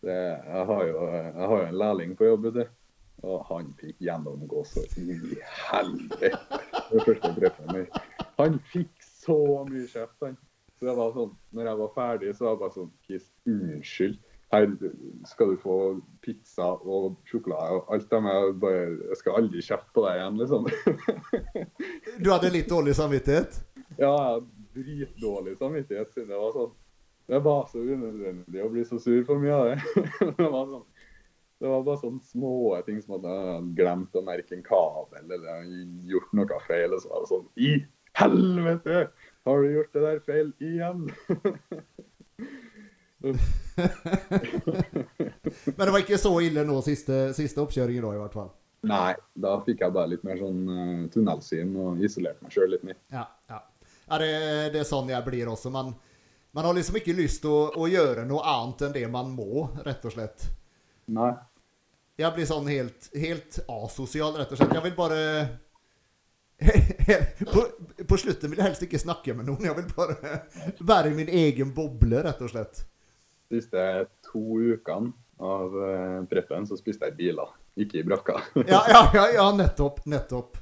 Det, 0.00 0.16
jeg, 0.16 0.66
har 0.66 0.84
jo, 0.88 1.06
jeg 1.12 1.48
har 1.52 1.56
jo 1.56 1.66
en 1.66 1.80
lærling 1.82 2.14
på 2.16 2.28
jobb, 2.30 2.46
vet 2.48 2.60
du. 2.60 2.76
Og 3.28 3.42
han 3.50 3.66
fikk 3.76 3.98
gjennomgå 4.00 4.62
så 4.64 4.84
i 4.96 5.18
helvete. 5.68 6.30
Det 6.90 7.02
første 7.04 7.32
treffet 7.36 7.74
mitt. 7.76 7.98
Han 8.40 8.56
fikk 8.72 9.04
så 9.04 9.36
mye 9.68 9.84
kjeft, 9.90 10.16
han. 10.24 10.38
Så 10.78 10.88
det 10.88 10.96
var 10.96 11.12
sånn, 11.12 11.34
når 11.52 11.68
jeg 11.68 11.78
var 11.82 11.90
ferdig, 11.92 12.34
så 12.36 12.46
var 12.46 12.54
jeg 12.54 12.60
bare 12.62 12.76
sånn 12.78 12.92
Kiss, 13.04 13.26
unnskyld. 13.52 14.16
Her 14.50 14.64
skal 15.30 15.52
du 15.52 15.58
få 15.62 15.74
pizza 16.24 16.72
og 16.74 17.20
sjokolade 17.28 17.76
og 17.76 17.92
alt 17.94 18.08
det 18.10 18.20
med. 18.24 18.54
Bare, 18.62 18.86
jeg 19.12 19.18
skal 19.20 19.36
aldri 19.38 19.62
kjefte 19.62 19.92
på 19.94 20.06
deg 20.06 20.18
igjen, 20.18 20.40
liksom. 20.40 20.70
Du 22.24 22.32
hadde 22.32 22.50
litt 22.56 22.72
dårlig 22.72 22.96
samvittighet? 22.98 23.60
Ja, 24.00 24.40
dritdårlig 24.74 25.54
samvittighet 25.60 26.10
siden 26.16 26.32
det 26.32 26.40
var 26.40 26.56
sånn. 26.56 26.72
Det 27.30 27.38
var 27.38 27.68
så 27.70 27.78
unødvendig 27.78 28.62
å 28.64 28.68
bli 28.72 28.82
så 28.82 28.96
sur 28.98 29.20
for 29.22 29.38
mye 29.38 29.54
av 29.54 29.68
det. 29.68 29.76
det, 30.40 30.46
var 30.50 30.64
sånn, 30.66 30.82
det 31.62 31.68
var 31.70 31.84
bare 31.86 32.00
sånne 32.00 32.18
små 32.26 32.74
ting 32.88 32.98
som 33.04 33.14
at 33.20 33.26
jeg 33.28 33.44
hadde 33.44 33.74
glemt 33.78 34.18
å 34.18 34.22
merke 34.26 34.56
en 34.56 34.64
kabel 34.66 35.30
eller 35.36 35.68
gjort 36.10 36.32
noe 36.34 36.58
feil. 36.66 36.90
Og 36.96 37.00
så 37.04 37.12
var 37.12 37.22
det 37.22 37.30
sånn 37.30 37.46
I 37.54 37.86
helvete! 38.18 39.14
Har 39.46 39.62
du 39.62 39.66
gjort 39.76 39.94
det 39.94 40.02
der 40.08 40.18
feil 40.26 40.50
igjen? 40.58 41.06
Men 45.70 45.86
det 45.86 45.94
var 45.94 46.02
ikke 46.02 46.18
så 46.18 46.34
ille 46.42 46.66
nå 46.66 46.82
siste, 46.82 47.30
siste 47.38 47.62
oppkjøringen 47.62 48.02
da, 48.08 48.10
i 48.18 48.22
hvert 48.24 48.38
fall? 48.42 48.50
Nei, 48.90 49.14
da 49.38 49.62
fikk 49.62 49.78
jeg 49.84 49.94
bare 49.94 50.10
litt 50.16 50.26
mer 50.26 50.34
sånn 50.42 50.60
uh, 50.66 51.06
tunnelsyn 51.14 51.70
og 51.78 52.02
isolerte 52.02 52.42
meg 52.42 52.50
sjøl 52.58 52.74
litt 52.74 52.82
mer. 52.90 52.98
Ja, 53.14 53.30
ja. 53.52 53.62
ja 54.10 54.14
det, 54.18 54.34
det 54.74 54.82
er 54.82 54.94
sånn 54.96 55.14
jeg 55.14 55.22
blir 55.30 55.46
også. 55.54 55.70
Man, 55.70 55.94
man 56.52 56.64
har 56.64 56.74
liksom 56.74 56.98
ikke 56.98 57.14
lyst 57.14 57.44
til 57.44 57.52
å, 57.52 57.62
å 57.78 57.88
gjøre 57.90 58.26
noe 58.28 58.42
annet 58.52 58.86
enn 58.86 58.96
det 58.96 59.06
man 59.12 59.30
må, 59.34 59.68
rett 59.86 60.04
og 60.06 60.14
slett. 60.14 60.48
Nei. 61.10 61.32
Jeg 62.20 62.36
blir 62.36 62.48
sånn 62.48 62.68
helt, 62.68 63.08
helt 63.16 63.60
asosial, 63.70 64.34
rett 64.36 64.50
og 64.52 64.60
slett. 64.60 64.74
Jeg 64.76 64.84
vil 64.84 64.96
bare 64.98 65.20
på, 67.52 67.62
på 68.04 68.18
slutten 68.20 68.52
vil 68.52 68.60
jeg 68.60 68.66
helst 68.66 68.84
ikke 68.84 69.00
snakke 69.00 69.34
med 69.36 69.48
noen. 69.48 69.64
Jeg 69.70 69.76
vil 69.78 69.88
bare 69.96 70.34
være 70.84 71.12
i 71.12 71.16
min 71.16 71.32
egen 71.32 71.72
boble, 71.76 72.20
rett 72.26 72.42
og 72.44 72.52
slett. 72.52 72.82
De 73.50 73.58
siste 73.62 73.86
to 74.26 74.42
ukene 74.74 75.14
av 75.40 75.76
eh, 75.86 76.18
preppen, 76.28 76.66
så 76.68 76.76
spiste 76.76 77.08
jeg 77.08 77.16
biler, 77.16 77.54
ikke 77.80 78.02
i 78.02 78.06
brakka. 78.06 78.42
Ja, 78.68 78.82
ja, 78.92 79.04
ja, 79.16 79.26
ja 79.38 79.46
nettopp. 79.56 80.04
Nettopp. 80.10 80.60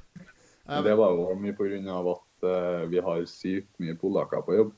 Det 0.69 0.95
var 0.95 1.17
jo 1.17 1.33
mye 1.41 1.55
pga. 1.57 1.97
at 2.13 2.47
eh, 2.47 2.83
vi 2.93 3.03
har 3.03 3.25
sykt 3.27 3.73
mye 3.83 3.97
polakker 3.99 4.45
på 4.45 4.55
jobb. 4.55 4.71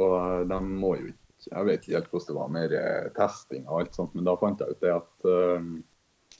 Og 0.00 0.48
de 0.50 0.60
må 0.64 0.96
jo 1.00 1.10
ikke 1.12 1.20
Jeg 1.44 1.66
vet 1.68 1.82
ikke 1.82 1.98
helt 1.98 2.06
hvordan 2.08 2.28
det 2.28 2.34
var 2.38 2.52
med 2.54 2.74
testing 3.18 3.66
og 3.68 3.82
alt 3.82 3.96
sånt, 3.98 4.14
men 4.16 4.24
da 4.24 4.32
fant 4.40 4.62
jeg 4.62 4.72
ut 4.72 4.80
det 4.80 4.92
at 4.94 5.26
uh, 5.28 5.66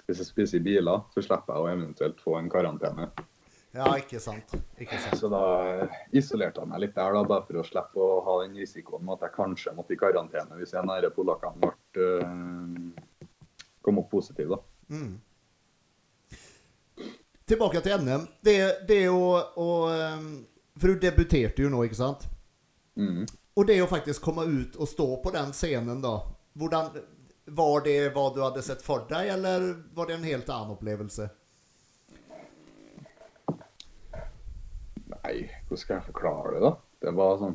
hvis 0.06 0.22
jeg 0.22 0.28
spiser 0.30 0.62
i 0.62 0.64
biler, 0.64 1.02
så 1.12 1.20
slipper 1.26 1.52
jeg 1.52 1.64
å 1.64 1.68
eventuelt 1.74 2.22
få 2.24 2.38
en 2.38 2.48
karantene. 2.48 3.10
Ja, 3.74 3.90
ikke 3.98 4.20
sant. 4.22 4.54
Ikke 4.80 4.96
sant. 5.02 5.18
Så 5.20 5.28
da 5.28 5.42
isolerte 6.16 6.62
jeg 6.62 6.70
meg 6.70 6.86
litt 6.86 6.96
der, 6.96 7.18
da, 7.18 7.24
bare 7.28 7.44
for 7.44 7.60
å 7.60 7.66
slippe 7.66 8.00
å 8.00 8.22
ha 8.24 8.38
den 8.46 8.56
risikoen 8.56 9.04
med 9.04 9.18
at 9.18 9.26
jeg 9.26 9.36
kanskje 9.36 9.76
måtte 9.76 9.92
i 9.92 10.00
karantene 10.00 10.60
hvis 10.60 10.72
en 10.78 10.92
av 10.94 11.08
polakkene 11.16 11.60
ble, 11.60 12.08
uh, 12.08 13.22
kom 13.84 14.00
opp 14.00 14.08
positiv. 14.14 14.54
da. 14.54 14.60
Mm. 14.94 15.14
Tilbake 17.44 17.80
til 17.84 18.00
NM. 18.00 18.28
Det, 18.40 18.58
det 18.88 19.02
å, 19.12 19.24
å 19.60 19.70
ehm, 19.92 20.28
For 20.80 20.94
du 20.94 21.02
debuterte 21.02 21.64
jo 21.64 21.68
nå, 21.72 21.82
ikke 21.84 21.98
sant? 21.98 22.24
Mm. 22.96 23.26
Og 23.54 23.66
det 23.66 23.76
å 23.82 23.90
faktisk 23.90 24.24
komme 24.24 24.44
ut 24.50 24.76
og 24.76 24.88
stå 24.90 25.08
på 25.22 25.30
den 25.34 25.52
scenen, 25.54 26.00
da. 26.02 26.16
Hvordan, 26.58 26.90
var 27.44 27.84
det 27.84 27.98
hva 28.14 28.28
du 28.34 28.40
hadde 28.42 28.62
sett 28.62 28.82
for 28.82 29.04
deg, 29.08 29.28
eller 29.36 29.66
var 29.94 30.08
det 30.08 30.18
en 30.18 30.26
helt 30.26 30.48
annen 30.50 30.74
opplevelse? 30.74 31.28
Nei, 35.14 35.36
hvordan 35.68 35.80
skal 35.80 35.98
jeg 35.98 36.08
forklare 36.08 36.56
det, 36.56 36.64
da? 36.64 36.72
Det 37.04 37.12
var 37.16 37.38
sånn 37.40 37.54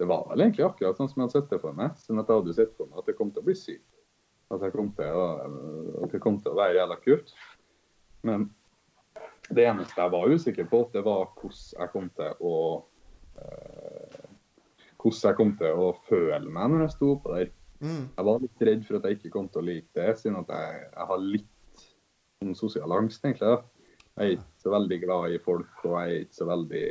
Det 0.00 0.06
var 0.08 0.24
vel 0.30 0.42
egentlig 0.42 0.64
akkurat 0.64 0.96
sånn 0.96 1.10
som 1.10 1.20
jeg 1.20 1.26
hadde 1.26 1.36
sett 1.36 1.50
det 1.52 1.60
for 1.60 1.76
meg. 1.76 1.96
Sånn 2.00 2.20
at 2.22 2.30
jeg 2.30 2.40
hadde 2.40 2.56
sett 2.56 2.76
for 2.76 2.88
meg 2.88 3.02
at 3.02 3.08
det 3.10 3.16
kom 3.18 3.32
til 3.32 3.42
å 3.42 3.48
bli 3.48 3.56
sykt. 3.58 3.88
At, 4.50 4.62
jeg 4.64 4.72
kom 4.74 4.88
til 4.96 5.16
å, 5.16 5.26
at 6.04 6.14
det 6.14 6.20
kom 6.24 6.38
til 6.40 6.54
å 6.54 6.58
være 6.58 6.78
jævla 6.78 6.96
kult. 7.04 7.34
Men 8.26 8.46
det 9.50 9.66
eneste 9.68 10.00
jeg 10.00 10.12
var 10.14 10.32
usikker 10.32 10.70
på, 10.72 10.80
det 10.94 11.02
var 11.04 11.28
hvordan 11.36 11.82
jeg 11.82 11.92
kom 11.92 12.08
til 12.16 12.40
å 12.48 12.56
eh, 13.36 13.69
Hvordan 15.00 15.30
jeg 15.30 15.38
kom 15.38 15.54
til 15.56 15.80
å 15.80 15.90
føle 16.08 16.52
meg 16.52 16.72
når 16.72 16.84
jeg 16.84 16.94
sto 16.96 17.14
oppå 17.14 17.36
der. 17.38 17.52
Mm. 17.80 18.02
Jeg 18.12 18.26
var 18.28 18.42
litt 18.42 18.64
redd 18.68 18.82
for 18.84 18.98
at 18.98 19.06
jeg 19.08 19.16
ikke 19.16 19.32
kom 19.32 19.46
til 19.48 19.62
å 19.62 19.68
like 19.70 19.88
det, 19.96 20.10
siden 20.20 20.42
at 20.42 20.50
jeg, 20.52 20.82
jeg 20.90 21.08
har 21.10 21.22
litt 21.24 21.86
sånn 22.40 22.58
sosial 22.58 22.92
angst, 22.96 23.24
egentlig. 23.24 23.54
da. 23.54 23.86
Jeg 24.20 24.26
er 24.26 24.34
ikke 24.36 24.64
så 24.64 24.74
veldig 24.74 24.98
glad 25.06 25.32
i 25.32 25.40
folk, 25.40 25.72
og 25.86 25.96
jeg 25.96 26.10
er 26.12 26.26
ikke 26.26 26.36
så 26.36 26.48
veldig 26.50 26.84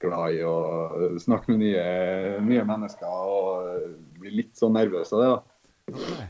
glad 0.00 0.36
i 0.36 0.42
å 0.48 0.56
snakke 1.20 1.52
med 1.52 1.62
nye, 1.62 1.86
nye 2.44 2.66
mennesker 2.68 3.08
og 3.08 3.96
bli 4.20 4.34
litt 4.40 4.52
sånn 4.56 4.76
nervøs 4.76 5.12
av 5.16 5.22
det. 5.22 5.30
da. 5.32 6.28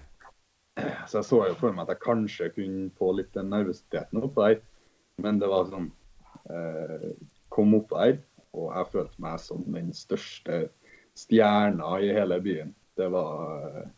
Så 1.10 1.20
jeg 1.20 1.26
så 1.28 1.40
jo 1.50 1.56
for 1.60 1.74
meg 1.74 1.84
at 1.84 1.94
jeg 1.94 2.04
kanskje 2.04 2.52
kunne 2.54 2.88
få 2.98 3.10
litt 3.18 3.32
den 3.34 3.50
nervøsiteten 3.52 4.22
oppå 4.22 4.46
der. 4.46 4.60
Men 5.20 5.40
det 5.42 5.50
var 5.50 5.68
sånn 5.68 5.90
eh, 6.48 7.10
Kom 7.50 7.74
oppå 7.76 7.98
der, 7.98 8.20
og 8.57 8.70
jeg 8.74 8.88
følte 8.92 9.22
meg 9.22 9.40
som 9.42 9.64
den 9.70 9.90
største 9.94 10.61
stjerna 11.18 11.96
i 12.03 12.12
hele 12.14 12.38
byen. 12.42 12.72
Det 12.98 13.09
var 13.12 13.66
eh, 13.68 13.90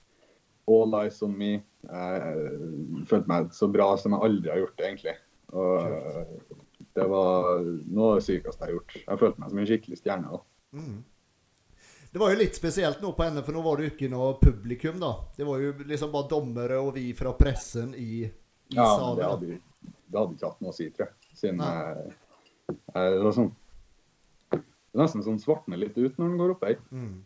all 0.73 0.97
eyes 1.03 1.23
on 1.25 1.37
me. 1.39 1.53
Jeg 1.83 3.07
følte 3.11 3.31
meg 3.31 3.53
så 3.57 3.69
bra 3.73 3.93
som 3.99 4.15
jeg 4.17 4.27
aldri 4.29 4.53
har 4.53 4.61
gjort 4.63 4.77
det, 4.79 4.91
egentlig. 4.91 5.15
Og 5.53 5.79
eh, 5.87 6.59
det 6.97 7.07
var 7.09 7.63
noe 7.65 8.11
av 8.13 8.21
det 8.21 8.27
sykeste 8.27 8.61
jeg 8.61 8.69
har 8.69 8.77
gjort. 8.77 8.99
Jeg 9.07 9.21
følte 9.25 9.41
meg 9.43 9.51
som 9.55 9.63
en 9.63 9.71
skikkelig 9.71 9.99
stjerne. 10.03 10.37
da. 10.37 10.43
Mm. 10.83 11.01
Det 12.13 12.21
var 12.21 12.33
jo 12.35 12.41
litt 12.43 12.57
spesielt 12.59 13.01
nå 13.01 13.15
på 13.17 13.25
henne, 13.25 13.41
for 13.47 13.57
nå 13.57 13.63
var 13.65 13.79
det 13.81 13.87
jo 13.87 13.93
ikke 13.95 14.11
noe 14.13 14.35
publikum, 14.41 14.99
da. 15.01 15.15
Det 15.37 15.47
var 15.49 15.63
jo 15.65 15.73
liksom 15.89 16.11
bare 16.13 16.29
dommere 16.29 16.81
og 16.85 16.93
vi 16.99 17.07
fra 17.17 17.33
pressen 17.39 17.95
i, 17.97 18.27
i 18.29 18.77
Ja, 18.77 18.85
salen. 18.99 19.23
hadde, 19.25 19.57
det 20.13 20.19
hadde 20.21 20.37
ikke 20.37 20.51
hatt 20.51 20.61
noe 20.61 20.75
å 20.75 20.77
si, 20.77 20.91
tror 20.93 21.09
jeg. 21.09 21.31
Siden 21.41 21.63
jeg, 21.65 22.13
jeg, 22.69 23.15
det 23.17 23.23
var 23.25 23.37
sånn 23.39 23.49
Det 24.93 25.01
er 25.01 25.07
nesten 25.07 25.25
sånn 25.25 25.41
svartner 25.41 25.81
litt 25.81 25.97
ut 25.97 26.19
når 26.19 26.27
den 26.29 26.41
går 26.41 26.55
opp 26.55 26.65
her. 26.69 26.81
Mm. 26.93 27.23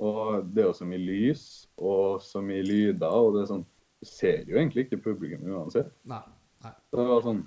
Og 0.00 0.46
det 0.54 0.62
er 0.62 0.68
jo 0.70 0.76
så 0.78 0.86
mye 0.88 1.02
lys 1.02 1.44
og 1.76 2.22
så 2.24 2.40
mye 2.44 2.62
lyder, 2.64 3.10
og 3.10 3.34
det 3.36 3.44
er 3.44 3.52
sånn 3.54 3.66
Du 4.00 4.06
ser 4.08 4.46
jo 4.48 4.56
egentlig 4.56 4.86
ikke 4.86 5.02
publikum 5.10 5.42
uansett. 5.52 5.90
Nei. 6.08 6.22
nei. 6.64 6.72
Det 6.88 7.06
var 7.10 7.24
sånn 7.26 7.42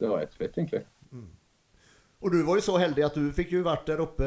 Det 0.00 0.08
var 0.10 0.24
helt 0.24 0.34
fett, 0.34 0.56
egentlig. 0.58 0.82
Og 2.24 2.32
du 2.32 2.40
var 2.42 2.56
jo 2.56 2.64
så 2.64 2.78
heldig 2.80 3.04
at 3.04 3.18
du 3.20 3.28
fikk 3.36 3.52
jo 3.52 3.60
vært 3.66 3.84
der 3.90 4.00
oppe 4.00 4.26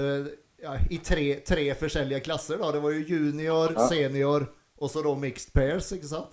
ja, 0.62 0.76
i 0.94 1.00
tre, 1.04 1.40
tre 1.46 1.66
forskjellige 1.78 2.22
klasser. 2.28 2.60
da. 2.62 2.70
Det 2.76 2.82
var 2.84 2.94
jo 2.94 3.18
junior, 3.18 3.74
Ja. 3.74 3.88
senior 3.90 4.48
og 4.78 4.92
så 4.94 5.02
da 5.04 5.16
mixed 5.18 5.52
pairs, 5.54 5.90
ikke 5.92 6.08
sant? 6.08 6.30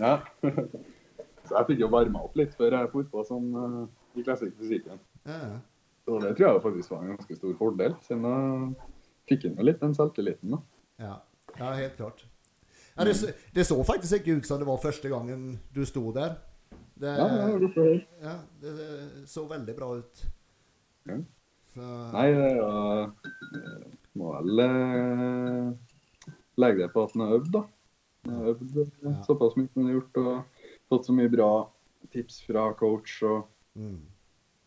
Ja. 0.00 0.22
så 1.46 1.58
jeg 1.58 1.66
fikk 1.68 1.84
jo 1.84 1.90
varma 1.92 2.24
opp 2.24 2.36
litt 2.40 2.56
før 2.56 2.78
jeg 2.78 2.90
på 3.12 3.24
sånn 3.28 3.52
uh, 3.52 3.84
i 4.16 4.24
klassisk 4.24 4.56
musikk 4.58 4.88
igjen. 4.88 5.00
Ja. 5.28 5.60
Så 6.04 6.18
det 6.20 6.34
tror 6.36 6.48
jeg 6.52 6.62
faktisk 6.62 6.90
var 6.90 7.02
en 7.02 7.14
ganske 7.16 7.36
stor 7.36 7.54
fordel, 7.58 7.94
siden 8.04 8.24
jeg 8.28 8.88
fikk 9.30 9.44
inn 9.48 9.60
litt 9.64 9.80
den 9.80 9.94
selvtilliten. 9.96 10.50
da. 10.50 10.58
Ja, 11.00 11.14
ja 11.58 11.70
helt 11.78 11.96
klart. 11.96 12.26
Ja, 12.96 13.04
det, 13.04 13.14
så- 13.16 13.32
det 13.54 13.64
så 13.66 13.78
faktisk 13.84 14.20
ikke 14.20 14.36
ut 14.38 14.46
som 14.46 14.58
det 14.60 14.66
var 14.68 14.76
første 14.82 15.08
gangen 15.08 15.58
du 15.74 15.84
sto 15.84 16.12
der. 16.12 16.36
Det, 17.00 17.10
Ja, 17.18 17.26
ja, 17.26 17.58
hvorfor? 17.58 18.04
ja, 18.22 18.34
det 18.60 19.28
så 19.28 19.46
veldig 19.48 19.76
bra 19.76 19.88
ut. 19.98 20.26
Ja. 21.08 21.16
Så, 21.74 21.80
Nei, 22.12 22.26
det 22.32 22.50
ja, 22.56 23.02
eh, 23.02 23.88
Må 24.14 24.30
vel 24.36 24.60
eh, 24.62 25.72
legge 26.56 26.84
det 26.84 26.92
på 26.94 27.02
at 27.02 27.14
en 27.16 27.20
har 27.24 27.32
øvd, 27.38 27.50
da. 27.56 27.62
En 28.28 28.34
har 28.38 28.52
øvd 28.52 28.76
eh, 28.78 29.16
såpass 29.26 29.56
mye 29.56 29.68
som 29.72 29.82
en 29.82 29.88
har 29.88 29.96
gjort, 29.96 30.16
og 30.22 30.44
fått 30.92 31.06
så 31.08 31.12
mye 31.16 31.32
bra 31.32 31.48
tips 32.12 32.42
fra 32.46 32.68
coach. 32.78 33.22
og 33.26 33.48
mm, 33.74 33.98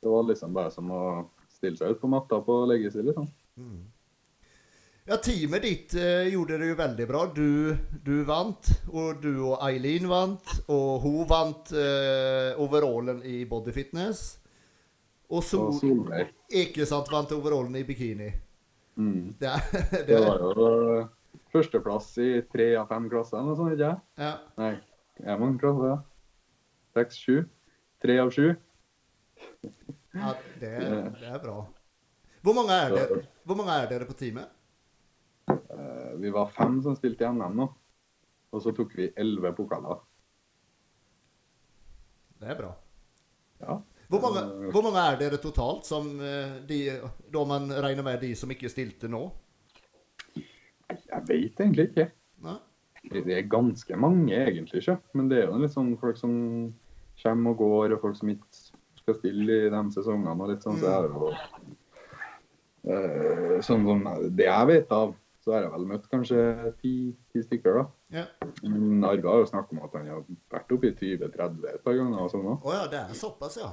Det 0.01 0.09
var 0.09 0.25
liksom 0.29 0.53
bare 0.53 0.71
som 0.73 0.89
å 0.93 1.03
stille 1.51 1.77
seg 1.79 1.95
ut 1.95 2.01
på 2.01 2.09
matta 2.11 2.39
på 2.45 2.57
leggestid, 2.69 3.07
liksom. 3.09 3.29
mm. 3.57 3.85
Ja, 5.07 5.15
teamet 5.23 5.63
ditt 5.63 5.93
eh, 5.95 6.27
gjorde 6.33 6.57
det 6.59 6.67
jo 6.67 6.75
veldig 6.75 7.05
bra. 7.07 7.21
Du, 7.31 7.77
du 8.03 8.25
vant, 8.27 8.67
og 8.91 9.21
du 9.23 9.29
og 9.37 9.61
Eileen 9.63 10.03
vant. 10.11 10.49
Og 10.67 10.99
hun 11.05 11.21
vant 11.29 11.71
eh, 11.71 12.51
overallen 12.59 13.21
i 13.23 13.37
bodyfitness. 13.47 14.25
Og 15.29 15.37
Og 15.39 15.45
Sol 15.47 15.71
Solveig. 15.79 16.33
Ekesand 16.51 17.07
vant 17.11 17.31
overallen 17.37 17.79
i 17.79 17.85
bikini. 17.87 18.33
Mm. 18.99 19.31
Det, 19.39 19.53
det. 19.93 20.03
Det 20.09 20.19
var 20.25 20.43
jo 20.43 20.67
eh, 20.99 21.07
førsteplass 21.55 22.11
i 22.23 22.29
tre 22.51 22.73
av 22.75 22.91
fem 22.91 23.07
klasser, 23.11 23.39
eller 23.39 23.53
noe 23.53 23.59
sånt, 23.61 23.77
ikke 23.77 23.87
jeg? 23.87 24.03
ja. 24.25 24.33
Nei, 24.59 24.73
er 25.23 25.39
mange 25.39 25.59
klasse? 25.61 25.95
Seks, 26.97 27.19
sju? 27.23 27.35
Tre 28.03 28.19
av 28.25 28.35
sju? 28.35 28.49
Ja, 30.17 30.33
det, 30.59 30.71
det 31.21 31.27
er 31.29 31.41
bra. 31.43 31.57
Hvor 32.45 32.55
mange 32.55 32.75
er 32.75 32.93
dere, 32.95 33.19
mange 33.49 33.73
er 33.75 33.89
dere 33.91 34.07
på 34.07 34.15
teamet? 34.17 34.49
Eh, 35.51 36.13
Vi 36.21 36.31
var 36.33 36.51
fem 36.55 36.79
som 36.85 36.95
spilte 36.97 37.25
i 37.27 37.31
NM 37.33 37.57
nå. 37.59 37.67
Og 38.55 38.63
så 38.63 38.71
tok 38.75 38.93
vi 38.97 39.09
elleve 39.19 39.51
pokaler. 39.57 39.99
Det 42.39 42.51
er 42.53 42.57
bra. 42.59 42.71
Ja. 43.59 43.75
Hvor 44.07 44.21
mange, 44.23 44.71
hvor 44.71 44.85
mange 44.85 45.01
er 45.03 45.17
dere 45.19 45.39
totalt, 45.43 45.83
som 45.85 46.07
eh, 46.23 46.61
de, 46.69 46.77
da 47.33 47.43
man 47.49 47.67
regner 47.83 48.05
med 48.07 48.21
de 48.23 48.31
som 48.39 48.51
ikke 48.53 48.71
stilte 48.71 49.09
nå? 49.11 49.25
Jeg 50.87 51.23
vet 51.27 51.59
egentlig 51.59 51.89
ikke. 51.89 52.07
Nei? 52.45 52.55
Det 53.11 53.23
det 53.25 53.35
er 53.37 53.49
ganske 53.51 53.97
mange, 53.99 54.35
egentlig. 54.35 54.81
ikke? 54.81 54.97
Men 55.15 55.27
det 55.31 55.41
er 55.41 55.49
jo 55.49 55.59
litt 55.59 55.73
sånn 55.75 55.93
folk 55.99 56.17
som 56.19 56.33
kommer 57.21 57.51
og 57.55 57.59
går, 57.61 57.95
og 57.97 58.01
folk 58.05 58.17
som 58.19 58.31
ikke 58.31 58.66
skal 59.07 59.21
stille 59.21 59.61
i 59.63 59.69
de 59.71 59.83
sesongene. 59.95 60.35
og 60.35 60.51
litt 60.51 60.65
sånn, 60.65 60.81
så 60.81 60.91
er 60.91 61.05
det 61.07 61.15
jo 61.15 61.29
uh, 62.91 63.55
Sånn 63.63 63.87
som 63.87 64.03
det 64.35 64.49
jeg 64.49 64.67
vet 64.67 64.91
av, 64.91 65.15
så 65.43 65.55
har 65.55 65.63
jeg 65.63 65.73
vel 65.77 65.87
møtt 65.87 66.09
kanskje 66.11 66.43
ti, 66.81 66.93
ti 67.31 67.43
stykker, 67.45 67.79
da. 67.79 67.85
Ja. 68.19 68.25
Men 68.67 69.05
Arve 69.07 69.31
har 69.31 69.43
jo 69.43 69.47
snakket 69.47 69.77
om 69.77 69.83
at 69.87 69.95
han 69.95 70.09
har 70.11 70.25
vært 70.51 70.73
oppe 70.75 70.91
i 70.91 70.95
20-30 70.99 71.69
et 71.71 71.83
par 71.85 71.95
ganger. 71.95 72.19
og 72.19 72.31
sånn 72.33 72.47
også. 72.51 72.67
Oh, 72.67 72.75
ja, 72.75 72.85
det 72.91 72.99
er 72.99 73.15
såpass, 73.15 73.59
ja. 73.61 73.71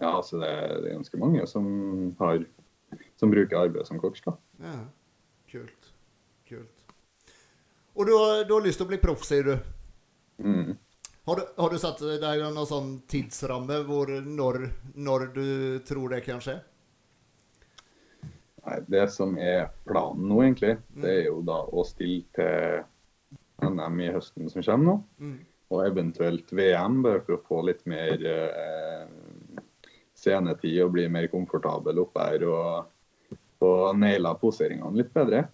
Ja, 0.00 0.16
så 0.26 0.42
det, 0.42 0.50
det 0.82 0.90
er 0.90 0.96
ganske 0.98 1.20
mange 1.22 1.46
som 1.48 1.66
har 2.18 2.42
som 3.16 3.30
bruker 3.30 3.56
arbeid 3.58 3.86
som 3.86 4.00
da. 4.02 4.36
ja. 4.62 4.78
Kult. 5.46 5.92
Kult. 6.48 6.92
Og 7.94 8.06
du 8.06 8.12
har, 8.12 8.44
du 8.44 8.52
har 8.54 8.66
lyst 8.66 8.82
til 8.82 8.86
å 8.86 8.90
bli 8.90 8.98
proff, 9.00 9.22
sier 9.24 9.46
du. 9.46 9.54
Mm. 10.42 10.75
Har 11.26 11.36
du, 11.36 11.42
har 11.56 11.70
du 11.70 11.78
satt 11.82 11.98
deg 12.22 12.40
noen 12.44 12.68
sånn 12.70 12.90
tidsramme 13.10 13.80
hvor 13.88 14.10
når, 14.22 14.60
når 14.94 15.24
du 15.34 15.48
tror 15.88 16.12
det 16.14 16.20
kan 16.22 16.38
skje? 16.38 16.60
Nei, 18.66 18.76
Det 18.86 19.02
som 19.10 19.34
er 19.34 19.72
planen 19.88 20.28
nå, 20.30 20.38
egentlig, 20.44 20.76
det 20.94 21.16
er 21.16 21.26
jo 21.26 21.40
da 21.46 21.58
å 21.66 21.82
stille 21.86 22.30
til 22.38 23.66
NM 23.66 24.00
i 24.06 24.12
høsten 24.14 24.52
som 24.52 24.62
kommer 24.62 24.86
nå. 24.86 24.96
Mm. 25.18 25.36
Og 25.74 25.82
eventuelt 25.82 26.54
VM, 26.54 27.02
bare 27.02 27.24
for 27.26 27.40
å 27.40 27.42
få 27.48 27.60
litt 27.66 27.82
mer 27.90 28.22
eh, 28.30 29.58
scenetid 30.14 30.78
og 30.84 30.94
bli 30.94 31.08
mer 31.10 31.26
komfortabel 31.32 32.04
oppe 32.06 32.30
her. 32.30 32.46
Og 32.46 33.36
få 33.58 33.74
naila 33.98 34.36
poseringene 34.38 35.02
litt 35.02 35.10
bedre. 35.14 35.48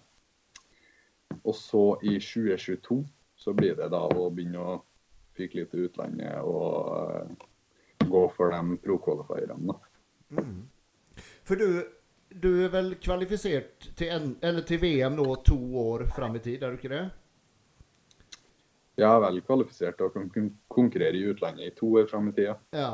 og 1.43 1.55
så 1.57 1.97
i 2.05 2.19
2022 2.21 3.03
så 3.35 3.53
blir 3.57 3.73
det 3.75 3.89
da 3.89 4.05
å 4.05 4.29
begynne 4.29 4.61
å 4.61 4.81
fyke 5.37 5.57
litt 5.59 5.71
til 5.73 5.87
utlandet 5.87 6.39
og 6.43 6.93
eh, 7.09 7.49
gå 8.09 8.23
for 8.35 8.53
de 8.53 8.77
pro-qualifierne. 8.83 9.75
Mm. 10.33 10.61
For 11.45 11.59
du, 11.59 11.83
du 12.29 12.49
er 12.65 12.71
vel 12.73 12.95
kvalifisert 13.01 13.89
til, 13.97 14.09
en, 14.13 14.31
eller 14.41 14.65
til 14.67 14.81
VM 14.81 15.15
nå 15.19 15.27
to 15.45 15.57
år 15.83 16.05
fram 16.15 16.35
i 16.37 16.41
tid, 16.43 16.63
er 16.63 16.73
du 16.73 16.79
ikke 16.81 16.93
det? 16.93 17.03
Jeg 19.01 19.09
er 19.09 19.21
vel 19.23 19.39
kvalifisert 19.41 20.01
og 20.05 20.13
kon- 20.13 20.51
konkurrere 20.69 21.17
i 21.17 21.25
utlandet 21.31 21.65
i 21.71 21.75
to 21.77 21.89
år 21.97 22.05
fram 22.11 22.27
i 22.29 22.33
tida. 22.37 22.55
Ja. 22.77 22.91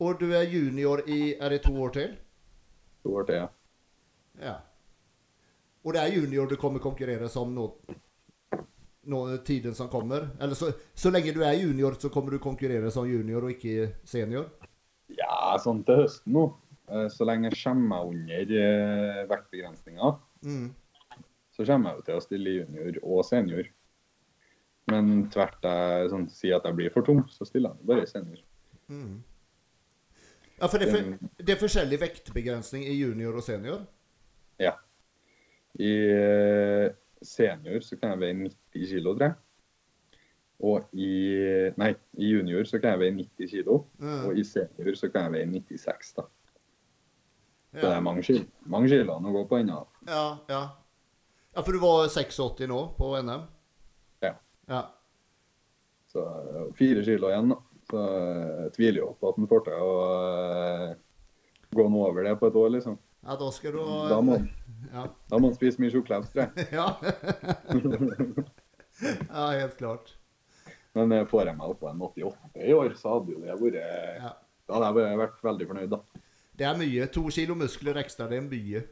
Og 0.00 0.20
du 0.20 0.28
er 0.32 0.46
junior 0.48 1.02
i 1.10 1.34
Er 1.34 1.50
det 1.50 1.62
to 1.66 1.74
år 1.82 1.90
til? 1.96 2.12
To 3.02 3.16
år 3.18 3.26
til. 3.28 3.48
Ja. 4.40 4.54
Og 5.84 5.94
det 5.96 6.00
er 6.04 6.14
junior 6.14 6.46
du 6.46 6.54
kommer 6.60 6.78
konkurrere 6.80 7.28
som 7.28 7.50
nå, 7.56 7.66
nå 9.06 9.20
tiden 9.46 9.74
som 9.74 9.88
kommer? 9.88 10.28
Eller 10.40 10.54
så, 10.58 10.72
så 10.94 11.10
lenge 11.12 11.32
du 11.34 11.40
er 11.44 11.56
junior, 11.56 11.94
så 12.00 12.10
kommer 12.12 12.30
du 12.34 12.38
konkurrere 12.42 12.90
som 12.92 13.06
junior 13.08 13.46
og 13.46 13.54
ikke 13.54 13.92
senior? 14.04 14.50
Ja, 15.16 15.56
sånn 15.58 15.80
til 15.86 16.02
høsten 16.04 16.32
nå. 16.36 16.44
Eh, 16.90 17.08
Så 17.08 17.24
lenge 17.26 17.48
jeg 17.50 17.58
kommer 17.62 17.88
meg 17.88 18.12
under 18.14 18.54
eh, 18.60 19.24
vektbegrensninga, 19.30 20.16
Mm. 20.42 20.70
så 21.52 21.64
kommer 21.68 21.90
jeg 21.90 21.98
jo 21.98 22.04
til 22.06 22.16
å 22.16 22.22
stille 22.24 22.52
junior 22.60 22.94
og 23.02 23.24
senior. 23.28 23.66
Men 24.90 25.28
tvert 25.30 25.60
jeg 25.62 26.08
sånn, 26.10 26.28
sier 26.32 26.56
at 26.56 26.64
jeg 26.64 26.74
blir 26.78 26.90
for 26.94 27.02
tung, 27.06 27.20
så 27.28 27.44
stiller 27.46 27.74
jeg 27.76 27.86
bare 27.86 28.06
senior. 28.08 28.40
Mm. 28.88 29.18
Ja, 30.60 30.66
for 30.68 30.78
det 30.80 30.88
er, 30.88 30.92
for, 30.96 31.28
det 31.44 31.54
er 31.54 31.60
forskjellig 31.60 31.98
vektbegrensning 32.00 32.82
i 32.88 32.96
junior 32.98 33.36
og 33.36 33.44
senior? 33.44 33.84
Ja. 34.60 34.72
I 35.78 35.92
eh, 36.10 36.90
senior 37.22 37.80
så 37.84 37.96
kan 38.00 38.14
jeg 38.14 38.22
veie 38.24 38.36
90 38.38 38.90
kilo, 38.94 39.14
tror 39.14 39.26
jeg. 39.28 39.38
Og 40.60 40.92
i 40.92 41.10
Nei, 41.80 41.94
i 42.20 42.34
junior 42.34 42.66
så 42.68 42.80
kan 42.80 42.94
jeg 42.94 43.02
veie 43.04 43.16
90 43.16 43.50
kilo. 43.54 43.78
Mm. 44.00 44.26
Og 44.28 44.38
i 44.38 44.44
senior 44.44 44.98
så 44.98 45.08
kan 45.12 45.28
jeg 45.28 45.36
veie 45.38 45.48
96, 45.54 46.12
da. 46.18 46.26
Så 47.70 47.86
det 47.86 47.94
er 47.94 48.02
mange, 48.02 48.22
kilo, 48.26 48.44
mange 48.66 48.90
kiloene 48.90 49.30
å 49.30 49.34
gå 49.34 49.44
på 49.46 49.60
ennå. 49.60 49.78
Ja, 50.08 50.24
ja. 50.50 50.62
ja, 51.54 51.62
for 51.62 51.70
du 51.70 51.78
var 51.82 52.08
86 52.10 52.66
nå 52.70 52.80
på 52.96 53.12
NM? 53.22 53.44
Ja. 54.26 54.32
Ja. 54.72 54.80
Så 56.10 56.24
eh, 56.26 56.64
fire 56.78 57.04
kilo 57.06 57.30
igjen, 57.30 57.52
da. 57.54 57.60
Så 57.90 58.00
eh, 58.08 58.56
jeg 58.64 58.74
tviler 58.74 59.00
jo 59.04 59.12
på 59.20 59.30
at 59.30 59.38
han 59.38 59.50
får 59.52 59.62
til 59.68 59.86
å 59.86 59.92
eh, 60.16 60.96
gå 61.78 61.86
noe 61.86 62.10
over 62.10 62.26
det 62.26 62.34
på 62.40 62.50
et 62.50 62.58
år, 62.58 62.72
liksom. 62.74 62.98
ja, 63.22 63.36
da 63.38 63.52
skal 63.54 63.76
du 63.76 63.80
Da 64.10 64.18
må, 64.24 64.40
Ja. 64.92 65.04
da 65.28 65.38
må 65.38 65.50
man 65.50 65.56
spise 65.56 65.82
mye 65.82 65.92
sjokolade, 65.92 66.46
ja. 66.78 66.86
ja, 69.28 69.44
helt 69.60 69.76
klart. 69.78 70.14
Men 70.96 71.12
eh, 71.14 71.26
får 71.28 71.50
jeg 71.50 71.58
meg 71.58 71.74
opp 71.74 71.82
på 71.82 71.90
en 71.90 72.00
88 72.02 72.64
i 72.66 72.72
år, 72.74 72.94
så 72.98 73.16
hadde 73.16 73.36
jo 73.36 73.42
det 73.44 73.58
vært 73.60 73.80
Ja. 73.80 74.32
Da 74.70 74.78
hadde 74.84 75.02
jeg 75.02 75.18
vært 75.18 75.42
veldig 75.42 75.66
fornøyd, 75.66 75.90
da. 75.90 76.24
Det 76.60 76.66
er 76.68 76.76
mye. 76.78 77.06
To 77.10 77.24
kilo 77.34 77.56
muskler 77.58 77.98
ekstra, 78.02 78.28
det 78.30 78.38
er 78.38 78.46
mye. 78.46 78.82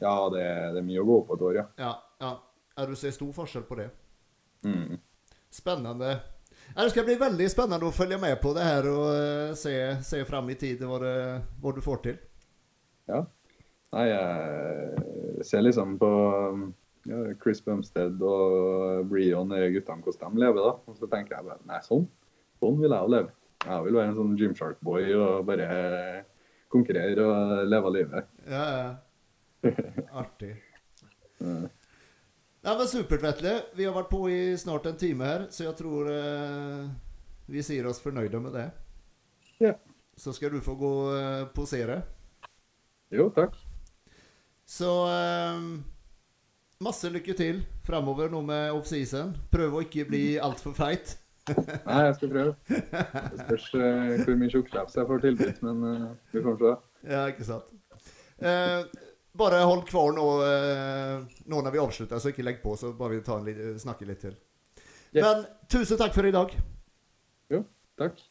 Ja, 0.00 0.14
det, 0.32 0.44
det 0.74 0.80
er 0.80 0.86
mye 0.86 1.02
å 1.02 1.06
gå 1.06 1.18
på 1.28 1.36
et 1.36 1.44
år, 1.48 1.58
ja. 1.60 1.64
Ja, 1.78 1.92
ja. 2.22 2.30
ja 2.78 2.86
du 2.90 2.94
ser 2.98 3.14
stor 3.14 3.30
forskjell 3.36 3.66
på 3.68 3.78
det. 3.78 3.88
Mm. 4.66 4.96
Spennende. 5.54 6.16
Det 6.74 6.88
skal 6.90 7.06
bli 7.06 7.14
veldig 7.20 7.46
spennende 7.52 7.86
å 7.86 7.94
følge 7.94 8.18
med 8.18 8.34
på 8.42 8.54
det 8.56 8.66
her 8.66 8.88
og 8.90 9.06
eh, 9.12 9.54
se, 9.58 9.74
se 10.02 10.24
fram 10.26 10.48
i 10.50 10.58
tid 10.58 10.82
hva, 10.82 10.98
det, 11.02 11.14
hva 11.62 11.74
du 11.76 11.80
får 11.84 12.02
til. 12.08 12.18
Ja. 13.10 13.22
Nei, 13.94 14.08
jeg 14.10 15.46
ser 15.46 15.62
liksom 15.62 15.94
på 16.00 16.10
ja, 17.06 17.20
Chris 17.42 17.60
Bumstead 17.62 18.22
og 18.26 19.06
Brion, 19.10 19.52
og 19.54 19.76
guttene, 19.76 20.02
hvordan 20.02 20.34
de 20.34 20.42
lever, 20.42 20.66
da. 20.66 20.74
Og 20.90 20.98
så 20.98 21.08
tenker 21.12 21.36
jeg 21.36 21.46
bare 21.46 21.62
nei, 21.68 21.80
sånn. 21.84 22.06
Sånn 22.62 22.80
vil 22.80 22.90
jeg 22.90 23.06
jo 23.06 23.12
leve. 23.14 23.34
Jeg 23.64 23.86
vil 23.86 23.96
være 23.96 24.10
en 24.10 24.18
sånn 24.18 24.34
Gymshark-boy 24.40 25.14
og 25.16 25.46
bare 25.48 25.68
konkurrere 26.72 27.24
og 27.24 27.70
leve 27.70 27.94
livet. 27.94 28.30
Ja, 28.50 28.64
ja. 28.74 28.90
Artig. 30.20 30.52
Ja, 31.38 32.74
men 32.74 32.88
Supert, 32.90 33.22
Vetle. 33.22 33.54
Vi 33.76 33.86
har 33.86 33.94
vært 33.96 34.10
på 34.10 34.24
i 34.32 34.40
snart 34.60 34.88
en 34.90 34.98
time 35.00 35.28
her, 35.28 35.46
så 35.54 35.68
jeg 35.68 35.76
tror 35.78 36.10
eh, 36.12 36.88
vi 37.52 37.62
sier 37.64 37.88
oss 37.88 38.02
fornøyde 38.04 38.40
med 38.42 38.56
det. 38.58 38.66
Ja. 39.62 39.76
Så 40.16 40.34
skal 40.36 40.52
du 40.54 40.60
få 40.64 40.76
gå 40.80 40.92
og 41.06 41.14
eh, 41.16 41.46
posere. 41.56 42.02
Jo, 43.14 43.30
takk. 43.36 43.56
Så 44.68 44.90
eh, 45.10 45.66
masse 46.84 47.10
lykke 47.12 47.36
til 47.36 47.60
framover 47.86 48.32
nå 48.32 48.40
med 48.46 48.72
offseason. 48.76 49.34
Prøv 49.52 49.78
å 49.78 49.84
ikke 49.84 50.06
bli 50.08 50.24
altfor 50.46 50.76
feit. 50.76 51.16
Nei, 51.44 51.98
jeg 52.06 52.14
skal 52.16 52.30
prøve. 52.32 52.54
Det 52.68 53.40
spørs 53.42 53.66
eh, 53.76 54.12
hvor 54.24 54.38
mye 54.40 54.52
tjukkleps 54.52 54.96
jeg 54.96 55.08
får 55.10 55.24
tilbudt, 55.26 55.58
men 55.66 55.88
eh, 55.90 56.06
vi 56.32 56.44
får 56.46 56.60
se. 56.62 56.76
Ja, 57.10 57.26
ikke 57.28 57.48
sant. 57.48 57.74
Eh, 58.40 58.86
bare 59.36 59.60
hold 59.66 59.84
kvar 59.90 60.14
nå, 60.16 60.26
eh, 60.46 61.40
nå 61.50 61.60
når 61.66 61.74
vi 61.74 61.82
avslutter, 61.82 62.22
så 62.22 62.32
ikke 62.32 62.46
legg 62.46 62.62
på, 62.64 62.76
så 62.80 62.94
bare 62.96 63.18
vi 63.18 63.24
tar 63.26 63.44
en 63.44 63.80
snakke 63.82 64.08
litt 64.08 64.24
til. 64.24 64.38
Ja. 65.14 65.26
Men 65.26 65.44
tusen 65.70 66.00
takk 66.00 66.16
for 66.16 66.26
i 66.26 66.32
dag. 66.34 66.54
Jo, 67.52 67.60
takk. 68.00 68.24